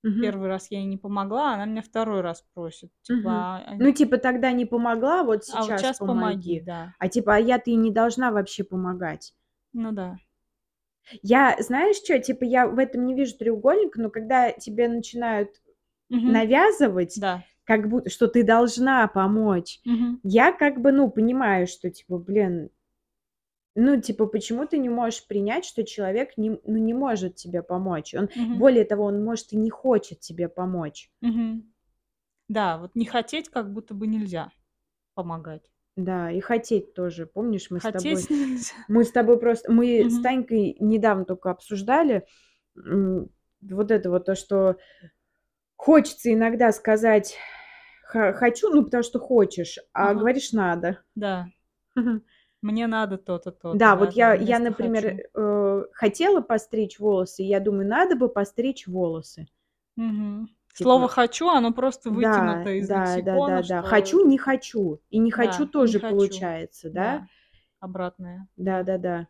Мгм. 0.02 0.22
Первый 0.22 0.48
раз 0.48 0.70
я 0.70 0.78
ей 0.78 0.86
не 0.86 0.96
помогла, 0.96 1.54
она 1.54 1.64
меня 1.66 1.82
второй 1.82 2.20
раз 2.20 2.44
просит. 2.54 2.90
Типа, 3.02 3.62
а 3.66 3.74
Ну, 3.78 3.92
типа, 3.92 4.18
тогда 4.18 4.52
не 4.52 4.64
помогла, 4.64 5.22
вот 5.24 5.42
а 5.52 5.60
вот 5.60 5.64
сейчас 5.66 5.80
сейчас 5.80 5.98
помоги, 5.98 6.22
помоги. 6.24 6.60
да. 6.60 6.94
А 6.98 7.08
типа, 7.08 7.34
а 7.34 7.38
я-то 7.38 7.70
и 7.70 7.74
не 7.74 7.90
должна 7.90 8.30
вообще 8.30 8.62
помогать. 8.64 9.34
Ну 9.72 9.92
да. 9.92 10.16
Я, 11.22 11.56
знаешь 11.60 11.96
что, 11.96 12.18
типа, 12.18 12.44
я 12.44 12.66
в 12.66 12.78
этом 12.78 13.06
не 13.06 13.14
вижу 13.14 13.36
треугольника, 13.36 14.00
но 14.00 14.10
когда 14.10 14.52
тебе 14.52 14.88
начинают 14.88 15.50
Мгм. 16.10 16.32
навязывать, 16.32 17.18
Да. 17.20 17.44
как 17.64 17.88
будто, 17.88 18.10
что 18.10 18.28
ты 18.28 18.44
должна 18.44 19.06
помочь, 19.08 19.80
Мгм. 19.84 20.20
я 20.22 20.52
как 20.52 20.80
бы, 20.80 20.92
ну, 20.92 21.10
понимаю, 21.10 21.66
что, 21.66 21.90
типа, 21.90 22.18
блин, 22.18 22.70
ну, 23.80 24.00
типа, 24.00 24.26
почему 24.26 24.66
ты 24.66 24.78
не 24.78 24.88
можешь 24.88 25.26
принять, 25.26 25.64
что 25.64 25.84
человек 25.84 26.36
не, 26.36 26.50
ну, 26.64 26.76
не 26.78 26.94
может 26.94 27.36
тебе 27.36 27.62
помочь? 27.62 28.14
Он, 28.14 28.28
Мгм. 28.34 28.58
более 28.58 28.84
того, 28.84 29.04
он, 29.04 29.24
может, 29.24 29.52
и 29.52 29.56
не 29.56 29.70
хочет 29.70 30.20
тебе 30.20 30.48
помочь. 30.48 31.10
Мгм. 31.20 31.72
Да, 32.48 32.78
вот 32.78 32.94
не 32.96 33.06
хотеть 33.06 33.50
как 33.50 33.72
будто 33.72 33.94
бы 33.94 34.06
нельзя 34.06 34.52
помогать. 35.14 35.70
Да, 35.96 36.30
и 36.30 36.40
хотеть 36.40 36.94
тоже. 36.94 37.26
Помнишь, 37.26 37.70
мы 37.70 37.80
с 37.80 37.82
тобой... 37.82 38.14
Хотеть 38.14 38.30
нельзя. 38.30 38.74
Мы 38.88 39.04
с 39.04 39.10
тобой 39.10 39.38
просто... 39.38 39.70
Мы 39.72 40.08
с 40.08 40.14
Мгм. 40.14 40.22
Танькой 40.22 40.76
недавно 40.80 41.24
только 41.24 41.50
обсуждали 41.50 42.24
вот 42.74 43.90
это 43.90 44.10
вот 44.10 44.24
то, 44.26 44.34
что 44.34 44.76
хочется 45.76 46.32
иногда 46.32 46.72
сказать 46.72 47.36
«х- 48.04 48.32
«хочу», 48.34 48.68
ну, 48.70 48.84
потому 48.84 49.02
что 49.02 49.18
хочешь, 49.18 49.78
а 49.92 50.10
Ага. 50.10 50.20
говоришь 50.20 50.52
«надо». 50.52 50.98
Да. 51.14 51.50
Мне 52.60 52.86
надо 52.88 53.18
то-то, 53.18 53.52
то-то. 53.52 53.78
Да, 53.78 53.94
вот 53.94 54.12
я, 54.12 54.36
да, 54.36 54.42
я, 54.42 54.58
например, 54.58 55.26
э, 55.34 55.84
хотела 55.92 56.40
постричь 56.40 56.98
волосы, 56.98 57.42
я 57.42 57.60
думаю, 57.60 57.86
надо 57.88 58.16
бы 58.16 58.28
постричь 58.28 58.86
волосы. 58.86 59.46
Мгм. 59.96 60.48
Типа, 60.74 60.90
Слово 60.90 61.08
«хочу», 61.08 61.48
оно 61.48 61.72
просто 61.72 62.10
да, 62.10 62.16
вытянуто 62.16 62.70
из 62.70 62.88
да, 62.88 62.94
да, 62.94 63.10
лексикона, 63.10 63.48
да, 63.48 63.68
да. 63.68 63.80
что... 63.80 63.82
Хочу, 63.82 64.26
не 64.26 64.38
хочу. 64.38 65.00
И 65.10 65.18
не 65.18 65.30
хочу 65.30 65.58
Да, 65.58 65.64
не 65.64 65.70
тоже 65.70 66.00
хочу. 66.00 66.14
получается, 66.16 66.90
да? 66.90 67.18
Да, 67.18 67.28
обратное. 67.80 68.48
Да, 68.56 68.82
Да. 68.82 68.84
да, 68.84 68.98
да. 68.98 69.28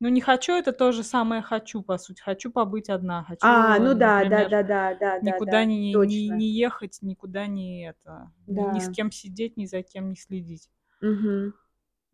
Ну, 0.00 0.08
не 0.08 0.20
хочу, 0.20 0.52
это 0.52 0.72
то 0.72 0.92
же 0.92 1.02
самое 1.02 1.40
хочу, 1.40 1.82
по 1.82 1.96
сути. 1.98 2.20
Хочу 2.20 2.50
побыть 2.50 2.90
одна, 2.90 3.24
хочу, 3.24 3.46
А, 3.46 3.78
ну 3.78 3.94
да, 3.94 4.24
да, 4.24 4.24
например, 4.24 4.50
да, 4.50 4.62
да, 4.62 4.94
да, 4.94 5.18
да, 5.20 5.20
никуда 5.20 5.52
да, 5.52 5.64
не, 5.64 5.94
не, 5.94 6.28
не 6.28 6.50
ехать, 6.50 6.98
никуда 7.00 7.46
не 7.46 7.88
это, 7.88 8.30
ни, 8.46 8.74
ни 8.74 8.80
с 8.80 8.86
Да. 8.86 8.92
кем 8.92 9.10
сидеть, 9.12 9.56
ни 9.56 9.64
за 9.66 9.82
кем 9.82 10.10
не 10.10 10.16
следить. 10.16 10.68
Мгм. 11.00 11.54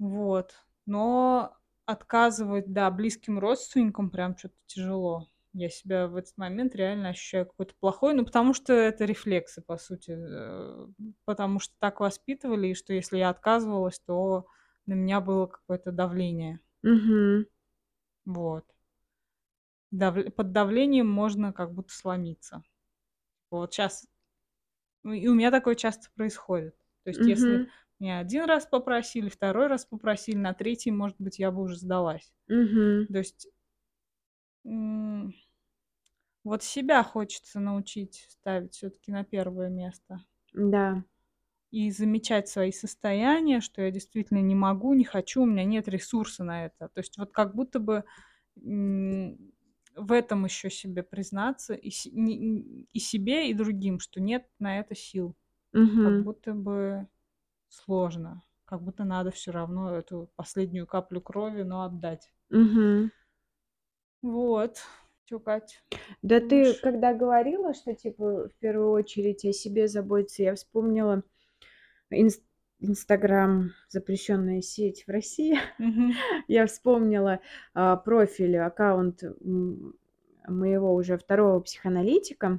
Вот. 0.00 0.54
Но 0.86 1.54
отказывать, 1.84 2.72
да, 2.72 2.90
близким 2.90 3.38
родственникам 3.38 4.10
прям 4.10 4.36
что-то 4.36 4.54
тяжело. 4.66 5.28
Я 5.52 5.68
себя 5.68 6.06
в 6.08 6.16
этот 6.16 6.36
момент 6.38 6.74
реально 6.74 7.10
ощущаю 7.10 7.46
какой-то 7.46 7.74
плохой, 7.78 8.14
ну, 8.14 8.24
потому 8.24 8.54
что 8.54 8.72
это 8.72 9.04
рефлексы, 9.04 9.62
по 9.62 9.76
сути. 9.76 10.16
э, 10.16 10.86
Потому 11.24 11.58
что 11.60 11.74
так 11.78 12.00
воспитывали, 12.00 12.68
и 12.68 12.74
что 12.74 12.92
если 12.94 13.18
я 13.18 13.28
отказывалась, 13.28 14.00
то 14.00 14.46
на 14.86 14.94
меня 14.94 15.20
было 15.20 15.46
какое-то 15.46 15.92
давление. 15.92 16.60
Мгм. 16.82 17.46
Вот. 18.24 18.64
Дав- 19.90 20.32
Под 20.34 20.52
давлением 20.52 21.08
можно 21.08 21.52
как 21.52 21.74
будто 21.74 21.92
сломиться. 21.92 22.62
Вот 23.50 23.74
сейчас... 23.74 24.06
И 25.04 25.28
у 25.28 25.34
меня 25.34 25.50
такое 25.50 25.74
часто 25.74 26.08
происходит. 26.14 26.76
То 27.04 27.10
есть 27.10 27.20
если 27.26 27.56
Мгм. 27.56 27.68
Меня 28.00 28.18
один 28.18 28.44
раз 28.46 28.66
попросили, 28.66 29.28
второй 29.28 29.66
раз 29.68 29.84
попросили, 29.86 30.36
на 30.38 30.54
третий, 30.54 30.90
может 30.90 31.16
быть, 31.20 31.38
я 31.38 31.50
бы 31.52 31.62
уже 31.62 31.76
сдалась. 31.76 32.32
Мгм. 32.48 33.08
То 33.12 33.18
есть 33.18 33.48
вот 36.44 36.62
себя 36.62 37.02
хочется 37.02 37.60
научить 37.60 38.26
ставить 38.28 38.74
все-таки 38.74 39.10
на 39.10 39.24
первое 39.24 39.70
место 39.70 40.26
Да. 40.54 41.02
и 41.70 41.90
замечать 41.92 42.48
свои 42.48 42.72
состояния, 42.72 43.60
что 43.60 43.82
я 43.82 43.90
действительно 43.92 44.40
не 44.40 44.54
могу, 44.56 44.92
не 44.94 45.04
хочу, 45.04 45.42
у 45.42 45.46
меня 45.46 45.64
нет 45.64 45.86
ресурса 45.88 46.42
на 46.42 46.66
это. 46.66 46.88
То 46.88 46.98
есть 47.00 47.16
вот 47.16 47.30
как 47.32 47.54
будто 47.54 47.78
бы 47.78 48.04
в 48.56 50.12
этом 50.12 50.44
еще 50.44 50.70
себе 50.70 51.02
признаться 51.02 51.74
и, 51.74 51.88
и 51.90 52.98
себе, 52.98 53.50
и 53.50 53.54
другим, 53.54 54.00
что 54.00 54.20
нет 54.20 54.48
на 54.58 54.78
это 54.80 54.94
сил. 54.94 55.36
Как 55.98 56.18
Мгм. 56.18 56.24
будто 56.24 56.54
бы 56.54 57.08
сложно, 57.70 58.42
как 58.66 58.82
будто 58.82 59.04
надо 59.04 59.30
все 59.30 59.50
равно 59.52 59.96
эту 59.96 60.30
последнюю 60.36 60.86
каплю 60.86 61.20
крови, 61.22 61.62
но 61.62 61.84
отдать. 61.84 62.30
Мгм. 62.50 63.10
Вот. 64.22 64.78
Чё, 65.24 65.38
Кать, 65.38 65.82
Да 66.22 66.40
ты 66.40 66.48
думаешь? 66.48 66.80
когда 66.80 67.14
говорила, 67.14 67.72
что 67.72 67.94
типа 67.94 68.48
в 68.48 68.54
первую 68.58 68.90
очередь 68.90 69.44
о 69.44 69.52
себе 69.52 69.86
заботиться, 69.86 70.42
я 70.42 70.54
вспомнила 70.56 71.22
инс- 72.12 72.42
Инстаграм, 72.80 73.70
запрещенная 73.88 74.60
сеть 74.62 75.04
в 75.06 75.10
России. 75.10 75.58
Я 76.48 76.66
вспомнила 76.66 77.40
а, 77.74 77.96
профиль, 77.96 78.56
аккаунт 78.58 79.22
моего 80.48 80.94
уже 80.94 81.16
второго 81.18 81.60
психоаналитика. 81.60 82.58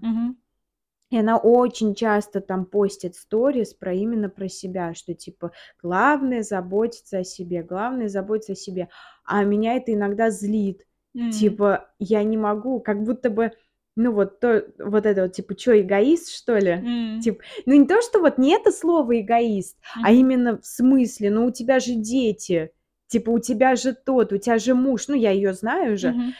И 1.11 1.17
она 1.17 1.37
очень 1.37 1.93
часто 1.93 2.39
там 2.41 2.65
постит 2.65 3.15
сторис 3.15 3.73
про 3.73 3.93
именно 3.93 4.29
про 4.29 4.47
себя, 4.47 4.93
что 4.95 5.13
типа 5.13 5.51
главное 5.83 6.41
заботиться 6.41 7.19
о 7.19 7.23
себе, 7.25 7.63
главное 7.63 8.07
заботиться 8.07 8.53
о 8.53 8.55
себе. 8.55 8.87
А 9.25 9.43
меня 9.43 9.75
это 9.75 9.93
иногда 9.93 10.31
злит. 10.31 10.87
М. 11.15 11.29
Типа 11.31 11.91
я 11.99 12.23
не 12.23 12.37
могу, 12.37 12.79
как 12.79 13.03
будто 13.03 13.29
бы, 13.29 13.51
ну 13.97 14.13
вот 14.13 14.39
то, 14.39 14.65
вот 14.79 15.05
это 15.05 15.23
вот, 15.23 15.33
типа, 15.33 15.53
чё, 15.55 15.79
эгоист, 15.81 16.29
что 16.31 16.57
ли? 16.57 16.71
М. 16.71 17.19
Типа, 17.21 17.43
ну 17.65 17.73
не 17.75 17.85
то, 17.87 18.01
что 18.01 18.19
вот 18.21 18.37
не 18.37 18.53
это 18.53 18.71
слово 18.71 19.19
эгоист, 19.19 19.77
а 20.01 20.11
Мгм. 20.11 20.19
именно 20.19 20.57
в 20.61 20.65
смысле, 20.65 21.29
ну 21.29 21.45
у 21.47 21.51
тебя 21.51 21.79
же 21.81 21.95
дети, 21.95 22.71
типа 23.11 23.29
у 23.29 23.39
тебя 23.39 23.75
же 23.75 23.93
тот, 23.93 24.31
у 24.33 24.37
тебя 24.37 24.57
же 24.57 24.73
муж, 24.73 25.07
ну 25.09 25.15
я 25.15 25.31
ее 25.31 25.53
знаю 25.53 25.97
же, 25.97 26.11
Мгм. 26.11 26.33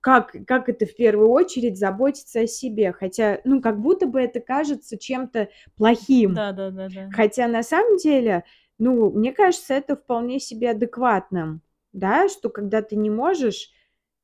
как, 0.00 0.34
как 0.46 0.68
это 0.68 0.84
в 0.86 0.94
первую 0.96 1.30
очередь 1.30 1.78
заботиться 1.78 2.40
о 2.40 2.46
себе, 2.46 2.92
хотя, 2.92 3.40
ну 3.44 3.60
как 3.62 3.80
будто 3.80 4.06
бы 4.06 4.20
это 4.20 4.40
кажется 4.40 4.98
чем-то 4.98 5.48
плохим, 5.76 6.34
Да-да-да-да. 6.34 7.10
хотя 7.12 7.46
на 7.48 7.62
самом 7.62 7.96
деле, 7.98 8.44
ну 8.78 9.10
мне 9.10 9.32
кажется, 9.32 9.74
это 9.74 9.96
вполне 9.96 10.40
себе 10.40 10.70
адекватным, 10.70 11.60
да, 11.92 12.28
что 12.28 12.48
когда 12.50 12.82
ты 12.82 12.96
не 12.96 13.10
можешь, 13.10 13.70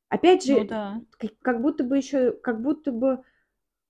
опять 0.09 0.47
Ну 0.49 0.59
же, 0.59 0.65
да. 0.65 1.01
к- 1.19 1.29
как 1.43 1.63
будто 1.63 1.85
бы 1.85 1.97
еще, 1.99 2.33
как 2.33 2.63
будто 2.63 2.91
бы 2.93 3.21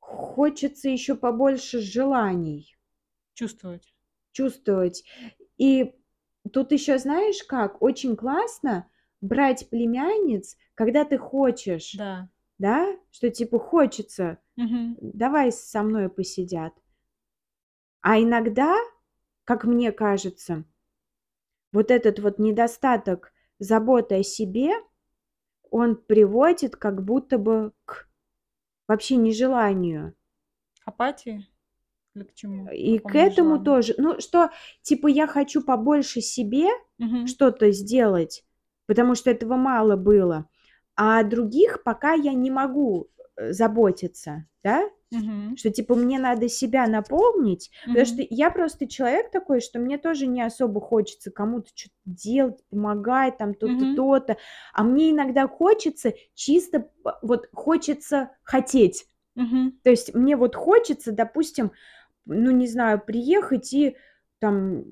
хочется 0.01 0.91
еще 0.91 1.15
побольше 1.15 1.81
желаний 1.81 2.77
Чувствовать. 3.35 3.93
чувствовать. 4.33 5.05
И 5.59 5.95
тут 6.51 6.73
еще 6.73 6.99
знаешь 6.99 7.43
как, 7.45 7.83
очень 7.83 8.17
классно 8.17 8.89
брать 9.21 9.69
племянниц, 9.71 10.57
когда 10.75 11.05
ты 11.05 11.19
хочешь, 11.19 11.95
Да. 11.97 12.29
да, 12.59 12.97
что 13.11 13.31
типа 13.31 13.59
хочется, 13.59 14.39
Мгм. 14.57 14.97
давай 15.01 15.53
со 15.53 15.83
мной 15.83 16.09
посидят. 16.09 16.73
А 18.01 18.21
иногда, 18.21 18.75
как 19.45 19.65
мне 19.65 19.93
кажется, 19.93 20.65
вот 21.73 21.91
этот 21.91 22.19
вот 22.19 22.39
недостаток 22.39 23.33
заботы 23.59 24.17
о 24.17 24.23
себе, 24.23 24.73
он 25.71 25.97
приводит 25.97 26.77
как 26.77 27.03
будто 27.05 27.39
бы 27.39 27.73
к 27.85 28.09
вообще 28.89 29.17
нежеланию. 29.17 30.15
Апатии? 30.85 31.47
Или 32.15 32.25
к 32.25 32.35
чему? 32.35 32.69
И 32.71 32.99
к 32.99 33.15
этому 33.15 33.59
нежеланию? 33.59 33.65
тоже. 33.65 33.95
Ну, 33.99 34.21
что, 34.21 34.51
типа, 34.83 35.07
я 35.09 35.27
хочу 35.27 35.63
побольше 35.63 36.21
себе 36.21 36.69
Мгм. 36.99 37.27
что-то 37.27 37.71
сделать, 37.73 38.45
потому 38.87 39.15
что 39.15 39.31
этого 39.31 39.57
мало 39.57 39.97
было, 39.97 40.49
а 40.97 41.23
других 41.23 41.83
пока 41.83 42.13
я 42.13 42.33
не 42.35 42.51
могу 42.51 43.09
э, 43.37 43.53
заботиться, 43.53 44.47
да? 44.63 44.83
Мгм. 45.11 45.57
Что, 45.57 45.71
типа, 45.71 45.95
мне 45.95 46.19
надо 46.19 46.49
себя 46.49 46.87
наполнить, 46.87 47.71
потому 47.85 48.07
что 48.07 48.27
я 48.31 48.51
просто 48.51 48.87
человек 48.89 49.31
такой, 49.31 49.61
что 49.61 49.79
мне 49.79 49.99
тоже 49.99 50.27
не 50.27 50.43
особо 50.43 50.81
хочется 50.81 51.31
кому-то 51.31 51.71
что-то 51.75 51.95
делать, 52.07 52.59
помогать, 52.71 53.37
там, 53.39 53.55
то-то, 53.55 53.85
Мгм. 53.85 53.95
то-то, 53.95 54.37
а 54.73 54.83
мне 54.83 55.11
иногда 55.11 55.47
хочется 55.49 56.15
чисто, 56.35 56.91
вот, 57.23 57.49
хочется 57.53 58.31
хотеть. 58.45 59.07
Мгм. 59.35 59.73
То 59.83 59.91
есть 59.91 60.15
мне 60.15 60.37
вот 60.37 60.55
хочется, 60.55 61.13
допустим, 61.13 61.73
ну, 62.27 62.51
не 62.51 62.67
знаю, 62.67 63.01
приехать 63.01 63.73
и 63.73 63.97
там 64.39 64.85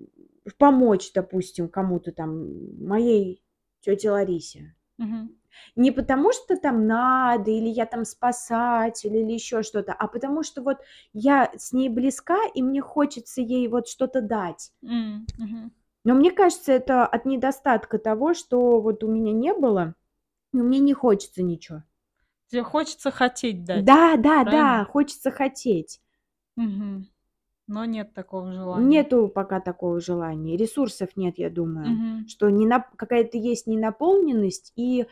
помочь, 0.59 1.13
допустим, 1.13 1.69
кому-то 1.69 2.13
там, 2.13 2.85
моей 2.85 3.43
тете 3.81 4.11
Ларисе. 4.11 4.75
Мгм. 4.99 5.37
Не 5.77 5.91
потому, 5.91 6.33
что 6.33 6.57
там 6.57 6.87
надо, 6.87 7.51
или 7.51 7.69
я 7.69 7.87
там 7.87 8.05
спасатель, 8.05 9.15
или 9.17 9.33
еще 9.33 9.63
что-то, 9.63 9.93
а 9.93 10.07
потому 10.07 10.43
что 10.43 10.63
вот 10.63 10.79
я 11.13 11.53
с 11.57 11.73
ней 11.73 11.89
близка, 11.89 12.39
и 12.55 12.63
мне 12.63 12.81
хочется 12.81 13.41
ей 13.41 13.67
вот 13.69 13.89
что-то 13.89 14.21
дать. 14.21 14.73
Мгм. 14.83 15.73
Но 16.05 16.15
мне 16.15 16.31
кажется, 16.31 16.73
это 16.73 17.07
от 17.07 17.25
недостатка 17.27 17.99
того, 17.99 18.35
что 18.35 18.81
вот 18.81 19.05
у 19.05 19.09
меня 19.09 19.33
не 19.33 19.53
было, 19.53 19.95
и 20.53 20.57
мне 20.57 20.79
не 20.79 20.95
хочется 20.95 21.43
ничего. 21.43 21.83
Тебе 22.49 22.63
хочется 22.63 23.11
хотеть 23.11 23.65
дать. 23.65 23.85
Да, 23.85 24.17
да, 24.17 24.45
да, 24.45 24.45
правильно? 24.45 24.85
хочется 24.87 25.31
хотеть. 25.31 26.01
Мгм. 26.57 27.07
Но 27.71 27.85
нет 27.85 28.13
такого 28.15 28.53
желания. 28.53 28.85
Нету 28.85 29.29
пока 29.29 29.61
такого 29.61 30.01
желания, 30.01 30.57
ресурсов 30.57 31.11
нет, 31.17 31.39
я 31.39 31.51
думаю, 31.51 31.91
Мгм. 31.93 32.29
что 32.29 32.51
не 32.51 32.67
нап- 32.67 32.97
какая-то 32.97 33.39
есть 33.39 33.69
ненаполненность, 33.69 34.73
и 34.75 35.07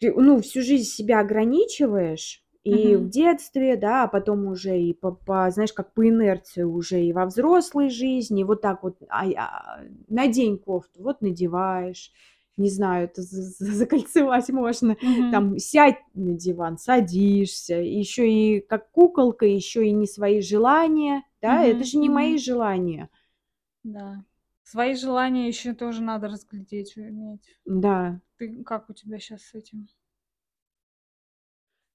ты, 0.00 0.12
ну, 0.12 0.40
всю 0.40 0.60
жизнь 0.62 0.90
себя 0.90 1.20
ограничиваешь, 1.20 2.42
и 2.64 2.96
в 2.96 3.02
Мгм. 3.02 3.10
детстве, 3.10 3.76
да, 3.76 4.04
а 4.04 4.08
потом 4.08 4.46
уже 4.46 4.76
и 4.80 4.92
по, 4.92 5.12
по, 5.12 5.48
знаешь, 5.52 5.72
как 5.72 5.94
по 5.94 6.08
инерции 6.08 6.64
уже 6.64 7.00
и 7.00 7.12
во 7.12 7.26
взрослой 7.26 7.90
жизни, 7.90 8.42
вот 8.42 8.60
так 8.60 8.82
вот, 8.82 8.96
а, 9.08 9.24
а, 9.36 9.80
надень 10.08 10.58
кофту, 10.58 11.00
вот 11.02 11.22
надеваешь, 11.22 12.10
не 12.56 12.70
знаю, 12.70 13.04
это 13.04 13.22
за- 13.22 13.42
за- 13.42 13.72
закольцевать 13.72 14.48
можно, 14.50 14.96
Мгм. 15.00 15.30
там 15.30 15.58
сядь 15.58 16.00
на 16.14 16.34
диван, 16.34 16.76
садишься, 16.76 17.76
еще 17.76 18.28
и 18.28 18.60
как 18.60 18.90
куколка, 18.90 19.46
еще 19.46 19.86
и 19.86 19.92
не 19.92 20.06
свои 20.06 20.40
желания, 20.40 21.22
да, 21.42 21.62
это 21.64 21.84
Мгм. 21.84 21.84
же 21.84 21.98
не 21.98 22.08
мои 22.08 22.38
желания, 22.38 23.10
Да. 23.84 24.24
Свои 24.64 24.94
желания 24.96 25.46
еще 25.48 25.72
тоже 25.72 26.02
надо 26.02 26.28
разглядеть, 26.28 26.96
уметь. 26.96 27.60
да. 27.66 28.20
Ты 28.38 28.62
как 28.64 28.90
у 28.90 28.94
тебя 28.94 29.18
сейчас 29.18 29.42
с 29.42 29.54
этим? 29.54 29.88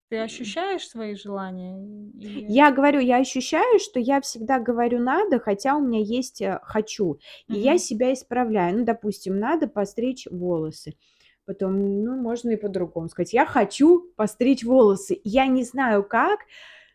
Ты 0.09 0.17
ощущаешь 0.19 0.87
свои 0.87 1.15
желания? 1.15 1.77
Или... 2.19 2.45
Я 2.47 2.71
говорю, 2.71 2.99
я 2.99 3.17
ощущаю, 3.17 3.79
что 3.79 3.99
я 3.99 4.21
всегда 4.21 4.59
говорю 4.59 4.99
надо, 4.99 5.39
хотя 5.39 5.75
у 5.75 5.81
меня 5.81 5.99
есть 5.99 6.41
э, 6.41 6.59
хочу, 6.63 7.19
и 7.47 7.57
я 7.57 7.73
Мгм. 7.73 7.77
себя 7.77 8.13
исправляю. 8.13 8.79
Ну, 8.79 8.85
допустим, 8.85 9.39
надо 9.39 9.67
постричь 9.67 10.27
волосы. 10.29 10.95
Потом, 11.45 12.03
ну, 12.03 12.15
можно 12.21 12.51
и 12.51 12.55
по-другому 12.57 13.09
сказать. 13.09 13.33
Я 13.33 13.45
хочу 13.45 14.11
постричь 14.15 14.63
волосы. 14.63 15.19
Я 15.23 15.47
не 15.47 15.63
знаю 15.63 16.03
как, 16.03 16.39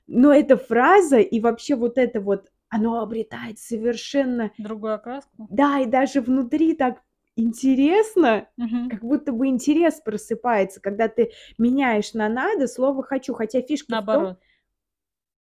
но 0.06 0.32
эта 0.34 0.56
фраза 0.56 1.18
и 1.18 1.40
вообще 1.40 1.76
вот 1.76 1.98
это 1.98 2.20
вот, 2.20 2.50
оно 2.68 3.00
обретает 3.02 3.58
совершенно, 3.58 4.52
Другую 4.58 4.94
окраску? 4.94 5.48
да, 5.48 5.80
и 5.80 5.86
даже 5.86 6.20
внутри 6.20 6.74
так 6.74 7.02
интересно, 7.36 8.48
Мгм. 8.56 8.88
как 8.88 9.00
будто 9.04 9.32
бы 9.32 9.48
интерес 9.48 10.00
просыпается, 10.04 10.80
когда 10.80 11.08
ты 11.08 11.32
меняешь 11.58 12.14
на 12.14 12.28
надо 12.28 12.66
слово 12.68 13.02
хочу, 13.02 13.34
хотя 13.34 13.62
фишка 13.62 13.96
в 13.96 14.10
том, 14.10 14.28
Наоборот. 14.28 14.38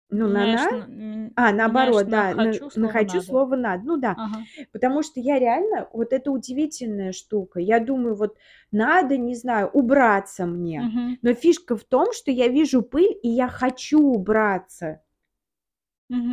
Ну, 0.09 0.27
на 0.27 0.45
на, 0.45 0.69
на- 0.87 1.31
а, 1.35 1.51
наоборот, 1.51 2.05
на 2.07 2.11
да, 2.31 2.35
на, 2.35 2.43
хочу 2.51 2.65
на 2.65 2.69
слово 2.71 2.91
хочу 2.93 3.13
надо. 3.15 3.25
слово 3.27 3.55
надо, 3.55 3.83
ну 3.85 3.97
да, 3.97 4.11
Ага. 4.11 4.37
потому 4.71 5.03
что 5.03 5.19
я 5.19 5.39
реально, 5.39 5.89
вот 5.93 6.13
это 6.13 6.31
удивительная 6.31 7.11
штука, 7.11 7.59
я 7.59 7.79
думаю, 7.79 8.15
вот 8.15 8.37
надо, 8.71 9.17
не 9.17 9.35
знаю, 9.35 9.69
убраться 9.73 10.45
мне, 10.45 10.81
Мгм. 10.81 11.17
но 11.21 11.33
фишка 11.33 11.75
в 11.75 11.83
том, 11.83 12.13
что 12.13 12.31
я 12.31 12.47
вижу 12.47 12.81
пыль, 12.83 13.17
и 13.23 13.29
я 13.29 13.47
хочу 13.47 13.99
убраться, 14.01 15.01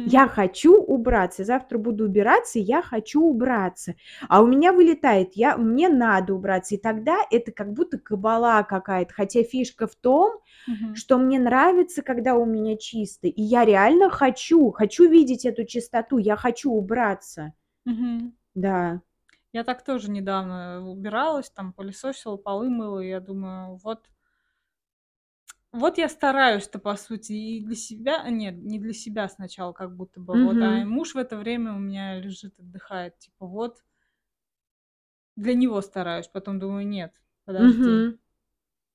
Я 0.04 0.26
хочу 0.26 0.76
убраться, 0.82 1.44
завтра 1.44 1.78
буду 1.78 2.06
убираться, 2.06 2.58
я 2.58 2.82
хочу 2.82 3.22
убраться, 3.22 3.94
а 4.28 4.42
у 4.42 4.46
меня 4.48 4.72
вылетает, 4.72 5.34
я, 5.34 5.56
мне 5.56 5.88
надо 5.88 6.34
убраться, 6.34 6.74
и 6.74 6.78
тогда 6.78 7.18
это 7.30 7.52
как 7.52 7.72
будто 7.72 7.98
кабала 7.98 8.64
какая-то, 8.64 9.14
хотя 9.14 9.44
фишка 9.44 9.86
в 9.86 9.94
том, 9.94 10.40
Мгм. 10.66 11.02
что 11.02 11.18
мне 11.18 11.38
нравится, 11.38 12.02
когда 12.02 12.34
у 12.34 12.44
меня 12.44 12.76
чисто, 12.76 13.28
и 13.28 13.40
я 13.42 13.64
реально 13.64 14.10
хочу, 14.10 14.72
хочу 14.72 15.08
видеть 15.08 15.44
эту 15.46 15.64
чистоту, 15.64 16.18
я 16.18 16.34
хочу 16.36 16.72
убраться, 16.72 17.52
Мгм. 17.86 18.32
да. 18.54 19.02
Я 19.52 19.64
так 19.64 19.84
тоже 19.84 20.10
недавно 20.10 20.80
убиралась, 20.90 21.50
там 21.50 21.72
пылесосила, 21.74 22.36
полы 22.38 22.70
мыла, 22.70 23.00
и 23.00 23.08
я 23.08 23.20
думаю, 23.20 23.76
вот, 23.76 24.08
вот 25.72 25.98
я 25.98 26.08
стараюсь-то, 26.08 26.78
по 26.78 26.96
сути, 26.96 27.32
и 27.32 27.64
для 27.64 27.74
себя, 27.76 28.28
нет, 28.28 28.56
не 28.56 28.78
для 28.78 28.92
себя 28.92 29.28
сначала, 29.28 29.72
как 29.72 29.96
будто 29.96 30.20
бы, 30.20 30.38
вот, 30.38 30.60
а 30.62 30.84
муж 30.84 31.14
в 31.14 31.18
это 31.18 31.36
время 31.38 31.74
у 31.74 31.78
меня 31.78 32.18
лежит, 32.20 32.58
отдыхает, 32.58 33.18
типа, 33.18 33.46
вот, 33.46 33.78
для 35.36 35.54
него 35.54 35.80
стараюсь, 35.80 36.28
потом 36.28 36.58
думаю, 36.58 36.86
нет, 36.86 37.12
подожди, 37.44 38.04
Мгм. 38.04 38.18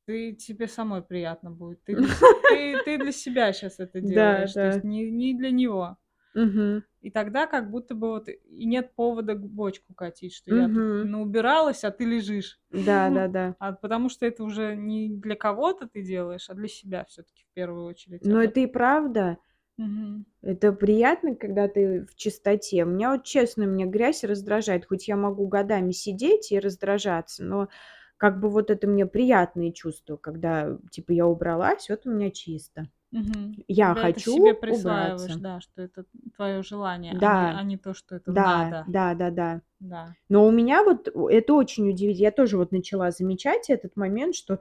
ты, 0.05 0.34
тебе 0.36 0.67
самой 0.67 1.03
приятно 1.03 1.51
будет, 1.51 1.84
ты 1.86 1.97
ты, 2.47 2.78
ты 2.80 2.99
для 2.99 3.11
себя 3.13 3.53
сейчас 3.53 3.80
это 3.80 4.01
Да, 4.01 4.47
делаешь, 4.47 4.55
то 4.57 4.65
есть 4.67 4.84
не, 4.84 5.11
не 5.11 5.34
для 5.36 5.51
него. 5.51 5.97
Мгм. 6.42 6.84
И 7.02 7.12
тогда 7.12 7.46
как 7.48 7.70
будто 7.70 7.94
бы 7.96 8.10
вот 8.10 8.28
и 8.28 8.66
нет 8.66 8.96
повода 8.96 9.36
бочку 9.36 9.94
катить, 9.94 10.34
что 10.34 10.52
я 10.52 10.68
тут 10.68 10.86
наубиралась, 11.04 11.84
а 11.84 11.92
ты 11.92 12.06
лежишь. 12.06 12.60
Да, 12.72 13.10
да, 13.10 13.28
да. 13.28 13.56
А 13.60 13.72
потому 13.74 14.10
что 14.10 14.26
это 14.26 14.44
уже 14.44 14.76
не 14.76 15.10
для 15.10 15.36
кого-то 15.36 15.88
ты 15.88 16.02
делаешь, 16.04 16.50
а 16.50 16.54
для 16.54 16.68
себя 16.68 17.06
все-таки 17.06 17.44
в 17.44 17.54
первую 17.54 17.86
очередь. 17.86 18.24
Но 18.24 18.42
это. 18.42 18.48
это 18.50 18.60
и 18.62 18.68
правда. 18.68 19.38
Мгм. 19.78 20.26
Это 20.42 20.72
приятно, 20.72 21.36
когда 21.36 21.68
ты 21.68 22.06
в 22.06 22.16
чистоте. 22.16 22.84
Меня 22.86 23.12
вот 23.12 23.24
честно, 23.26 23.64
меня 23.64 23.86
грязь 23.86 24.24
раздражает. 24.24 24.86
Хоть 24.86 25.08
я 25.08 25.16
могу 25.16 25.48
годами 25.48 25.92
сидеть 25.92 26.52
и 26.52 26.60
раздражаться, 26.60 27.44
но 27.44 27.70
как 28.18 28.40
бы 28.40 28.50
вот 28.50 28.70
это 28.72 28.88
мне 28.88 29.06
приятные 29.06 29.74
чувства, 29.74 30.18
когда 30.18 30.78
типа 30.92 31.12
я 31.12 31.28
убралась, 31.28 31.90
вот 31.90 32.06
у 32.06 32.12
меня 32.12 32.32
чисто. 32.32 32.88
Мгм. 33.18 33.55
Я 33.68 33.91
это 33.91 34.01
хочу 34.01 34.32
себе 34.32 34.53
присваиваешь, 34.53 35.20
убраться. 35.22 35.39
да, 35.43 35.59
что 35.61 35.82
это 35.82 36.05
твое 36.36 36.63
желание, 36.63 37.11
а 37.11 37.15
не, 37.15 37.20
Да, 37.20 37.57
а 37.59 37.63
не 37.63 37.78
то, 37.78 37.93
что 37.93 38.15
это 38.15 38.32
да, 38.32 38.43
надо. 38.70 38.86
да, 38.88 39.13
да, 39.15 39.30
да. 39.32 39.61
Да. 39.80 40.15
Но 40.30 40.45
у 40.47 40.51
меня 40.51 40.84
вот 40.84 41.07
это 41.07 41.53
очень 41.53 41.89
удивительно. 41.89 42.24
Я 42.26 42.32
тоже 42.32 42.57
вот 42.57 42.72
начала 42.72 43.11
замечать 43.11 43.70
этот 43.70 43.95
момент, 43.95 44.36
что, 44.36 44.59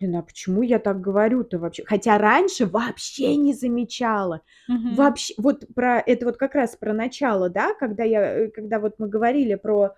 блин, 0.00 0.16
а 0.16 0.22
почему 0.22 0.62
я 0.62 0.78
так 0.78 1.00
говорю-то 1.00 1.58
вообще? 1.58 1.84
Хотя 1.86 2.18
раньше 2.18 2.66
вообще 2.66 3.36
не 3.36 3.54
замечала. 3.54 4.42
Мгм. 4.68 4.94
Вообще, 4.96 5.34
вот 5.38 5.64
про 5.74 5.98
это 6.00 6.26
вот 6.26 6.36
как 6.36 6.54
раз 6.54 6.76
про 6.76 6.92
начало, 6.92 7.48
да, 7.48 7.74
когда 7.74 8.04
я, 8.04 8.22
э, 8.44 8.48
когда 8.50 8.78
вот 8.80 8.94
мы 8.98 9.08
говорили 9.08 9.54
про 9.54 9.94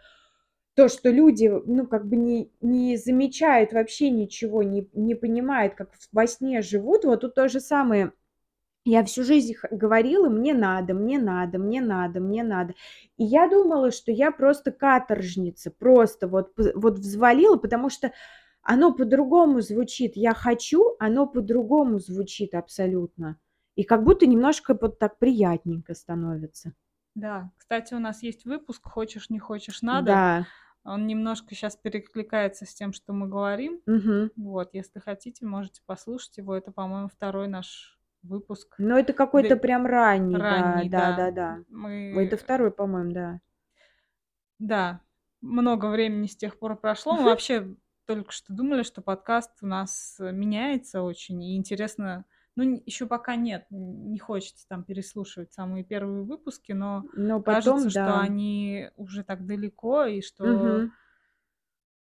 то, 0.78 0.86
что 0.86 1.10
люди, 1.10 1.50
ну, 1.66 1.88
как 1.88 2.06
бы 2.06 2.14
не, 2.14 2.52
не 2.60 2.96
замечают 2.96 3.72
вообще 3.72 4.10
ничего, 4.10 4.62
не, 4.62 4.88
не 4.92 5.16
понимают, 5.16 5.74
как 5.74 5.90
во 6.12 6.28
сне 6.28 6.62
живут, 6.62 7.04
вот 7.04 7.22
тут 7.22 7.34
то 7.34 7.48
же 7.48 7.58
самое. 7.58 8.12
Я 8.84 9.04
всю 9.04 9.24
жизнь 9.24 9.54
говорила, 9.72 10.28
мне 10.28 10.54
надо, 10.54 10.94
мне 10.94 11.18
надо, 11.18 11.58
мне 11.58 11.80
надо, 11.80 12.20
мне 12.20 12.44
надо. 12.44 12.74
И 13.16 13.24
я 13.24 13.48
думала, 13.48 13.90
что 13.90 14.12
я 14.12 14.30
просто 14.30 14.70
каторжница, 14.70 15.72
просто 15.72 16.28
вот, 16.28 16.52
вот 16.76 17.00
взвалила, 17.00 17.56
потому 17.56 17.90
что 17.90 18.12
оно 18.62 18.94
по-другому 18.94 19.60
звучит. 19.60 20.12
Я 20.14 20.32
хочу, 20.32 20.94
оно 21.00 21.26
по-другому 21.26 21.98
звучит 21.98 22.54
абсолютно. 22.54 23.36
И 23.74 23.82
как 23.82 24.04
будто 24.04 24.26
немножко 24.26 24.78
вот 24.80 25.00
так 25.00 25.18
приятненько 25.18 25.94
становится. 25.94 26.72
Да. 27.16 27.50
Кстати, 27.56 27.94
у 27.94 27.98
нас 27.98 28.22
есть 28.22 28.44
выпуск 28.44 28.86
«Хочешь, 28.86 29.28
не 29.28 29.40
хочешь, 29.40 29.82
надо». 29.82 30.06
Да. 30.06 30.46
Он 30.84 31.06
немножко 31.06 31.54
сейчас 31.54 31.76
перекликается 31.76 32.64
с 32.64 32.74
тем, 32.74 32.92
что 32.92 33.12
мы 33.12 33.28
говорим. 33.28 33.80
Мгм. 33.86 34.30
Вот, 34.36 34.70
если 34.72 35.00
хотите, 35.00 35.44
можете 35.44 35.82
послушать 35.86 36.38
его. 36.38 36.54
Это, 36.54 36.72
по-моему, 36.72 37.08
второй 37.08 37.48
наш 37.48 37.98
выпуск. 38.22 38.74
Но 38.78 38.98
это 38.98 39.12
какой-то 39.12 39.50
Ды- 39.56 39.60
прям 39.60 39.86
ранний, 39.86 40.36
Ранний, 40.36 40.88
да, 40.88 41.10
да, 41.10 41.16
да. 41.16 41.30
да, 41.30 41.30
да. 41.30 41.64
Мы, 41.68 42.14
Это 42.16 42.36
второй, 42.36 42.70
по-моему, 42.70 43.12
да. 43.12 43.40
да, 44.58 45.00
много 45.40 45.86
времени 45.90 46.26
с 46.26 46.36
тех 46.36 46.58
пор 46.58 46.76
прошло. 46.76 47.14
Мы 47.16 47.24
вообще 47.24 47.76
только 48.06 48.32
что 48.32 48.52
думали, 48.52 48.82
что 48.82 49.02
подкаст 49.02 49.52
у 49.62 49.66
нас 49.66 50.16
меняется 50.18 51.02
очень. 51.02 51.42
И 51.42 51.56
интересно, 51.56 52.24
ну, 52.64 52.82
еще 52.86 53.06
пока 53.06 53.36
нет, 53.36 53.66
не 53.70 54.18
хочется 54.18 54.66
там 54.68 54.84
переслушивать 54.84 55.52
самые 55.52 55.84
первые 55.84 56.24
выпуски, 56.24 56.72
но 56.72 57.06
Но 57.12 57.40
потом, 57.42 57.86
кажется, 57.86 57.90
что 57.90 58.16
да. 58.16 58.18
они 58.18 58.90
уже 58.96 59.24
так 59.24 59.46
далеко, 59.46 60.04
и 60.06 60.20
что 60.22 60.42
Мгм. 60.42 60.92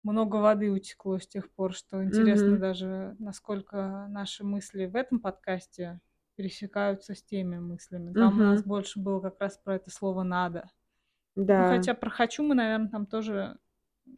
много 0.03 0.37
воды 0.37 0.71
утекло 0.71 1.19
с 1.19 1.27
тех 1.27 1.51
пор, 1.51 1.73
что 1.73 2.03
интересно 2.03 2.57
Мгм. 2.57 2.59
даже, 2.59 3.15
насколько 3.19 4.07
наши 4.09 4.43
мысли 4.43 4.85
в 4.85 4.95
этом 4.95 5.19
подкасте 5.19 5.99
пересекаются 6.35 7.15
с 7.15 7.23
теми 7.23 7.57
мыслями. 7.57 8.13
Там 8.13 8.39
у 8.39 8.43
нас 8.43 8.63
больше 8.63 8.99
было 8.99 9.19
как 9.19 9.39
раз 9.41 9.57
про 9.57 9.75
это 9.75 9.89
слово 9.89 10.23
«надо». 10.23 10.69
Ну, 11.57 11.65
Да. 11.65 11.65
хотя 11.65 11.93
про 11.95 12.09
«хочу» 12.11 12.43
мы, 12.43 12.55
наверное, 12.55 12.89
там 12.89 13.05
тоже... 13.07 13.59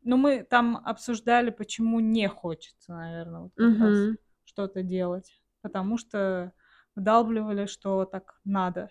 Ну, 0.03 0.17
мы 0.17 0.43
там 0.43 0.77
обсуждали, 0.77 1.51
почему 1.51 1.99
не 2.01 2.27
хочется, 2.29 2.93
наверное, 2.93 3.41
вот 3.43 3.53
Мгм. 3.57 4.17
что-то 4.45 4.83
делать. 4.83 5.41
Потому 5.61 5.97
что 5.97 6.53
вдалбливали, 6.95 7.65
что 7.65 8.05
так 8.05 8.39
надо 8.45 8.89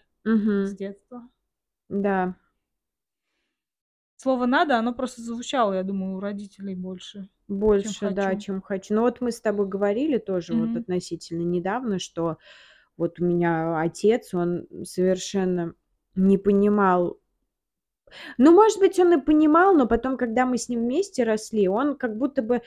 с 0.63 0.75
Мгм. 0.75 0.77
детства. 0.77 1.29
Да. 1.89 2.35
Слово 4.17 4.47
«надо», 4.47 4.77
оно 4.77 4.93
просто 4.93 5.23
звучало, 5.23 5.75
я 5.75 5.83
думаю, 5.85 6.17
у 6.17 6.21
родителей 6.21 6.75
больше, 6.75 7.29
чем 7.77 7.95
Больше, 7.95 8.11
да, 8.11 8.31
«хочу». 8.31 8.41
чем 8.47 8.61
хочу. 8.63 8.95
Ну 8.95 9.03
вот 9.03 9.21
мы 9.21 9.33
с 9.33 9.41
тобой 9.41 9.67
говорили 9.67 10.19
тоже 10.19 10.55
вот 10.55 10.75
Мгм. 10.75 10.77
относительно 10.77 11.43
недавно, 11.43 11.99
что 11.99 12.37
вот 12.97 13.21
у 13.21 13.25
меня 13.25 13.81
отец, 13.81 14.35
он 14.35 14.67
совершенно 14.85 15.75
не 16.17 16.39
понимал. 16.39 17.21
Ну, 18.39 18.53
может 18.53 18.79
быть, 18.79 18.99
он 18.99 19.13
и 19.19 19.21
понимал, 19.21 19.75
но 19.75 19.87
потом, 19.87 20.17
когда 20.17 20.47
мы 20.47 20.59
с 20.59 20.69
ним 20.69 20.81
вместе 20.83 21.25
росли, 21.25 21.69
он 21.69 21.97
как 21.97 22.17
будто 22.17 22.43
бы 22.43 22.63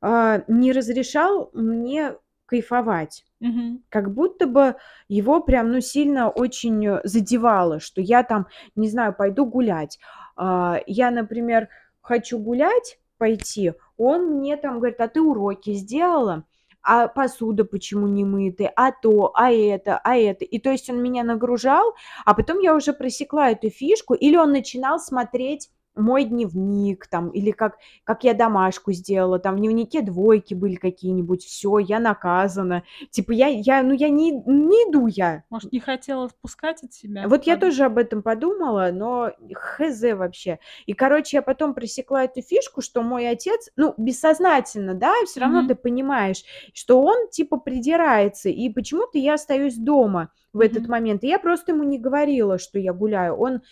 а, 0.00 0.44
не 0.48 0.72
разрешал 0.72 1.50
мне 1.54 2.16
кайфовать. 2.46 3.24
Мгм. 3.40 3.82
Как 3.88 4.12
будто 4.12 4.46
бы 4.46 4.76
его 5.08 5.40
прям, 5.40 5.72
ну, 5.72 5.80
сильно 5.80 6.30
очень 6.30 6.86
э, 6.86 7.00
задевало, 7.04 7.80
что 7.80 8.00
я 8.00 8.22
там, 8.22 8.46
не 8.76 8.88
знаю, 8.88 9.14
пойду 9.14 9.46
гулять. 9.46 9.98
А, 10.36 10.80
я, 10.86 11.10
например, 11.10 11.68
хочу 12.00 12.38
гулять, 12.38 12.98
пойти, 13.18 13.72
он 13.96 14.38
мне 14.38 14.56
там 14.56 14.78
говорит, 14.78 15.00
а 15.00 15.06
ты 15.06 15.20
уроки 15.20 15.74
сделала? 15.74 16.44
А 16.82 17.06
посуда 17.06 17.64
почему 17.64 18.08
не 18.08 18.24
мытая? 18.24 18.72
А 18.74 18.90
то, 18.90 19.30
а 19.34 19.52
это, 19.52 20.00
а 20.02 20.16
это. 20.16 20.44
И 20.44 20.58
то 20.58 20.70
есть 20.70 20.90
он 20.90 21.00
меня 21.00 21.22
нагружал, 21.22 21.94
а 22.24 22.34
потом 22.34 22.58
я 22.58 22.74
уже 22.74 22.92
просекла 22.92 23.50
эту 23.50 23.70
фишку, 23.70 24.14
или 24.14 24.36
он 24.36 24.50
начинал 24.50 24.98
смотреть 24.98 25.70
мой 25.94 26.24
дневник 26.24 27.06
там, 27.06 27.30
или 27.30 27.50
как, 27.50 27.78
как 28.04 28.24
я 28.24 28.34
домашку 28.34 28.92
сделала, 28.92 29.38
там 29.38 29.56
в 29.56 29.58
дневнике 29.58 30.00
двойки 30.02 30.54
были 30.54 30.76
какие-нибудь, 30.76 31.44
все, 31.44 31.78
я 31.78 32.00
наказана. 32.00 32.82
Типа 33.10 33.32
я, 33.32 33.48
я, 33.48 33.82
ну 33.82 33.92
я 33.92 34.08
не, 34.08 34.30
не 34.32 34.90
иду 34.90 35.06
я. 35.06 35.44
Может, 35.50 35.72
не 35.72 35.80
хотела 35.80 36.28
спускать 36.28 36.82
от 36.82 36.92
себя? 36.92 37.28
Вот 37.28 37.44
я 37.44 37.56
тоже 37.56 37.84
об 37.84 37.98
этом 37.98 38.22
подумала, 38.22 38.90
но 38.92 39.30
хз 39.52 40.02
вообще. 40.14 40.58
И, 40.86 40.94
короче, 40.94 41.38
я 41.38 41.42
потом 41.42 41.74
пресекла 41.74 42.24
эту 42.24 42.42
фишку, 42.42 42.80
что 42.80 43.02
мой 43.02 43.28
отец, 43.28 43.70
ну, 43.76 43.94
бессознательно, 43.96 44.94
да, 44.94 45.12
все 45.26 45.40
равно 45.40 45.58
Мгм. 45.60 45.68
ты 45.68 45.74
понимаешь, 45.74 46.42
что 46.72 47.02
он, 47.02 47.28
типа, 47.28 47.58
придирается, 47.58 48.48
и 48.48 48.68
почему-то 48.70 49.18
я 49.18 49.34
остаюсь 49.34 49.76
дома 49.76 50.30
в 50.52 50.60
этот 50.60 50.82
Мгм. 50.82 50.90
момент. 50.90 51.24
И 51.24 51.28
я 51.28 51.38
просто 51.38 51.72
ему 51.72 51.82
не 51.84 51.98
говорила, 51.98 52.58
что 52.58 52.78
я 52.78 52.92
гуляю. 52.92 53.34
Он 53.36 53.62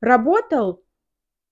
работал, 0.00 0.82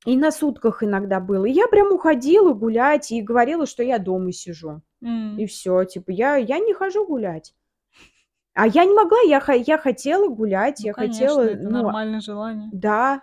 и 0.05 0.17
на 0.17 0.31
сутках 0.33 0.83
иногда 0.83 1.21
было. 1.21 1.45
И 1.45 1.53
я 1.53 1.69
прям 1.69 1.93
уходила 1.93 2.53
гулять 2.53 3.13
и 3.13 3.23
говорила, 3.23 3.67
что 3.67 3.83
я 3.83 3.99
дома 3.99 4.33
сижу. 4.33 4.83
М. 5.01 5.39
И 5.39 5.47
все, 5.47 5.85
типа, 5.85 6.11
я, 6.11 6.37
я 6.37 6.59
не 6.59 6.75
хожу 6.75 7.07
гулять. 7.07 7.55
А 8.55 8.67
я 8.67 8.85
не 8.85 8.95
могла, 8.95 9.19
я, 9.21 9.43
я 9.55 9.79
хотела 9.79 10.29
гулять, 10.29 10.81
Ну, 10.81 10.87
я 10.87 10.93
конечно, 10.93 11.27
хотела, 11.27 11.41
это 11.43 11.63
ну, 11.63 11.71
нормальное 11.83 12.21
желание. 12.21 12.69
да, 12.73 13.23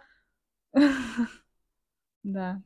Да. 2.24 2.62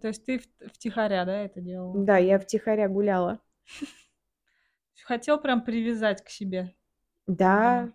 То 0.00 0.08
есть 0.08 0.24
ты 0.24 0.40
втихаря, 0.72 1.24
да, 1.24 1.36
это 1.38 1.60
делала? 1.60 2.04
да, 2.04 2.16
я 2.16 2.38
втихаря 2.38 2.88
гуляла. 2.88 3.40
Хотел 5.04 5.38
прям 5.40 5.62
привязать 5.62 6.24
к 6.24 6.28
себе. 6.28 6.74
Да. 7.26 7.90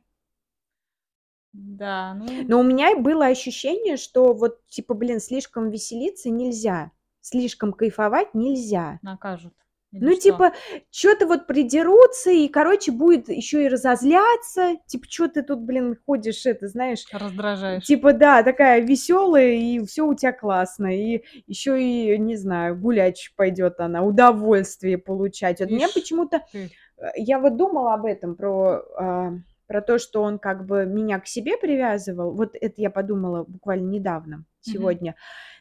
Да, 1.53 2.13
ну, 2.13 2.27
Но 2.47 2.59
у 2.59 2.63
меня 2.63 2.95
было 2.97 3.25
ощущение, 3.25 3.97
что 3.97 4.33
вот, 4.33 4.65
типа, 4.67 4.93
блин, 4.93 5.19
слишком 5.19 5.69
веселиться 5.69 6.29
нельзя, 6.29 6.91
слишком 7.21 7.73
кайфовать 7.73 8.33
нельзя. 8.33 8.99
накажут. 9.01 9.53
Или 9.93 10.03
Ну, 10.03 10.11
что? 10.11 10.21
типа, 10.21 10.53
что-то 10.91 11.27
вот 11.27 11.47
придерутся, 11.47 12.29
и, 12.29 12.47
короче, 12.49 12.91
будет 12.91 13.29
еще 13.29 13.63
и 13.63 13.69
разозляться. 13.69 14.75
Типа, 14.85 15.05
что 15.09 15.29
ты 15.29 15.43
тут, 15.43 15.59
блин, 15.61 15.97
ходишь, 16.05 16.45
это, 16.45 16.67
знаешь, 16.67 17.05
раздражаешь. 17.11 17.85
Типа, 17.85 18.11
да, 18.13 18.43
такая 18.43 18.81
веселая, 18.81 19.53
и 19.53 19.83
все 19.85 20.05
у 20.05 20.13
тебя 20.13 20.33
классно. 20.33 20.93
И 20.95 21.23
еще 21.47 21.81
и, 21.81 22.17
не 22.17 22.35
знаю, 22.35 22.77
гулять 22.77 23.31
пойдет 23.37 23.79
она, 23.79 24.03
удовольствие 24.03 24.97
получать. 24.97 25.61
Вот 25.61 25.69
мне 25.71 25.85
Ишь 25.85 25.93
почему-то, 25.93 26.43
ты. 26.51 26.69
э, 26.97 27.05
я 27.15 27.39
вот 27.39 27.55
думала 27.55 27.93
об 27.93 28.05
этом, 28.05 28.35
про, 28.35 28.83
а, 28.99 29.33
про 29.67 29.81
то, 29.81 29.99
что 29.99 30.23
он 30.23 30.39
как 30.39 30.65
бы 30.65 30.85
меня 30.85 31.19
к 31.19 31.27
себе 31.27 31.57
привязывал. 31.57 32.31
Вот 32.33 32.55
это 32.59 32.81
я 32.81 32.89
подумала 32.89 33.43
буквально 33.43 33.89
недавно, 33.89 34.45
сегодня. 34.61 35.15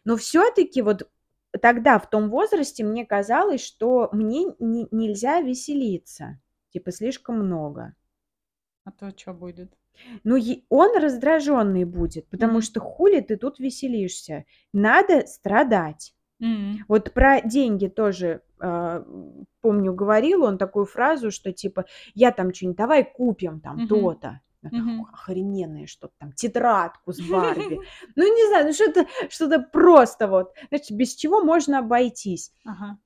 Но 0.05 0.17
все-таки 0.17 0.83
вот 0.83 1.09
тогда, 1.61 1.99
в 1.99 2.09
том 2.09 2.31
возрасте, 2.31 2.85
мне 2.85 3.05
казалось, 3.05 3.65
что 3.65 4.09
мне 4.13 4.45
не- 4.59 4.89
нельзя 4.91 5.41
веселиться. 5.41 6.41
Типа, 6.71 6.93
слишком 6.93 7.39
много. 7.39 7.95
А 8.85 8.91
то 8.93 9.13
что 9.17 9.33
будет? 9.33 9.73
Ну, 10.25 10.37
он 10.69 10.97
раздраженный 10.99 11.85
будет, 11.85 12.29
потому 12.29 12.55
Мгм. 12.55 12.63
что 12.63 12.81
хули 12.81 13.21
ты 13.21 13.37
тут 13.37 13.59
веселишься. 13.59 14.45
Надо 14.73 15.27
страдать. 15.27 16.15
М. 16.41 16.85
Вот 16.89 17.13
про 17.13 17.41
деньги 17.41 17.89
тоже, 17.89 18.43
м, 18.61 19.47
помню, 19.61 19.93
говорил 19.95 20.45
он 20.45 20.59
такую 20.59 20.85
фразу, 20.87 21.31
что 21.31 21.53
типа, 21.53 21.85
я 22.15 22.31
там 22.33 22.53
что-нибудь, 22.55 22.77
давай 22.79 23.05
купим 23.05 23.61
там 23.61 23.77
Мгм. 23.77 23.89
то-то. 23.89 24.41
Ох- 25.01 25.13
охрененное 25.13 25.87
что-то 25.87 26.15
там, 26.19 26.33
тетрадку 26.33 27.13
с 27.13 27.21
Барби. 27.21 27.79
Ну, 28.17 28.23
не 28.25 28.49
знаю, 28.49 28.67
ну 28.67 28.73
что-то 28.73 29.07
что 29.31 29.61
просто 29.61 30.27
вот, 30.27 30.53
значит, 30.71 30.97
без 30.97 31.15
чего 31.15 31.43
можно 31.45 31.79
обойтись. 31.79 32.53
Ага. 32.65 32.99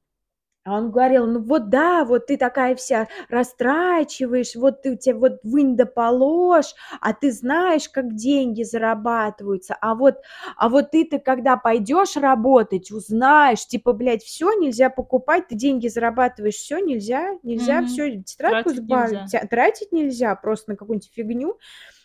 А 0.70 0.76
он 0.78 0.90
говорил: 0.92 1.26
"Ну 1.26 1.40
вот 1.40 1.68
да, 1.68 2.04
вот 2.04 2.26
ты 2.26 2.36
такая 2.36 2.76
вся 2.76 3.08
растрачиваешь, 3.28 4.54
вот 4.54 4.82
ты 4.82 4.92
у 4.92 4.96
тебя 4.96 5.16
вот 5.16 5.40
вынь 5.42 5.74
да 5.76 5.84
положь, 5.84 6.74
а 7.00 7.12
ты 7.12 7.32
знаешь, 7.32 7.88
как 7.88 8.14
деньги 8.14 8.62
зарабатываются, 8.62 9.76
а 9.80 9.96
вот 9.96 10.18
а 10.56 10.68
вот 10.68 10.92
ты-то 10.92 11.18
когда 11.18 11.56
пойдешь 11.56 12.16
работать, 12.16 12.92
узнаешь, 12.92 13.66
типа, 13.66 13.92
блядь, 13.92 14.22
все 14.22 14.52
нельзя 14.52 14.90
покупать, 14.90 15.48
ты 15.48 15.56
деньги 15.56 15.88
зарабатываешь, 15.88 16.54
все 16.54 16.78
нельзя, 16.78 17.36
нельзя, 17.42 17.82
Мгм. 17.82 17.84
все 17.84 18.22
тетрадку 18.22 18.70
Тратить 18.70 18.72
сбавить, 18.72 19.34
нельзя. 19.34 19.44
тратить 19.50 19.90
нельзя 19.92 20.34
просто 20.36 20.70
на 20.70 20.76
какую-нибудь 20.76 21.10
фигню". 21.12 21.58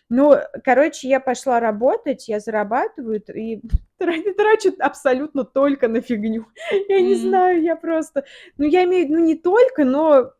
Ну, 0.10 0.36
короче, 0.64 1.08
я 1.10 1.20
пошла 1.20 1.60
работать, 1.60 2.28
я 2.28 2.40
зарабатываю 2.40 3.22
и 3.34 3.62
тра 3.98 4.14
трачу 4.38 4.74
абсолютно 4.80 5.44
только 5.44 5.88
на 5.88 6.02
фигню. 6.02 6.46
Я 6.90 7.02
не 7.02 7.16
знаю, 7.16 7.62
я 7.62 7.76
просто 7.76 8.24
ну, 8.58 8.66
я 8.66 8.84
имею 8.84 9.08
в 9.08 9.10
виду, 9.10 9.20
ну, 9.20 9.26
не 9.26 9.36
только, 9.36 9.84
но 9.86 10.32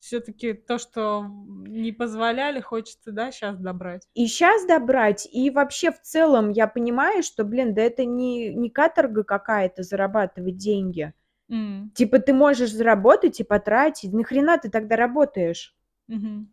Всё-таки 0.00 0.54
то, 0.54 0.78
что 0.78 1.26
не 1.66 1.92
позволяли, 1.92 2.60
хочется, 2.60 3.12
да, 3.12 3.30
щас 3.32 3.58
добрать? 3.58 4.08
и 4.14 4.26
щас 4.26 4.64
добрать, 4.64 5.28
и 5.30 5.50
вообще 5.50 5.90
в 5.92 6.00
целом 6.00 6.50
я 6.50 6.66
понимаю, 6.66 7.22
что, 7.22 7.44
блин, 7.44 7.74
да 7.74 7.82
это 7.82 8.06
не 8.06 8.48
не 8.54 8.70
каторга 8.70 9.24
какая-то 9.24 9.82
зарабатывать 9.82 10.56
деньги. 10.56 11.12
М. 11.50 11.90
Типа 11.94 12.18
ты 12.18 12.32
можешь 12.32 12.72
заработать 12.72 13.40
и 13.40 13.44
потратить. 13.44 14.12
Нахрена 14.12 14.56
ты 14.58 14.70
тогда 14.70 14.96
работаешь? 14.96 15.76
Мгм. 16.08 16.50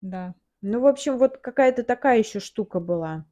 Да. 0.00 0.34
Ну, 0.68 0.80
в 0.80 0.86
общем, 0.88 1.16
вот 1.16 1.38
какая-то 1.38 1.84
такая 1.84 2.18
еще 2.18 2.40
штука 2.40 2.80
была. 2.80 3.24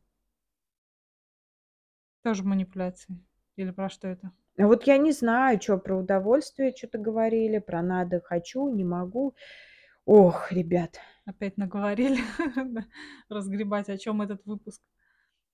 Тоже 2.24 2.42
манипуляции 2.42 3.18
или 3.56 3.70
про 3.70 3.90
что 3.90 4.08
это? 4.08 4.30
А 4.58 4.66
вот 4.66 4.84
я 4.84 4.96
не 4.98 5.12
знаю, 5.12 5.58
чё 5.58 5.78
про 5.78 5.96
удовольствие 5.98 6.72
чё-то 6.72 6.96
говорили, 6.96 7.58
про 7.58 7.82
надо, 7.82 8.20
хочу, 8.20 8.68
не 8.68 8.84
могу. 8.84 9.34
Ох, 10.06 10.52
ребят. 10.52 11.00
Опять 11.26 11.56
наговорили, 11.56 12.18
разгребать, 13.28 13.88
о 13.90 13.98
чём 13.98 14.22
этот 14.22 14.46
выпуск. 14.46 14.80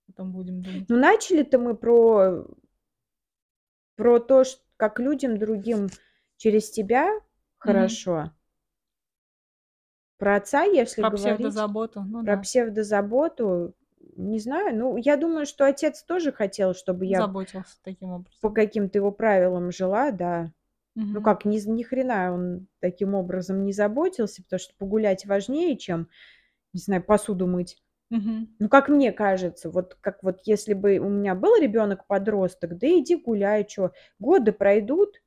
Потом 0.06 0.32
будем 0.32 0.62
думать. 0.62 0.84
Ну, 0.88 0.96
начали-то 0.98 1.58
мы 1.58 1.74
про 1.74 2.44
про 3.98 4.18
то, 4.18 4.44
как 4.76 4.98
людям 4.98 5.38
другим 5.38 5.88
через 6.36 6.70
тебя 6.70 7.08
хорошо. 7.58 8.30
Про 10.20 10.36
отца, 10.36 10.64
если 10.64 11.02
Про 11.02 11.10
говорить, 11.12 11.70
псевдозаботу, 11.70 12.02
ну 12.04 12.22
про 12.22 12.36
да. 12.36 12.36
псевдозаботу, 12.36 13.74
не 14.16 14.38
знаю. 14.38 14.76
Ну, 14.76 14.96
я 14.98 15.16
думаю, 15.16 15.46
что 15.46 15.64
отец 15.66 16.02
тоже 16.02 16.30
хотел, 16.30 16.74
чтобы 16.74 17.06
я 17.06 17.24
Заботился 17.24 17.78
таким 17.82 18.10
по 18.42 18.50
образом. 18.50 18.50
каким-то 18.50 18.98
его 18.98 19.12
правилам 19.12 19.70
жила, 19.70 20.10
да. 20.12 20.52
Ну 21.12 21.20
Мгм. 21.20 21.22
как, 21.22 21.44
ни 21.44 21.58
ни 21.70 21.82
хрена 21.84 22.32
он 22.34 22.68
таким 22.80 23.14
образом 23.14 23.64
не 23.64 23.72
заботился, 23.72 24.42
потому 24.44 24.60
что 24.60 24.74
погулять 24.78 25.26
важнее, 25.26 25.76
чем, 25.78 26.08
не 26.74 26.80
знаю, 26.80 27.04
посуду 27.04 27.46
мыть. 27.48 27.78
Мгм. 28.10 28.48
Ну, 28.60 28.68
как 28.70 28.88
мне 28.90 29.12
кажется, 29.12 29.70
вот 29.70 29.96
как 30.00 30.22
вот 30.24 30.40
если 30.44 30.74
бы 30.74 30.98
у 30.98 31.08
меня 31.10 31.34
был 31.36 31.56
ребенок-подросток, 31.60 32.78
да 32.78 32.88
иди 32.88 33.16
гуляй, 33.16 33.64
чё. 33.66 33.92
Годы 34.20 34.52
пройдут, 34.52 35.22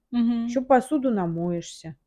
еще 0.46 0.62
Мгм. 0.62 0.64
посуду 0.64 1.12
намоешься. 1.12 1.98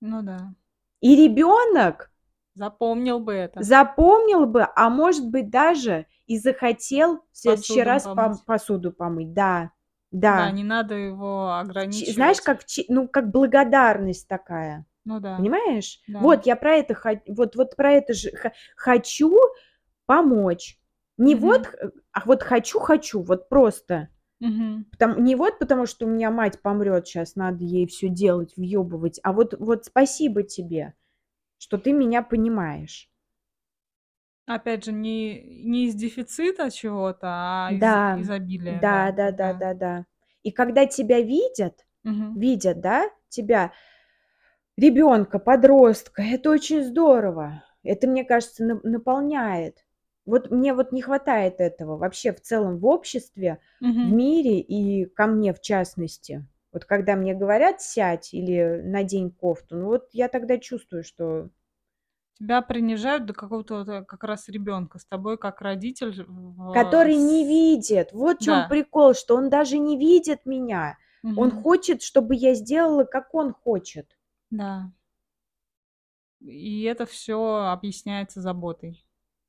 Ну 0.00 0.22
да. 0.22 0.54
И 1.02 1.14
ребенок 1.14 2.10
Запомнил 2.56 3.20
бы 3.20 3.34
это. 3.34 3.60
запомнил 3.60 4.46
бы, 4.46 4.66
а 4.74 4.88
может 4.90 5.28
быть, 5.28 5.50
даже 5.50 6.06
и 6.26 6.38
захотел 6.38 7.18
в 7.32 7.38
следующий 7.38 7.80
Посуду 7.80 7.84
раз 7.84 8.02
пом 8.04 8.16
помыть. 8.16 8.44
посуду 8.46 8.92
помыть. 8.92 9.32
Да, 9.34 9.70
Да, 10.12 10.46
да. 10.46 10.50
не 10.50 10.64
надо 10.64 10.94
его 10.94 11.48
Чи 11.90 12.12
знаешь, 12.12 12.38
ограничивать. 12.40 12.40
как 12.40 12.60
ну, 12.88 13.08
как 13.08 13.30
благодарность 13.30 14.26
такая. 14.28 14.86
Ну 15.04 15.20
да. 15.20 15.36
Понимаешь? 15.36 16.00
Да. 16.08 16.20
Вот 16.20 16.46
я 16.46 16.56
про 16.56 16.76
это 16.76 16.96
вот 17.28 17.56
вот 17.56 17.76
про 17.76 17.92
это 17.92 18.14
же 18.14 18.30
хо 18.36 18.50
хочу 18.76 19.38
помочь. 20.06 20.78
Не 21.18 21.34
вот, 21.34 21.66
Мгм. 21.66 21.66
х 21.66 21.90
а 22.12 22.22
вот 22.26 22.42
хочу 22.42 22.78
хочу, 22.80 23.22
вот 23.22 23.48
просто. 23.48 24.08
Мгм. 24.40 24.86
Потом 24.92 25.24
не 25.24 25.36
вот 25.36 25.58
потому, 25.58 25.86
что 25.86 26.06
у 26.06 26.08
меня 26.10 26.30
мать 26.30 26.60
помрет, 26.62 27.06
щас 27.08 27.36
надо 27.36 27.64
ей 27.64 27.86
всё 27.86 28.08
делать, 28.08 28.54
въёбывать, 28.56 29.20
а 29.22 29.32
вот 29.32 29.54
вот 29.58 29.86
спасибо 29.86 30.42
тебе, 30.42 30.94
что 31.58 31.78
ты 31.78 31.92
меня 31.92 32.22
понимаешь. 32.22 33.08
Опять 34.46 34.84
же, 34.84 34.92
не 34.92 35.40
не 35.64 35.86
из 35.86 35.94
дефицита 35.96 36.70
чего-то, 36.70 37.26
а 37.66 37.72
из 37.72 37.96
Да, 37.96 38.00
изобилия, 38.12 38.84
да, 38.84 39.10
да, 39.12 39.12
да, 39.12 39.32
да, 39.32 39.52
да, 39.52 39.74
да. 39.74 40.06
И 40.42 40.50
когда 40.52 40.86
тебя 40.86 41.20
видят, 41.20 41.84
Мгм. 42.04 42.36
видят, 42.36 42.80
да, 42.80 43.10
тебя, 43.28 43.72
ребенка, 44.76 45.38
подростка, 45.38 46.22
это 46.22 46.50
очень 46.50 46.82
здорово. 46.84 47.64
Это, 47.82 48.06
мне 48.08 48.24
кажется, 48.24 48.64
на 48.64 48.80
наполняет. 48.82 49.84
Вот 50.24 50.50
мне 50.50 50.74
вот 50.74 50.92
не 50.92 51.02
хватает 51.02 51.60
этого 51.60 51.96
вообще 51.96 52.32
в 52.32 52.40
целом 52.40 52.78
в 52.78 52.86
обществе, 52.86 53.58
в 54.02 54.06
Мгм. 54.06 54.12
мире 54.12 54.60
и 54.60 55.04
ко 55.06 55.26
мне 55.26 55.52
в 55.54 55.60
частности. 55.60 56.46
Вот 56.76 56.84
когда 56.84 57.16
мне 57.16 57.32
говорят: 57.32 57.80
"Сядь" 57.80 58.34
или 58.34 58.82
"Надень 58.84 59.30
кофту", 59.30 59.76
ну 59.76 59.86
вот 59.86 60.10
я 60.12 60.28
тогда 60.28 60.58
чувствую, 60.58 61.04
что 61.04 61.48
Тебя 62.38 62.60
принижают 62.60 63.24
до 63.24 63.32
какого-то 63.32 63.78
вот, 63.78 63.88
э, 63.88 64.04
как 64.04 64.22
раз 64.24 64.48
ребенка. 64.48 64.98
С 64.98 65.06
тобой 65.06 65.38
как 65.38 65.62
родитель 65.62 66.12
в 66.26 66.56
Который 66.72 67.16
не 67.16 67.44
видит. 67.46 68.12
Вот 68.12 68.38
в 68.38 68.42
чём 68.42 68.64
Да. 68.64 68.66
прикол, 68.66 69.14
что 69.14 69.36
он 69.36 69.48
даже 69.48 69.78
не 69.78 69.96
видит 69.96 70.44
меня. 70.46 70.98
Он 71.34 71.50
Мгм. 71.50 71.52
хочет, 71.52 72.02
чтобы 72.02 72.34
я 72.34 72.54
сделала, 72.54 73.04
как 73.04 73.34
он 73.34 73.52
хочет. 73.52 74.16
Да. 74.50 74.90
И 76.40 76.82
это 76.82 77.06
всё 77.06 77.56
объясняется 77.72 78.40
заботой. 78.40 79.02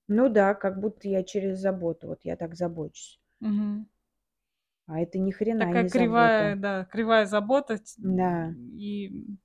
Ну 0.10 0.30
да, 0.30 0.54
как 0.54 0.80
будто 0.80 1.08
я 1.10 1.22
через 1.24 1.60
заботу, 1.60 2.08
вот 2.08 2.20
я 2.24 2.38
так 2.38 2.56
забочусь. 2.56 3.20
Мгм. 3.42 3.88
А 4.88 5.00
это 5.02 5.20
ни 5.20 5.32
хрена 5.32 5.74
Такая 5.74 5.84
не 5.84 5.90
кривая, 5.90 6.56
забота. 6.56 6.56
да, 6.56 6.86
кривая 6.86 7.26
забота, 7.26 7.80
Да. 7.98 8.58
и 8.78 9.38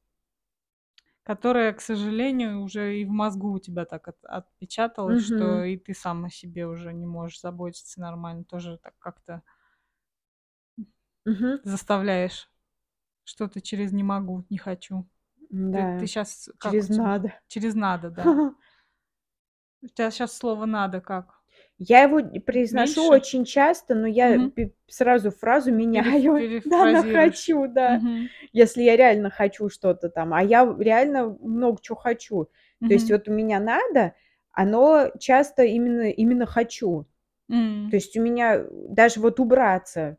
которая, 1.26 1.72
к 1.72 1.80
сожалению, 1.80 2.62
уже 2.62 2.98
и 2.98 3.04
в 3.04 3.10
мозгу 3.10 3.52
у 3.52 3.60
тебя 3.60 3.84
так 3.84 4.08
от 4.08 4.16
отпечаталась, 4.24 5.20
что 5.20 5.62
Мгм. 5.62 5.64
и 5.64 5.76
ты 5.76 5.94
сам 5.94 6.24
о 6.24 6.30
себе 6.30 6.66
уже 6.66 6.92
не 6.92 7.06
можешь 7.06 7.40
заботиться 7.40 8.00
нормально. 8.00 8.42
Тоже 8.44 8.76
так 8.78 8.94
как-то 8.98 9.42
Мгм. 11.26 11.62
заставляешь 11.64 12.50
что-то 13.24 13.60
через 13.62 13.92
"не 13.92 14.04
могу", 14.04 14.46
"не 14.50 14.58
хочу". 14.58 15.08
Ты 15.70 15.86
ты 15.86 16.06
М-да, 16.06 16.08
щас 16.08 16.50
как 16.58 16.80
через 16.80 16.88
тебя? 16.88 17.20
надо. 17.20 17.32
Через 17.48 17.74
"надо", 17.76 18.10
да. 18.10 18.38
У 19.84 19.88
тя 19.88 20.10
щас 20.10 20.32
слово 20.36 20.66
"надо" 20.66 21.00
как? 21.00 21.41
Я 21.84 22.02
его 22.04 22.20
произношу 22.46 23.04
Меньше? 23.04 23.08
очень 23.08 23.44
часто, 23.44 23.94
но 23.96 24.06
я 24.06 24.38
пе 24.38 24.72
сразу 24.88 25.30
фразу 25.32 25.72
меняю, 25.72 26.46
да, 26.64 26.86
на. 26.86 27.02
"хочу", 27.02 27.66
да. 27.66 28.02
Мгм. 28.02 28.32
Если 28.52 28.82
я 28.82 28.96
реально 28.96 29.30
хочу 29.30 29.68
что-то 29.68 30.08
там, 30.08 30.32
а 30.32 30.42
я 30.44 30.64
реально 30.78 31.36
много 31.40 31.80
чё 31.82 31.96
хочу. 31.96 32.44
То 32.86 32.94
есть 32.94 33.10
вот 33.10 33.26
у 33.28 33.32
меня 33.32 33.58
"надо", 33.58 34.14
оно 34.52 35.10
часто 35.18 35.64
именно 35.64 36.10
именно 36.10 36.46
"хочу". 36.46 37.06
То 37.90 37.96
М. 37.96 37.96
есть 37.96 38.16
у 38.16 38.22
меня 38.22 38.64
даже 38.70 39.20
вот 39.20 39.40
убраться, 39.40 40.18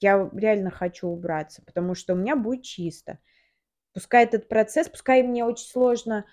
я 0.00 0.30
реально 0.34 0.70
хочу 0.70 1.08
убраться, 1.08 1.62
потому 1.66 1.94
что 1.96 2.14
у 2.14 2.16
меня 2.16 2.36
будет 2.36 2.64
чисто. 2.64 3.18
Пускай 3.94 4.24
этот 4.24 4.48
процесс, 4.48 4.88
пускай 4.88 5.22
мне 5.24 5.44
очень 5.44 5.66
сложно 5.68 6.26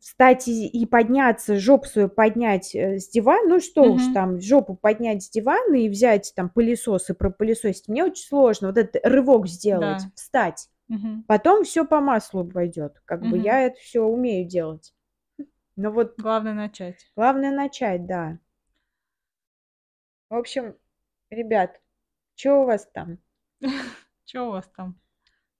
встать 0.00 0.48
и 0.48 0.66
и 0.68 0.86
подняться, 0.86 1.56
жопу 1.56 1.86
свою 1.86 2.08
поднять, 2.08 2.74
э, 2.74 2.98
с 2.98 3.08
дивана, 3.08 3.48
ну 3.54 3.60
что 3.60 3.92
уж 3.92 4.08
Мгм. 4.08 4.12
там, 4.12 4.40
жопу 4.40 4.74
поднять 4.76 5.22
с 5.24 5.30
дивана 5.30 5.74
и 5.76 5.88
взять 5.88 6.32
там 6.36 6.48
пылесос 6.50 7.10
и 7.10 7.14
пропылесосить. 7.14 7.88
Мне 7.88 8.04
очень 8.04 8.24
сложно 8.26 8.68
вот 8.68 8.78
этот 8.78 9.00
рывок 9.04 9.46
сделать, 9.48 10.06
Да. 10.06 10.12
встать. 10.14 10.68
Мгм. 10.88 11.24
Потом 11.26 11.64
всё 11.64 11.86
по 11.86 12.00
маслу 12.00 12.44
пойдёт. 12.46 12.94
Как 13.06 13.26
бы 13.28 13.38
Мгм. 13.38 13.40
я 13.40 13.62
это 13.66 13.76
всё 13.80 14.04
умею 14.06 14.46
делать. 14.48 14.94
Но 15.76 15.92
вот 15.92 16.16
Главное 16.18 16.54
начать. 16.54 17.06
главное 17.16 17.52
начать, 17.52 18.06
да. 18.06 18.38
В 20.30 20.34
общем, 20.34 20.74
ребят, 21.30 21.80
чё 22.36 22.62
у 22.62 22.66
вас 22.66 22.86
там? 22.92 23.18
Чё 24.26 24.46
у 24.48 24.50
вас 24.50 24.68
там? 24.76 25.00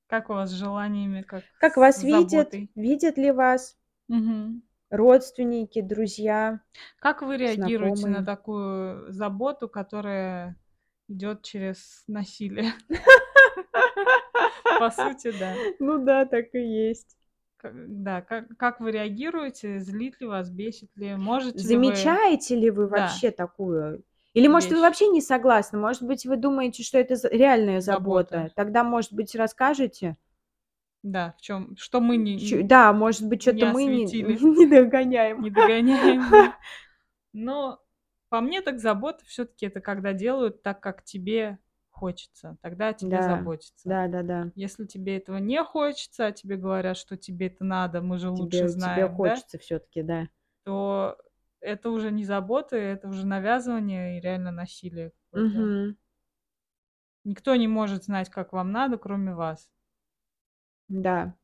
Как 0.08 0.30
у 0.30 0.34
вас 0.34 0.50
с 0.50 0.54
желаниями, 0.54 1.22
как 1.22 1.44
Как 1.60 1.76
вас 1.78 2.02
видят? 2.02 2.60
Видят 2.74 3.16
ли 3.16 3.30
вас 3.30 3.76
Мгм. 4.08 4.62
родственники, 4.90 5.80
друзья, 5.80 6.60
Как 7.00 7.22
вы 7.22 7.36
реагируете 7.36 8.08
на 8.08 8.22
знакомые? 8.22 8.24
такую 8.24 9.12
заботу, 9.12 9.68
которая 9.68 10.56
идёт 11.08 11.42
через 11.42 12.04
насилие? 12.06 12.72
По 14.78 14.90
сути, 14.90 15.30
да. 15.32 15.54
Ну 15.80 16.04
да, 16.04 16.24
так 16.26 16.54
и 16.54 16.58
есть. 16.58 17.16
К 17.58 17.72
да, 17.74 18.22
как 18.22 18.48
как 18.58 18.80
вы 18.80 18.92
реагируете? 18.92 19.80
Злит 19.80 20.20
ли 20.20 20.26
вас, 20.26 20.50
бесит 20.50 20.90
ли? 20.96 21.14
Можете 21.16 21.68
ли 21.68 21.76
вы 21.76 21.78
Замечаете 21.78 22.56
ли 22.56 22.70
вы 22.70 22.86
Да. 22.88 22.88
вообще 23.00 23.30
такую? 23.30 24.04
Или, 24.34 24.48
может, 24.48 24.70
вы 24.70 24.76
Вещь. 24.76 24.82
вообще 24.82 25.08
не 25.08 25.20
согласны? 25.22 25.78
Может 25.78 26.02
быть, 26.02 26.26
вы 26.26 26.36
думаете, 26.36 26.82
что 26.82 26.98
это 26.98 27.14
реальная 27.30 27.80
Забота. 27.80 28.36
забота? 28.36 28.52
Тогда, 28.54 28.84
может 28.84 29.12
быть, 29.12 29.34
расскажете? 29.34 30.16
Да, 31.06 31.34
в 31.38 31.40
чем, 31.40 31.76
что 31.76 32.00
мы 32.00 32.16
не, 32.16 32.36
Чё 32.36 32.62
да, 32.64 32.92
может 32.92 33.28
быть, 33.28 33.42
что-то 33.42 33.66
мы 33.66 33.84
не 33.84 34.06
не 34.58 34.66
догоняем. 34.66 35.40
не 35.40 35.50
догоняем. 35.50 36.30
да. 36.32 36.52
Но 37.32 37.80
по 38.28 38.40
мне 38.40 38.60
так 38.60 38.80
забота 38.80 39.24
все-таки 39.24 39.66
это 39.66 39.80
когда 39.80 40.12
делают 40.12 40.62
так, 40.64 40.80
как 40.80 41.04
тебе 41.04 41.58
хочется. 41.90 42.56
Тогда 42.60 42.88
о 42.88 42.92
тебе 42.92 43.10
Да, 43.10 43.22
заботятся. 43.22 43.88
да-да-да. 43.88 44.50
Если 44.56 44.84
тебе 44.84 45.18
этого 45.18 45.36
не 45.36 45.62
хочется, 45.62 46.26
а 46.26 46.32
тебе 46.32 46.56
говорят, 46.56 46.96
что 46.96 47.16
тебе 47.16 47.46
это 47.46 47.64
надо, 47.64 48.02
мы 48.02 48.18
же 48.18 48.28
лучше 48.30 48.58
Тебе 48.58 48.68
тебе 48.68 48.70
знаем, 48.72 49.08
да, 49.10 49.14
хочется 49.14 49.58
все 49.58 49.78
таки 49.78 50.02
да. 50.02 50.26
то 50.64 51.16
это 51.60 51.90
уже 51.90 52.10
не 52.10 52.24
забота, 52.24 52.76
это 52.76 53.08
уже 53.08 53.24
навязывание 53.26 54.18
и 54.18 54.20
реально 54.20 54.50
насилие. 54.50 55.12
Мгм. 55.32 55.96
Никто 57.24 57.54
не 57.56 57.68
может 57.68 58.04
знать, 58.04 58.30
как 58.30 58.52
вам 58.52 58.72
надо, 58.72 58.98
кроме 58.98 59.34
вас. 59.34 59.68
Да. 60.88 61.34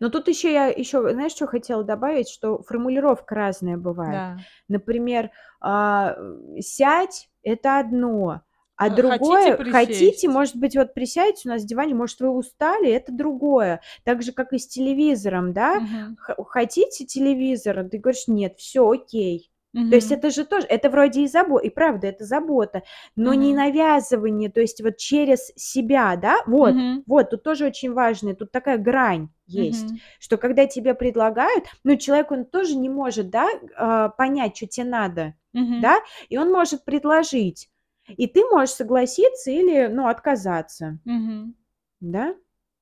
Но 0.00 0.10
тут 0.10 0.28
еще 0.28 0.52
я 0.52 0.68
еще, 0.68 1.10
знаешь, 1.12 1.32
что 1.32 1.46
хотела 1.48 1.84
добавить, 1.84 2.28
что 2.28 2.62
формулировка 2.62 3.34
разная 3.34 3.76
бывает. 3.76 4.12
Да. 4.12 4.46
Например, 4.68 5.30
а, 5.60 6.16
э, 6.18 6.60
сядь- 6.60 7.30
это 7.42 7.78
одно, 7.80 8.42
а 8.76 8.86
Э, 8.86 8.90
хотите 8.90 9.02
другое 9.02 9.56
хотите, 9.56 10.28
присесть? 10.28 10.28
может 10.28 10.56
быть, 10.56 10.76
вот 10.76 10.94
присядьте 10.94 11.48
у 11.48 11.52
нас 11.52 11.62
на 11.62 11.68
диване, 11.68 11.94
может, 11.94 12.20
вы 12.20 12.30
устали, 12.30 12.90
это 12.90 13.12
другое. 13.12 13.80
Так 14.04 14.22
же, 14.22 14.32
как 14.32 14.52
и 14.52 14.58
с 14.58 14.68
телевизором, 14.68 15.52
да. 15.52 15.82
Х 16.16 16.34
хотите 16.44 17.04
телевизор? 17.06 17.88
Ты 17.88 17.98
говоришь: 17.98 18.28
"Нет, 18.28 18.58
все 18.58 18.88
окей". 18.90 19.50
То 19.88 19.96
есть 19.96 20.10
это 20.12 20.30
же 20.30 20.44
тоже, 20.44 20.66
это 20.68 20.90
вроде 20.90 21.22
и 21.22 21.26
забо 21.28 21.58
и 21.58 21.70
правда, 21.70 22.06
это 22.08 22.24
забота, 22.24 22.82
но 23.16 23.34
не 23.34 23.52
Мгм. 23.52 23.56
навязывание, 23.56 24.50
то 24.50 24.60
есть 24.60 24.80
вот 24.82 24.96
через 24.96 25.52
себя, 25.56 26.16
да. 26.16 26.36
Вот, 26.46 26.74
Мгм. 26.74 27.04
вот, 27.06 27.30
тут 27.30 27.42
тоже 27.42 27.66
очень 27.66 27.92
важно, 27.92 28.34
тут 28.34 28.50
такая 28.52 28.78
грань 28.78 29.28
есть, 29.46 29.90
Мгм. 29.90 30.00
что 30.20 30.36
когда 30.38 30.66
тебе 30.66 30.94
предлагают, 30.94 31.64
ну, 31.84 31.96
человек, 31.96 32.30
он 32.32 32.44
тоже 32.46 32.76
не 32.76 32.88
может, 32.88 33.30
да, 33.30 33.48
а, 33.76 34.08
понять, 34.10 34.56
что 34.56 34.66
тебе 34.66 34.86
надо, 34.86 35.34
Мгм. 35.54 35.80
да, 35.82 36.00
и 36.28 36.38
он 36.38 36.50
может 36.50 36.84
предложить, 36.84 37.70
и 38.08 38.26
ты 38.26 38.44
можешь 38.50 38.74
согласиться 38.74 39.50
или, 39.50 39.86
ну, 39.88 40.08
отказаться, 40.08 40.98
Мгм. 41.04 41.54
да. 42.00 42.34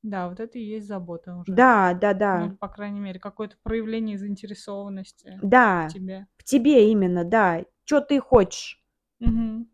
Да, 0.03 0.29
вот 0.29 0.41
это 0.41 0.59
и 0.59 0.63
есть 0.63 0.87
забота 0.87 1.37
уже. 1.37 1.53
Да, 1.53 1.93
Ну, 1.93 1.99
да-да, 2.01 2.47
или, 2.47 2.57
по 2.57 2.69
крайней 2.69 3.01
мере, 3.01 3.21
какое-то 3.21 3.57
проявление 3.63 4.19
заинтересованности 4.19 5.39
в 5.39 5.43
да, 5.47 5.89
тебе. 5.93 6.27
к 6.37 6.45
тебе 6.45 6.91
именно, 6.91 7.25
да. 7.25 7.65
Чё 7.85 8.01
ты 8.01 8.21
хочешь? 8.21 8.83
Мгм. 9.21 9.69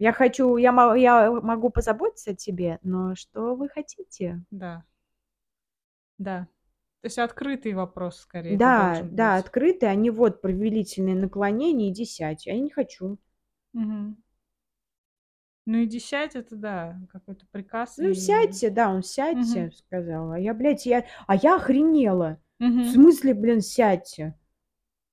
Я 0.00 0.12
хочу, 0.12 0.56
я 0.56 0.70
я 0.96 1.30
могу 1.32 1.70
позаботиться 1.70 2.32
о 2.32 2.34
тебе, 2.34 2.78
но 2.82 3.14
что 3.14 3.54
вы 3.54 3.68
хотите? 3.68 4.42
Да. 4.50 4.84
Да. 6.18 6.46
То 7.02 7.06
есть 7.06 7.18
открытый 7.18 7.74
вопрос 7.74 8.16
скорее 8.18 8.56
Да, 8.58 9.00
да, 9.10 9.36
быть. 9.36 9.44
открытые, 9.44 9.90
а 9.90 9.94
не 9.94 10.10
вот 10.10 10.40
повелительные 10.40 11.14
наклонения, 11.16 11.90
иди 11.90 12.04
сядь. 12.04 12.46
А 12.46 12.50
я 12.52 12.58
не 12.60 12.70
хочу. 12.70 13.18
Мгм. 13.74 14.16
Ну 15.66 15.78
и 15.78 15.86
десять 15.86 16.36
это 16.36 16.56
да, 16.56 16.98
какой-то 17.10 17.46
приказ 17.50 17.98
Ну, 17.98 18.08
и 18.10 18.14
сядьте, 18.14 18.70
да, 18.70 18.90
он 18.90 19.02
сядьте, 19.02 19.70
Мгм. 19.70 19.74
сказал. 19.76 20.32
А 20.32 20.38
я, 20.38 20.52
блядь, 20.54 20.84
я, 20.86 21.04
а 21.26 21.36
я 21.36 21.56
охренела. 21.56 22.38
В 22.80 22.86
Мгм. 22.86 22.88
смысле, 22.88 23.34
блин, 23.34 23.60
сядьте? 23.60 24.34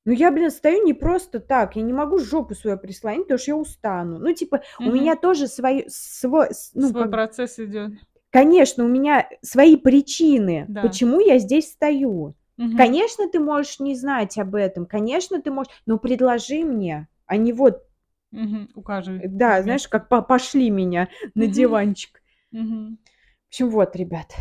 Ну, 0.06 0.14
я, 0.14 0.32
блин, 0.32 0.52
стою 0.52 0.84
не 0.86 0.94
просто 0.94 1.40
так. 1.40 1.76
Я 1.76 1.84
не 1.84 1.94
могу 1.94 2.20
жопу 2.20 2.56
свою 2.56 2.78
прислонить, 2.78 3.24
потому 3.24 3.40
что 3.40 3.52
я 3.52 3.58
устану. 3.58 4.20
Ну, 4.20 4.34
типа, 4.34 4.64
у 4.84 4.90
Мгм. 4.90 4.92
меня 4.92 5.16
тоже 5.18 5.48
свой, 5.48 5.86
свой, 5.90 6.50
ну, 6.76 6.94
Свой 6.94 6.96
как, 6.96 7.12
процесс 7.12 7.60
идет. 7.60 7.94
конечно, 8.32 8.86
у 8.86 8.88
меня 8.90 9.30
свои 9.42 9.78
причины, 9.78 10.70
Да. 10.70 10.82
почему 10.82 11.20
я 11.20 11.40
здесь 11.40 11.72
стою. 11.74 12.36
Мгм. 12.58 13.02
Конечно, 13.02 13.30
ты 13.30 13.40
можешь 13.40 13.80
не 13.80 13.96
знать 13.96 14.38
об 14.38 14.56
этом, 14.56 14.86
конечно, 14.86 15.42
ты 15.42 15.52
можешь, 15.52 15.72
но 15.86 16.00
предложи 16.00 16.64
мне, 16.64 17.08
а 17.28 17.38
не 17.38 17.54
вот, 17.54 17.84
Мгм. 18.32 18.70
Укажи 18.76 19.22
да, 19.28 19.58
на 19.58 19.62
знаешь, 19.64 19.88
как 19.88 20.08
по- 20.10 20.22
пошли 20.22 20.70
меня 20.70 21.10
на 21.36 21.48
диванчик. 21.48 22.22
Мгм. 22.52 22.98
В 23.46 23.48
общем, 23.50 23.70
вот, 23.70 23.96
ребят, 23.96 24.34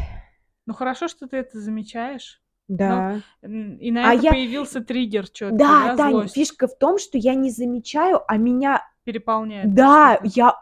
Ну 0.66 0.74
хорошо, 0.74 1.08
что 1.08 1.26
ты 1.26 1.38
это 1.38 1.58
замечаешь. 1.60 2.40
Ну, 2.68 2.76
да. 2.76 3.20
н- 3.42 3.76
и 3.78 3.90
на 3.90 4.10
А 4.10 4.14
это 4.14 4.22
я, 4.24 4.30
появился 4.30 4.80
триггер 4.80 5.28
четкий, 5.28 5.56
да, 5.56 5.96
да, 5.96 6.10
злость 6.10 6.34
фишка 6.34 6.68
в 6.68 6.78
том, 6.78 6.98
что 6.98 7.18
я 7.18 7.34
не 7.34 7.50
замечаю, 7.50 8.20
а 8.28 8.36
меня, 8.36 8.86
переполняет, 9.02 9.74
да, 9.74 10.18
что-то. 10.20 10.30
я, 10.36 10.54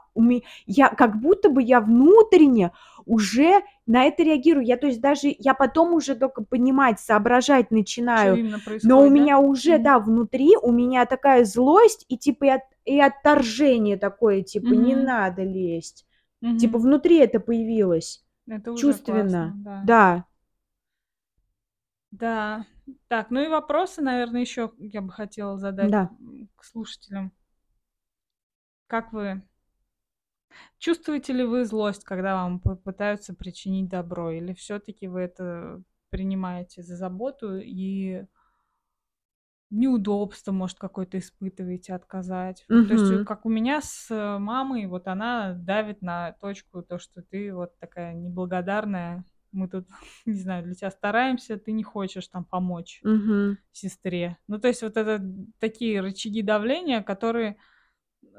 я, 0.66 0.88
как 0.88 1.20
будто 1.20 1.50
бы 1.50 1.62
я 1.62 1.82
внутренне 1.82 2.70
уже 3.04 3.60
на 3.86 4.04
это 4.04 4.22
реагирую. 4.22 4.64
Я, 4.64 4.78
то 4.78 4.86
есть, 4.86 5.02
даже, 5.02 5.34
я 5.38 5.52
потом 5.52 5.92
уже 5.92 6.14
только 6.14 6.42
понимать, 6.42 7.00
соображать 7.00 7.70
начинаю, 7.70 8.38
именно 8.38 8.56
Но 8.56 8.60
у 8.60 8.64
происходит, 8.64 9.12
да? 9.12 9.20
меня 9.20 9.38
уже, 9.38 9.74
Мгм. 9.74 9.82
да, 9.82 9.98
внутри 9.98 10.56
у 10.56 10.72
меня 10.72 11.04
такая 11.04 11.44
злость 11.44 12.06
и 12.08 12.16
типа 12.16 12.54
от- 12.54 12.62
и 12.88 13.00
отторжение 13.00 13.96
такое, 13.96 14.42
типа 14.42 14.74
не 14.74 14.94
Мгм. 14.94 15.04
надо 15.06 15.42
лезть. 15.44 16.06
Типа 16.56 16.78
Мгм. 16.78 16.82
внутри 16.82 17.18
это 17.18 17.40
появилось, 17.40 18.24
Это 18.48 18.72
уже 18.72 18.98
чувственно. 18.98 18.98
классно, 18.98 19.52
да. 19.64 19.84
Да, 19.84 20.24
Да. 22.10 22.66
Так, 23.08 23.30
ну 23.30 23.40
и 23.40 23.48
вопросы, 23.48 24.00
наверное, 24.02 24.40
еще 24.40 24.72
я 24.78 25.02
бы 25.02 25.10
хотела 25.12 25.58
задать 25.58 25.90
да. 25.90 26.10
к 26.56 26.64
слушателям. 26.64 27.32
Как 28.86 29.12
вы 29.12 29.42
чувствуете 30.78 31.32
ли 31.32 31.44
вы 31.44 31.64
злость, 31.64 32.04
когда 32.04 32.34
вам 32.34 32.60
пытаются 32.60 33.34
причинить 33.34 33.88
добро, 33.88 34.30
или 34.30 34.54
все-таки 34.54 35.08
вы 35.08 35.20
это 35.20 35.82
принимаете 36.10 36.82
за 36.82 36.96
заботу 36.96 37.56
и 37.58 38.24
неудобство, 39.70 40.52
может, 40.52 40.78
какое-то 40.78 41.18
испытываете 41.18 41.94
отказать? 41.94 42.66
Вот, 42.68 42.86
то 42.86 42.94
есть, 42.94 43.12
как 43.24 43.46
у 43.46 43.50
меня 43.50 43.80
с 43.82 44.10
э, 44.10 44.38
мамой, 44.38 44.86
вот 44.86 45.06
она 45.08 45.52
давит 45.54 46.02
на 46.02 46.32
точку 46.40 46.82
то, 46.82 46.98
что 46.98 47.22
ты 47.22 47.54
вот 47.54 47.78
такая 47.78 48.14
неблагодарная. 48.14 49.24
Мы 49.52 49.68
тут, 49.68 49.88
не 50.26 50.34
знаю, 50.40 50.64
для 50.64 50.74
тебя 50.74 50.90
стараемся, 50.90 51.58
ты 51.58 51.72
не 51.72 51.82
хочешь 51.84 52.28
там 52.28 52.44
помочь 52.44 53.04
Мгм. 53.04 53.56
сестре. 53.72 54.38
Ну, 54.48 54.58
то 54.60 54.68
есть 54.68 54.82
вот 54.82 54.96
это 54.96 55.22
такие 55.60 56.00
рычаги 56.00 56.42
давления, 56.42 57.02
которые 57.02 57.58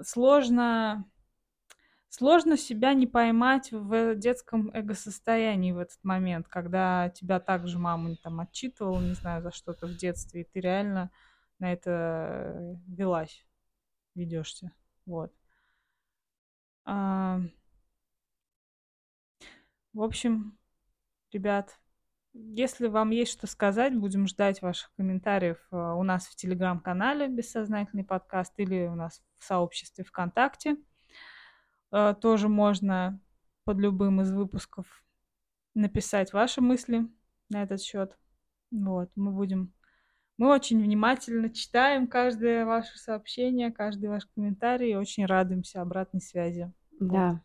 сложно, 0.02 1.06
сложно 2.10 2.58
себя 2.58 2.94
не 2.94 3.08
поймать 3.08 3.72
в 3.72 4.16
детском 4.16 4.70
эго-состоянии 4.74 5.72
в 5.72 5.80
этот 5.80 6.04
момент, 6.04 6.48
когда 6.48 7.10
тебя 7.10 7.40
также 7.40 7.80
мама 7.80 8.16
там 8.18 8.40
отчитывала, 8.40 9.00
не 9.00 9.14
знаю, 9.14 9.42
за 9.42 9.52
что-то 9.52 9.88
в 9.88 9.96
детстве, 9.96 10.42
и 10.42 10.44
ты 10.44 10.60
реально 10.60 11.12
на 11.60 11.72
это 11.72 11.92
э, 11.92 12.76
велась, 12.88 13.46
ведешься. 14.16 14.72
Вот. 15.06 15.34
А, 16.86 17.40
в 19.94 20.02
общем, 20.02 20.58
ребят, 21.32 21.80
если 22.34 22.88
вам 22.88 23.12
есть 23.12 23.32
что 23.32 23.48
сказать, 23.48 23.96
будем 23.96 24.28
ждать 24.28 24.62
ваших 24.62 24.92
комментариев 24.96 25.58
э, 25.72 25.76
у 25.76 26.04
нас 26.04 26.28
в 26.28 26.36
телеграм-канале 26.36 27.28
«Бессознательный 27.28 28.04
подкаст» 28.04 28.54
или 28.58 28.88
у 28.88 28.96
нас 28.96 29.22
в 29.38 29.44
сообществе 29.44 30.04
ВКонтакте. 30.04 30.78
Э, 31.92 32.14
Тоже 32.20 32.50
можно 32.50 33.20
под 33.64 33.78
любым 33.78 34.22
из 34.22 34.32
выпусков 34.32 35.04
написать 35.76 36.34
ваши 36.34 36.62
мысли 36.62 37.08
на 37.50 37.64
этот 37.64 37.82
счет. 37.82 38.18
Вот, 38.72 39.10
мы 39.16 39.32
будем... 39.32 39.74
Мы 40.38 40.50
очень 40.50 40.82
внимательно 40.82 41.50
читаем 41.50 42.08
каждое 42.08 42.66
ваше 42.66 42.98
сообщение, 42.98 43.72
каждый 43.72 44.10
ваш 44.10 44.26
комментарий 44.26 44.94
и 44.94 44.96
очень 44.96 45.26
радуемся 45.26 45.82
обратной 45.82 46.22
связи. 46.22 46.72
Вот. 47.00 47.12
Да. 47.12 47.44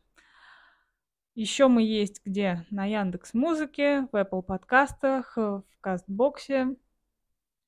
Еще 1.35 1.67
мы 1.67 1.83
есть 1.83 2.25
где? 2.25 2.65
На 2.71 2.85
Яндекс 2.85 3.35
Музыке, 3.35 4.09
в 4.13 4.15
Apple 4.15 4.43
подкастах, 4.43 5.37
в 5.37 5.65
Кастбоксе, 5.81 6.77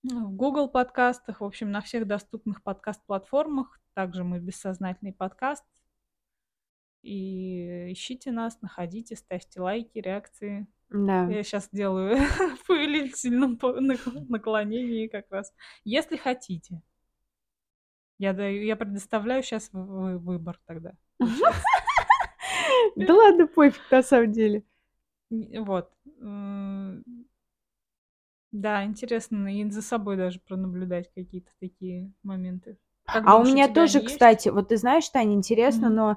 в 0.05 0.31
Google 0.31 0.69
подкастах, 0.69 1.41
в 1.41 1.45
общем, 1.45 1.73
на 1.73 1.81
всех 1.81 2.07
доступных 2.07 2.63
подкаст-платформах. 2.63 3.81
Также 3.95 4.23
мы 4.23 4.39
бессознательный 4.39 5.13
подкаст. 5.13 5.65
И 7.07 7.93
ищите 7.93 8.33
нас, 8.33 8.61
находите, 8.63 9.15
ставьте 9.15 9.61
лайки, 9.61 9.99
реакции. 9.99 10.67
Да. 10.91 11.27
Я 11.29 11.43
сейчас 11.45 11.69
делаю 11.71 12.17
в 12.67 13.57
по- 13.59 13.81
нак- 13.81 14.29
наклонении 14.29 15.07
как 15.07 15.27
раз. 15.31 15.53
Если 15.85 16.17
хотите. 16.17 16.83
Я, 18.19 18.33
даю, 18.33 18.65
я 18.65 18.75
предоставляю 18.77 19.43
сейчас 19.45 19.71
выбор 19.73 20.59
тогда. 20.67 20.95
Да 22.97 23.15
ладно, 23.15 23.47
пофиг 23.47 23.83
на 23.91 24.03
самом 24.03 24.33
деле. 24.33 24.65
Вот. 25.31 25.91
Да, 28.53 28.85
интересно 28.85 29.55
и 29.55 29.69
за 29.71 29.83
собой 29.83 30.17
даже 30.17 30.41
пронаблюдать 30.41 31.13
какие-то 31.15 31.51
такие 31.61 32.11
моменты. 32.23 32.79
Как 33.05 33.27
А 33.27 33.39
у 33.39 33.45
меня 33.45 33.69
тоже, 33.69 33.99
есть? 34.01 34.07
кстати, 34.07 34.49
вот 34.49 34.69
ты 34.69 34.77
знаешь, 34.77 35.09
Таня, 35.11 35.35
интересно, 35.35 35.89
Мгм. 35.89 35.97
но 35.97 36.17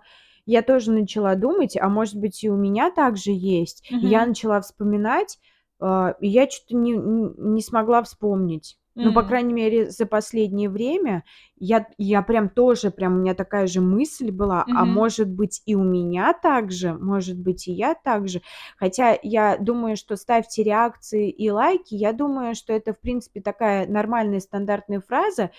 я 0.51 0.61
тоже 0.63 0.91
начала 0.91 1.35
думать, 1.35 1.77
а 1.77 1.89
может 1.89 2.15
быть 2.15 2.43
и 2.43 2.49
у 2.49 2.55
меня 2.57 2.91
также 2.91 3.31
есть. 3.31 3.83
И 4.01 4.07
я 4.07 4.25
начала 4.25 4.61
вспоминать, 4.61 5.37
А, 5.81 6.15
и 6.19 6.27
я 6.27 6.47
чё-то 6.47 6.75
не 6.75 6.91
не 6.93 7.61
смогла 7.61 8.03
вспомнить. 8.03 8.77
Ну, 9.01 9.13
по 9.13 9.23
крайней 9.23 9.53
мере, 9.53 9.89
за 9.89 10.05
последнее 10.05 10.69
время 10.69 11.23
я 11.57 11.87
я 11.97 12.21
прям 12.21 12.49
тоже, 12.49 12.91
прям 12.91 13.15
у 13.15 13.19
меня 13.21 13.33
такая 13.33 13.65
же 13.67 13.79
мысль 13.79 14.29
была: 14.31 14.67
а 14.73 14.85
Мгм. 14.85 14.85
может 14.85 15.29
быть, 15.29 15.61
и 15.65 15.75
у 15.75 15.83
меня 15.83 16.33
так 16.33 16.69
же? 16.71 16.93
Может 16.93 17.39
быть, 17.39 17.67
и 17.69 17.71
я 17.71 17.93
так 17.95 18.27
же? 18.27 18.41
Хотя 18.77 19.17
я 19.23 19.57
думаю, 19.57 19.95
что 19.95 20.17
ставьте 20.17 20.63
реакции 20.63 21.29
и 21.29 21.49
лайки, 21.49 21.95
я 21.95 22.11
думаю, 22.11 22.55
что 22.55 22.73
это, 22.73 22.93
в 22.93 22.99
принципе, 22.99 23.39
такая 23.41 23.87
нормальная 23.87 24.41
стандартная 24.41 24.99
фраза. 24.99 25.51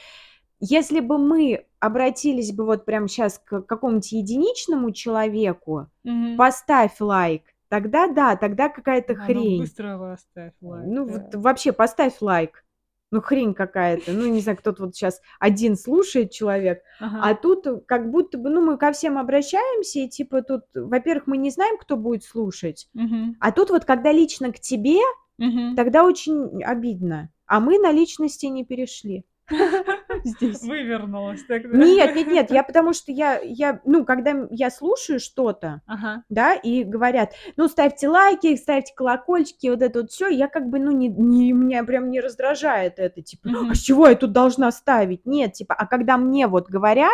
Если 0.60 1.00
бы 1.00 1.16
мы 1.18 1.64
обратились 1.78 2.52
бы 2.52 2.64
вот 2.66 2.84
прямо 2.84 3.08
щас 3.08 3.38
к 3.38 3.62
какому-нибудь 3.62 4.12
единичному 4.12 4.92
человеку: 4.92 5.86
Мгм. 6.04 6.36
"Поставь 6.36 7.00
лайк", 7.00 7.42
тогда 7.68 8.06
да, 8.08 8.36
тогда 8.36 8.68
какая-то 8.68 9.14
А 9.14 9.16
ну 9.16 9.24
хрень. 9.24 9.58
быстро 9.58 9.98
поставь 9.98 10.52
лайк, 10.60 10.86
Ну 10.86 11.04
вот 11.06 11.30
да. 11.30 11.38
вообще 11.38 11.72
поставь 11.72 12.20
лайк. 12.20 12.64
Ну 13.12 13.20
хрень 13.20 13.54
какая-то. 13.54 14.12
Ну, 14.12 14.26
не 14.26 14.40
знаю, 14.40 14.56
кто-то 14.58 14.84
вот 14.84 14.94
щас 14.94 15.20
один 15.40 15.76
слушает 15.76 16.30
человек, 16.30 16.82
Ага. 17.00 17.30
а 17.30 17.34
тут 17.34 17.66
как 17.86 18.08
будто 18.10 18.38
бы, 18.38 18.50
ну, 18.50 18.60
мы 18.64 18.76
ко 18.76 18.92
всем 18.92 19.18
обращаемся, 19.18 19.98
и 19.98 20.08
типа 20.08 20.42
тут, 20.42 20.62
во-первых, 20.74 21.26
мы 21.26 21.36
не 21.36 21.50
знаем, 21.50 21.76
кто 21.76 21.96
будет 21.96 22.22
слушать, 22.22 22.88
Мгм. 22.94 23.36
а 23.40 23.50
тут 23.50 23.70
вот 23.70 23.84
когда 23.84 24.12
лично 24.12 24.52
к 24.52 24.60
тебе, 24.60 24.98
Мгм. 25.38 25.74
тогда 25.74 26.04
очень 26.04 26.62
обидно. 26.62 27.30
А 27.46 27.58
мы 27.58 27.78
на 27.80 27.90
личности 27.90 28.46
не 28.46 28.64
перешли 28.64 29.24
здесь. 30.24 30.60
Вывернулась 30.62 31.44
тогда. 31.44 31.78
Нет 31.78 32.14
нет 32.14 32.26
нет, 32.28 32.50
я 32.50 32.62
потому 32.62 32.92
что 32.92 33.12
я 33.12 33.38
я, 33.40 33.80
ну, 33.84 34.04
когда 34.04 34.46
я 34.50 34.70
слушаю 34.70 35.20
что-то, 35.20 35.82
Ага. 35.86 36.24
да, 36.28 36.54
и 36.54 36.84
говорят: 36.84 37.32
"Ну, 37.56 37.68
ставьте 37.68 38.08
лайки, 38.08 38.56
ставьте 38.56 38.92
колокольчики", 38.94 39.68
вот 39.68 39.82
это 39.82 40.00
вот 40.00 40.10
всё, 40.10 40.28
я 40.28 40.48
как 40.48 40.68
бы, 40.68 40.78
ну, 40.80 40.90
не 40.92 41.08
не 41.08 41.52
меня 41.52 41.84
прям 41.84 42.10
не 42.10 42.20
раздражает 42.20 42.98
это, 42.98 43.22
типа: 43.22 43.50
"А 43.68 43.74
с 43.74 43.78
чего 43.78 44.08
я 44.08 44.14
тут 44.16 44.32
должна 44.32 44.72
ставить?" 44.72 45.26
Нет, 45.26 45.52
типа, 45.54 45.74
а 45.74 45.86
когда 45.86 46.16
мне 46.18 46.46
вот 46.46 46.68
говорят 46.68 47.10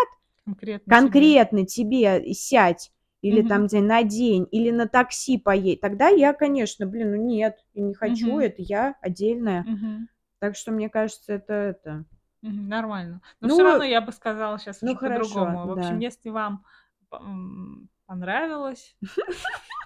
Конкретно 0.46 0.84
тебе. 0.92 0.98
конкретно 0.98 1.66
тебе 1.66 2.32
сядь 2.34 2.92
или 3.22 3.42
там, 3.42 3.58
Мгм. 3.58 3.62
не 3.64 3.68
знаю, 3.70 3.86
надень, 3.86 4.48
или 4.52 4.70
на 4.70 4.86
такси 4.88 5.38
поедь, 5.38 5.80
тогда 5.80 6.08
я, 6.08 6.32
конечно, 6.32 6.86
блин, 6.86 7.10
ну 7.12 7.16
нет, 7.16 7.58
я 7.74 7.82
не 7.82 7.94
хочу, 7.94 8.28
Мгм. 8.28 8.40
это 8.40 8.62
я 8.62 8.94
отдельная. 9.02 9.66
Мгм. 9.68 10.08
Так 10.40 10.56
что, 10.56 10.72
мне 10.72 10.88
кажется, 10.88 11.34
это 11.34 11.54
это. 11.54 12.04
Нормально. 12.52 13.20
Но 13.40 13.48
Ну 13.48 13.62
равно 13.62 13.84
я 13.84 14.00
бы 14.00 14.12
сказала 14.12 14.58
щас 14.58 14.82
ну 14.82 14.96
по-другому. 14.96 15.66
В 15.66 15.72
общем, 15.72 15.98
да. 15.98 16.04
если 16.04 16.30
вам 16.30 16.64
понравилось 18.06 18.96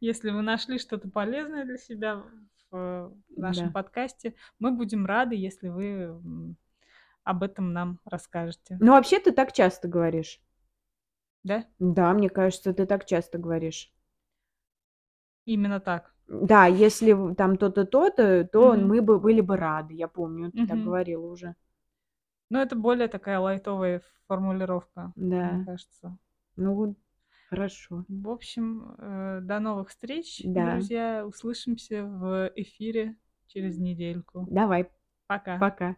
если 0.00 0.30
вы 0.30 0.42
нашли 0.42 0.78
что-то 0.78 1.08
полезное 1.08 1.64
для 1.64 1.76
себя 1.76 2.22
в 2.70 3.12
нашем 3.36 3.66
Да. 3.66 3.72
подкасте, 3.72 4.34
мы 4.58 4.72
будем 4.72 5.06
рады, 5.06 5.34
если 5.34 5.68
вы, 5.68 6.56
об 7.24 7.42
этом 7.42 7.72
нам 7.72 7.98
расскажете. 8.04 8.76
Ну, 8.80 8.92
вообще, 8.92 9.18
ты 9.20 9.32
так 9.32 9.52
часто 9.52 9.88
говоришь. 9.88 10.40
Да? 11.44 11.66
Да, 11.78 12.12
мне 12.12 12.28
кажется, 12.28 12.74
ты 12.74 12.86
так 12.86 13.06
часто 13.06 13.38
говоришь. 13.38 13.92
Именно 15.44 15.80
так. 15.80 16.14
Да, 16.28 16.66
если 16.66 17.34
там 17.34 17.56
то-то, 17.56 17.86
то-то, 17.86 18.44
то 18.52 18.74
Мгм. 18.74 18.88
мы 18.88 19.00
бы 19.00 19.18
были 19.18 19.40
бы 19.40 19.56
рады. 19.56 19.94
Я 19.94 20.08
помню, 20.08 20.52
ты 20.52 20.58
так 20.66 20.76
Мгм. 20.76 20.84
говорила 20.84 21.26
уже. 21.26 21.54
Ну, 22.50 22.58
это 22.58 22.76
более 22.76 23.08
такая 23.08 23.38
лайтовая 23.38 24.02
формулировка, 24.26 25.12
мне 25.16 25.30
Да. 25.30 25.64
кажется. 25.64 26.18
Ну 26.56 26.96
хорошо. 27.48 28.04
В 28.08 28.28
общем, 28.28 28.94
э, 28.98 29.40
до 29.42 29.58
новых 29.58 29.88
встреч, 29.88 30.42
Да. 30.44 30.72
друзья. 30.72 31.26
Услышимся 31.26 32.04
в 32.04 32.52
эфире 32.56 33.16
через 33.46 33.78
недельку. 33.78 34.50
Давай. 34.50 34.86
Пока. 35.26 35.58
Пока. 35.58 35.96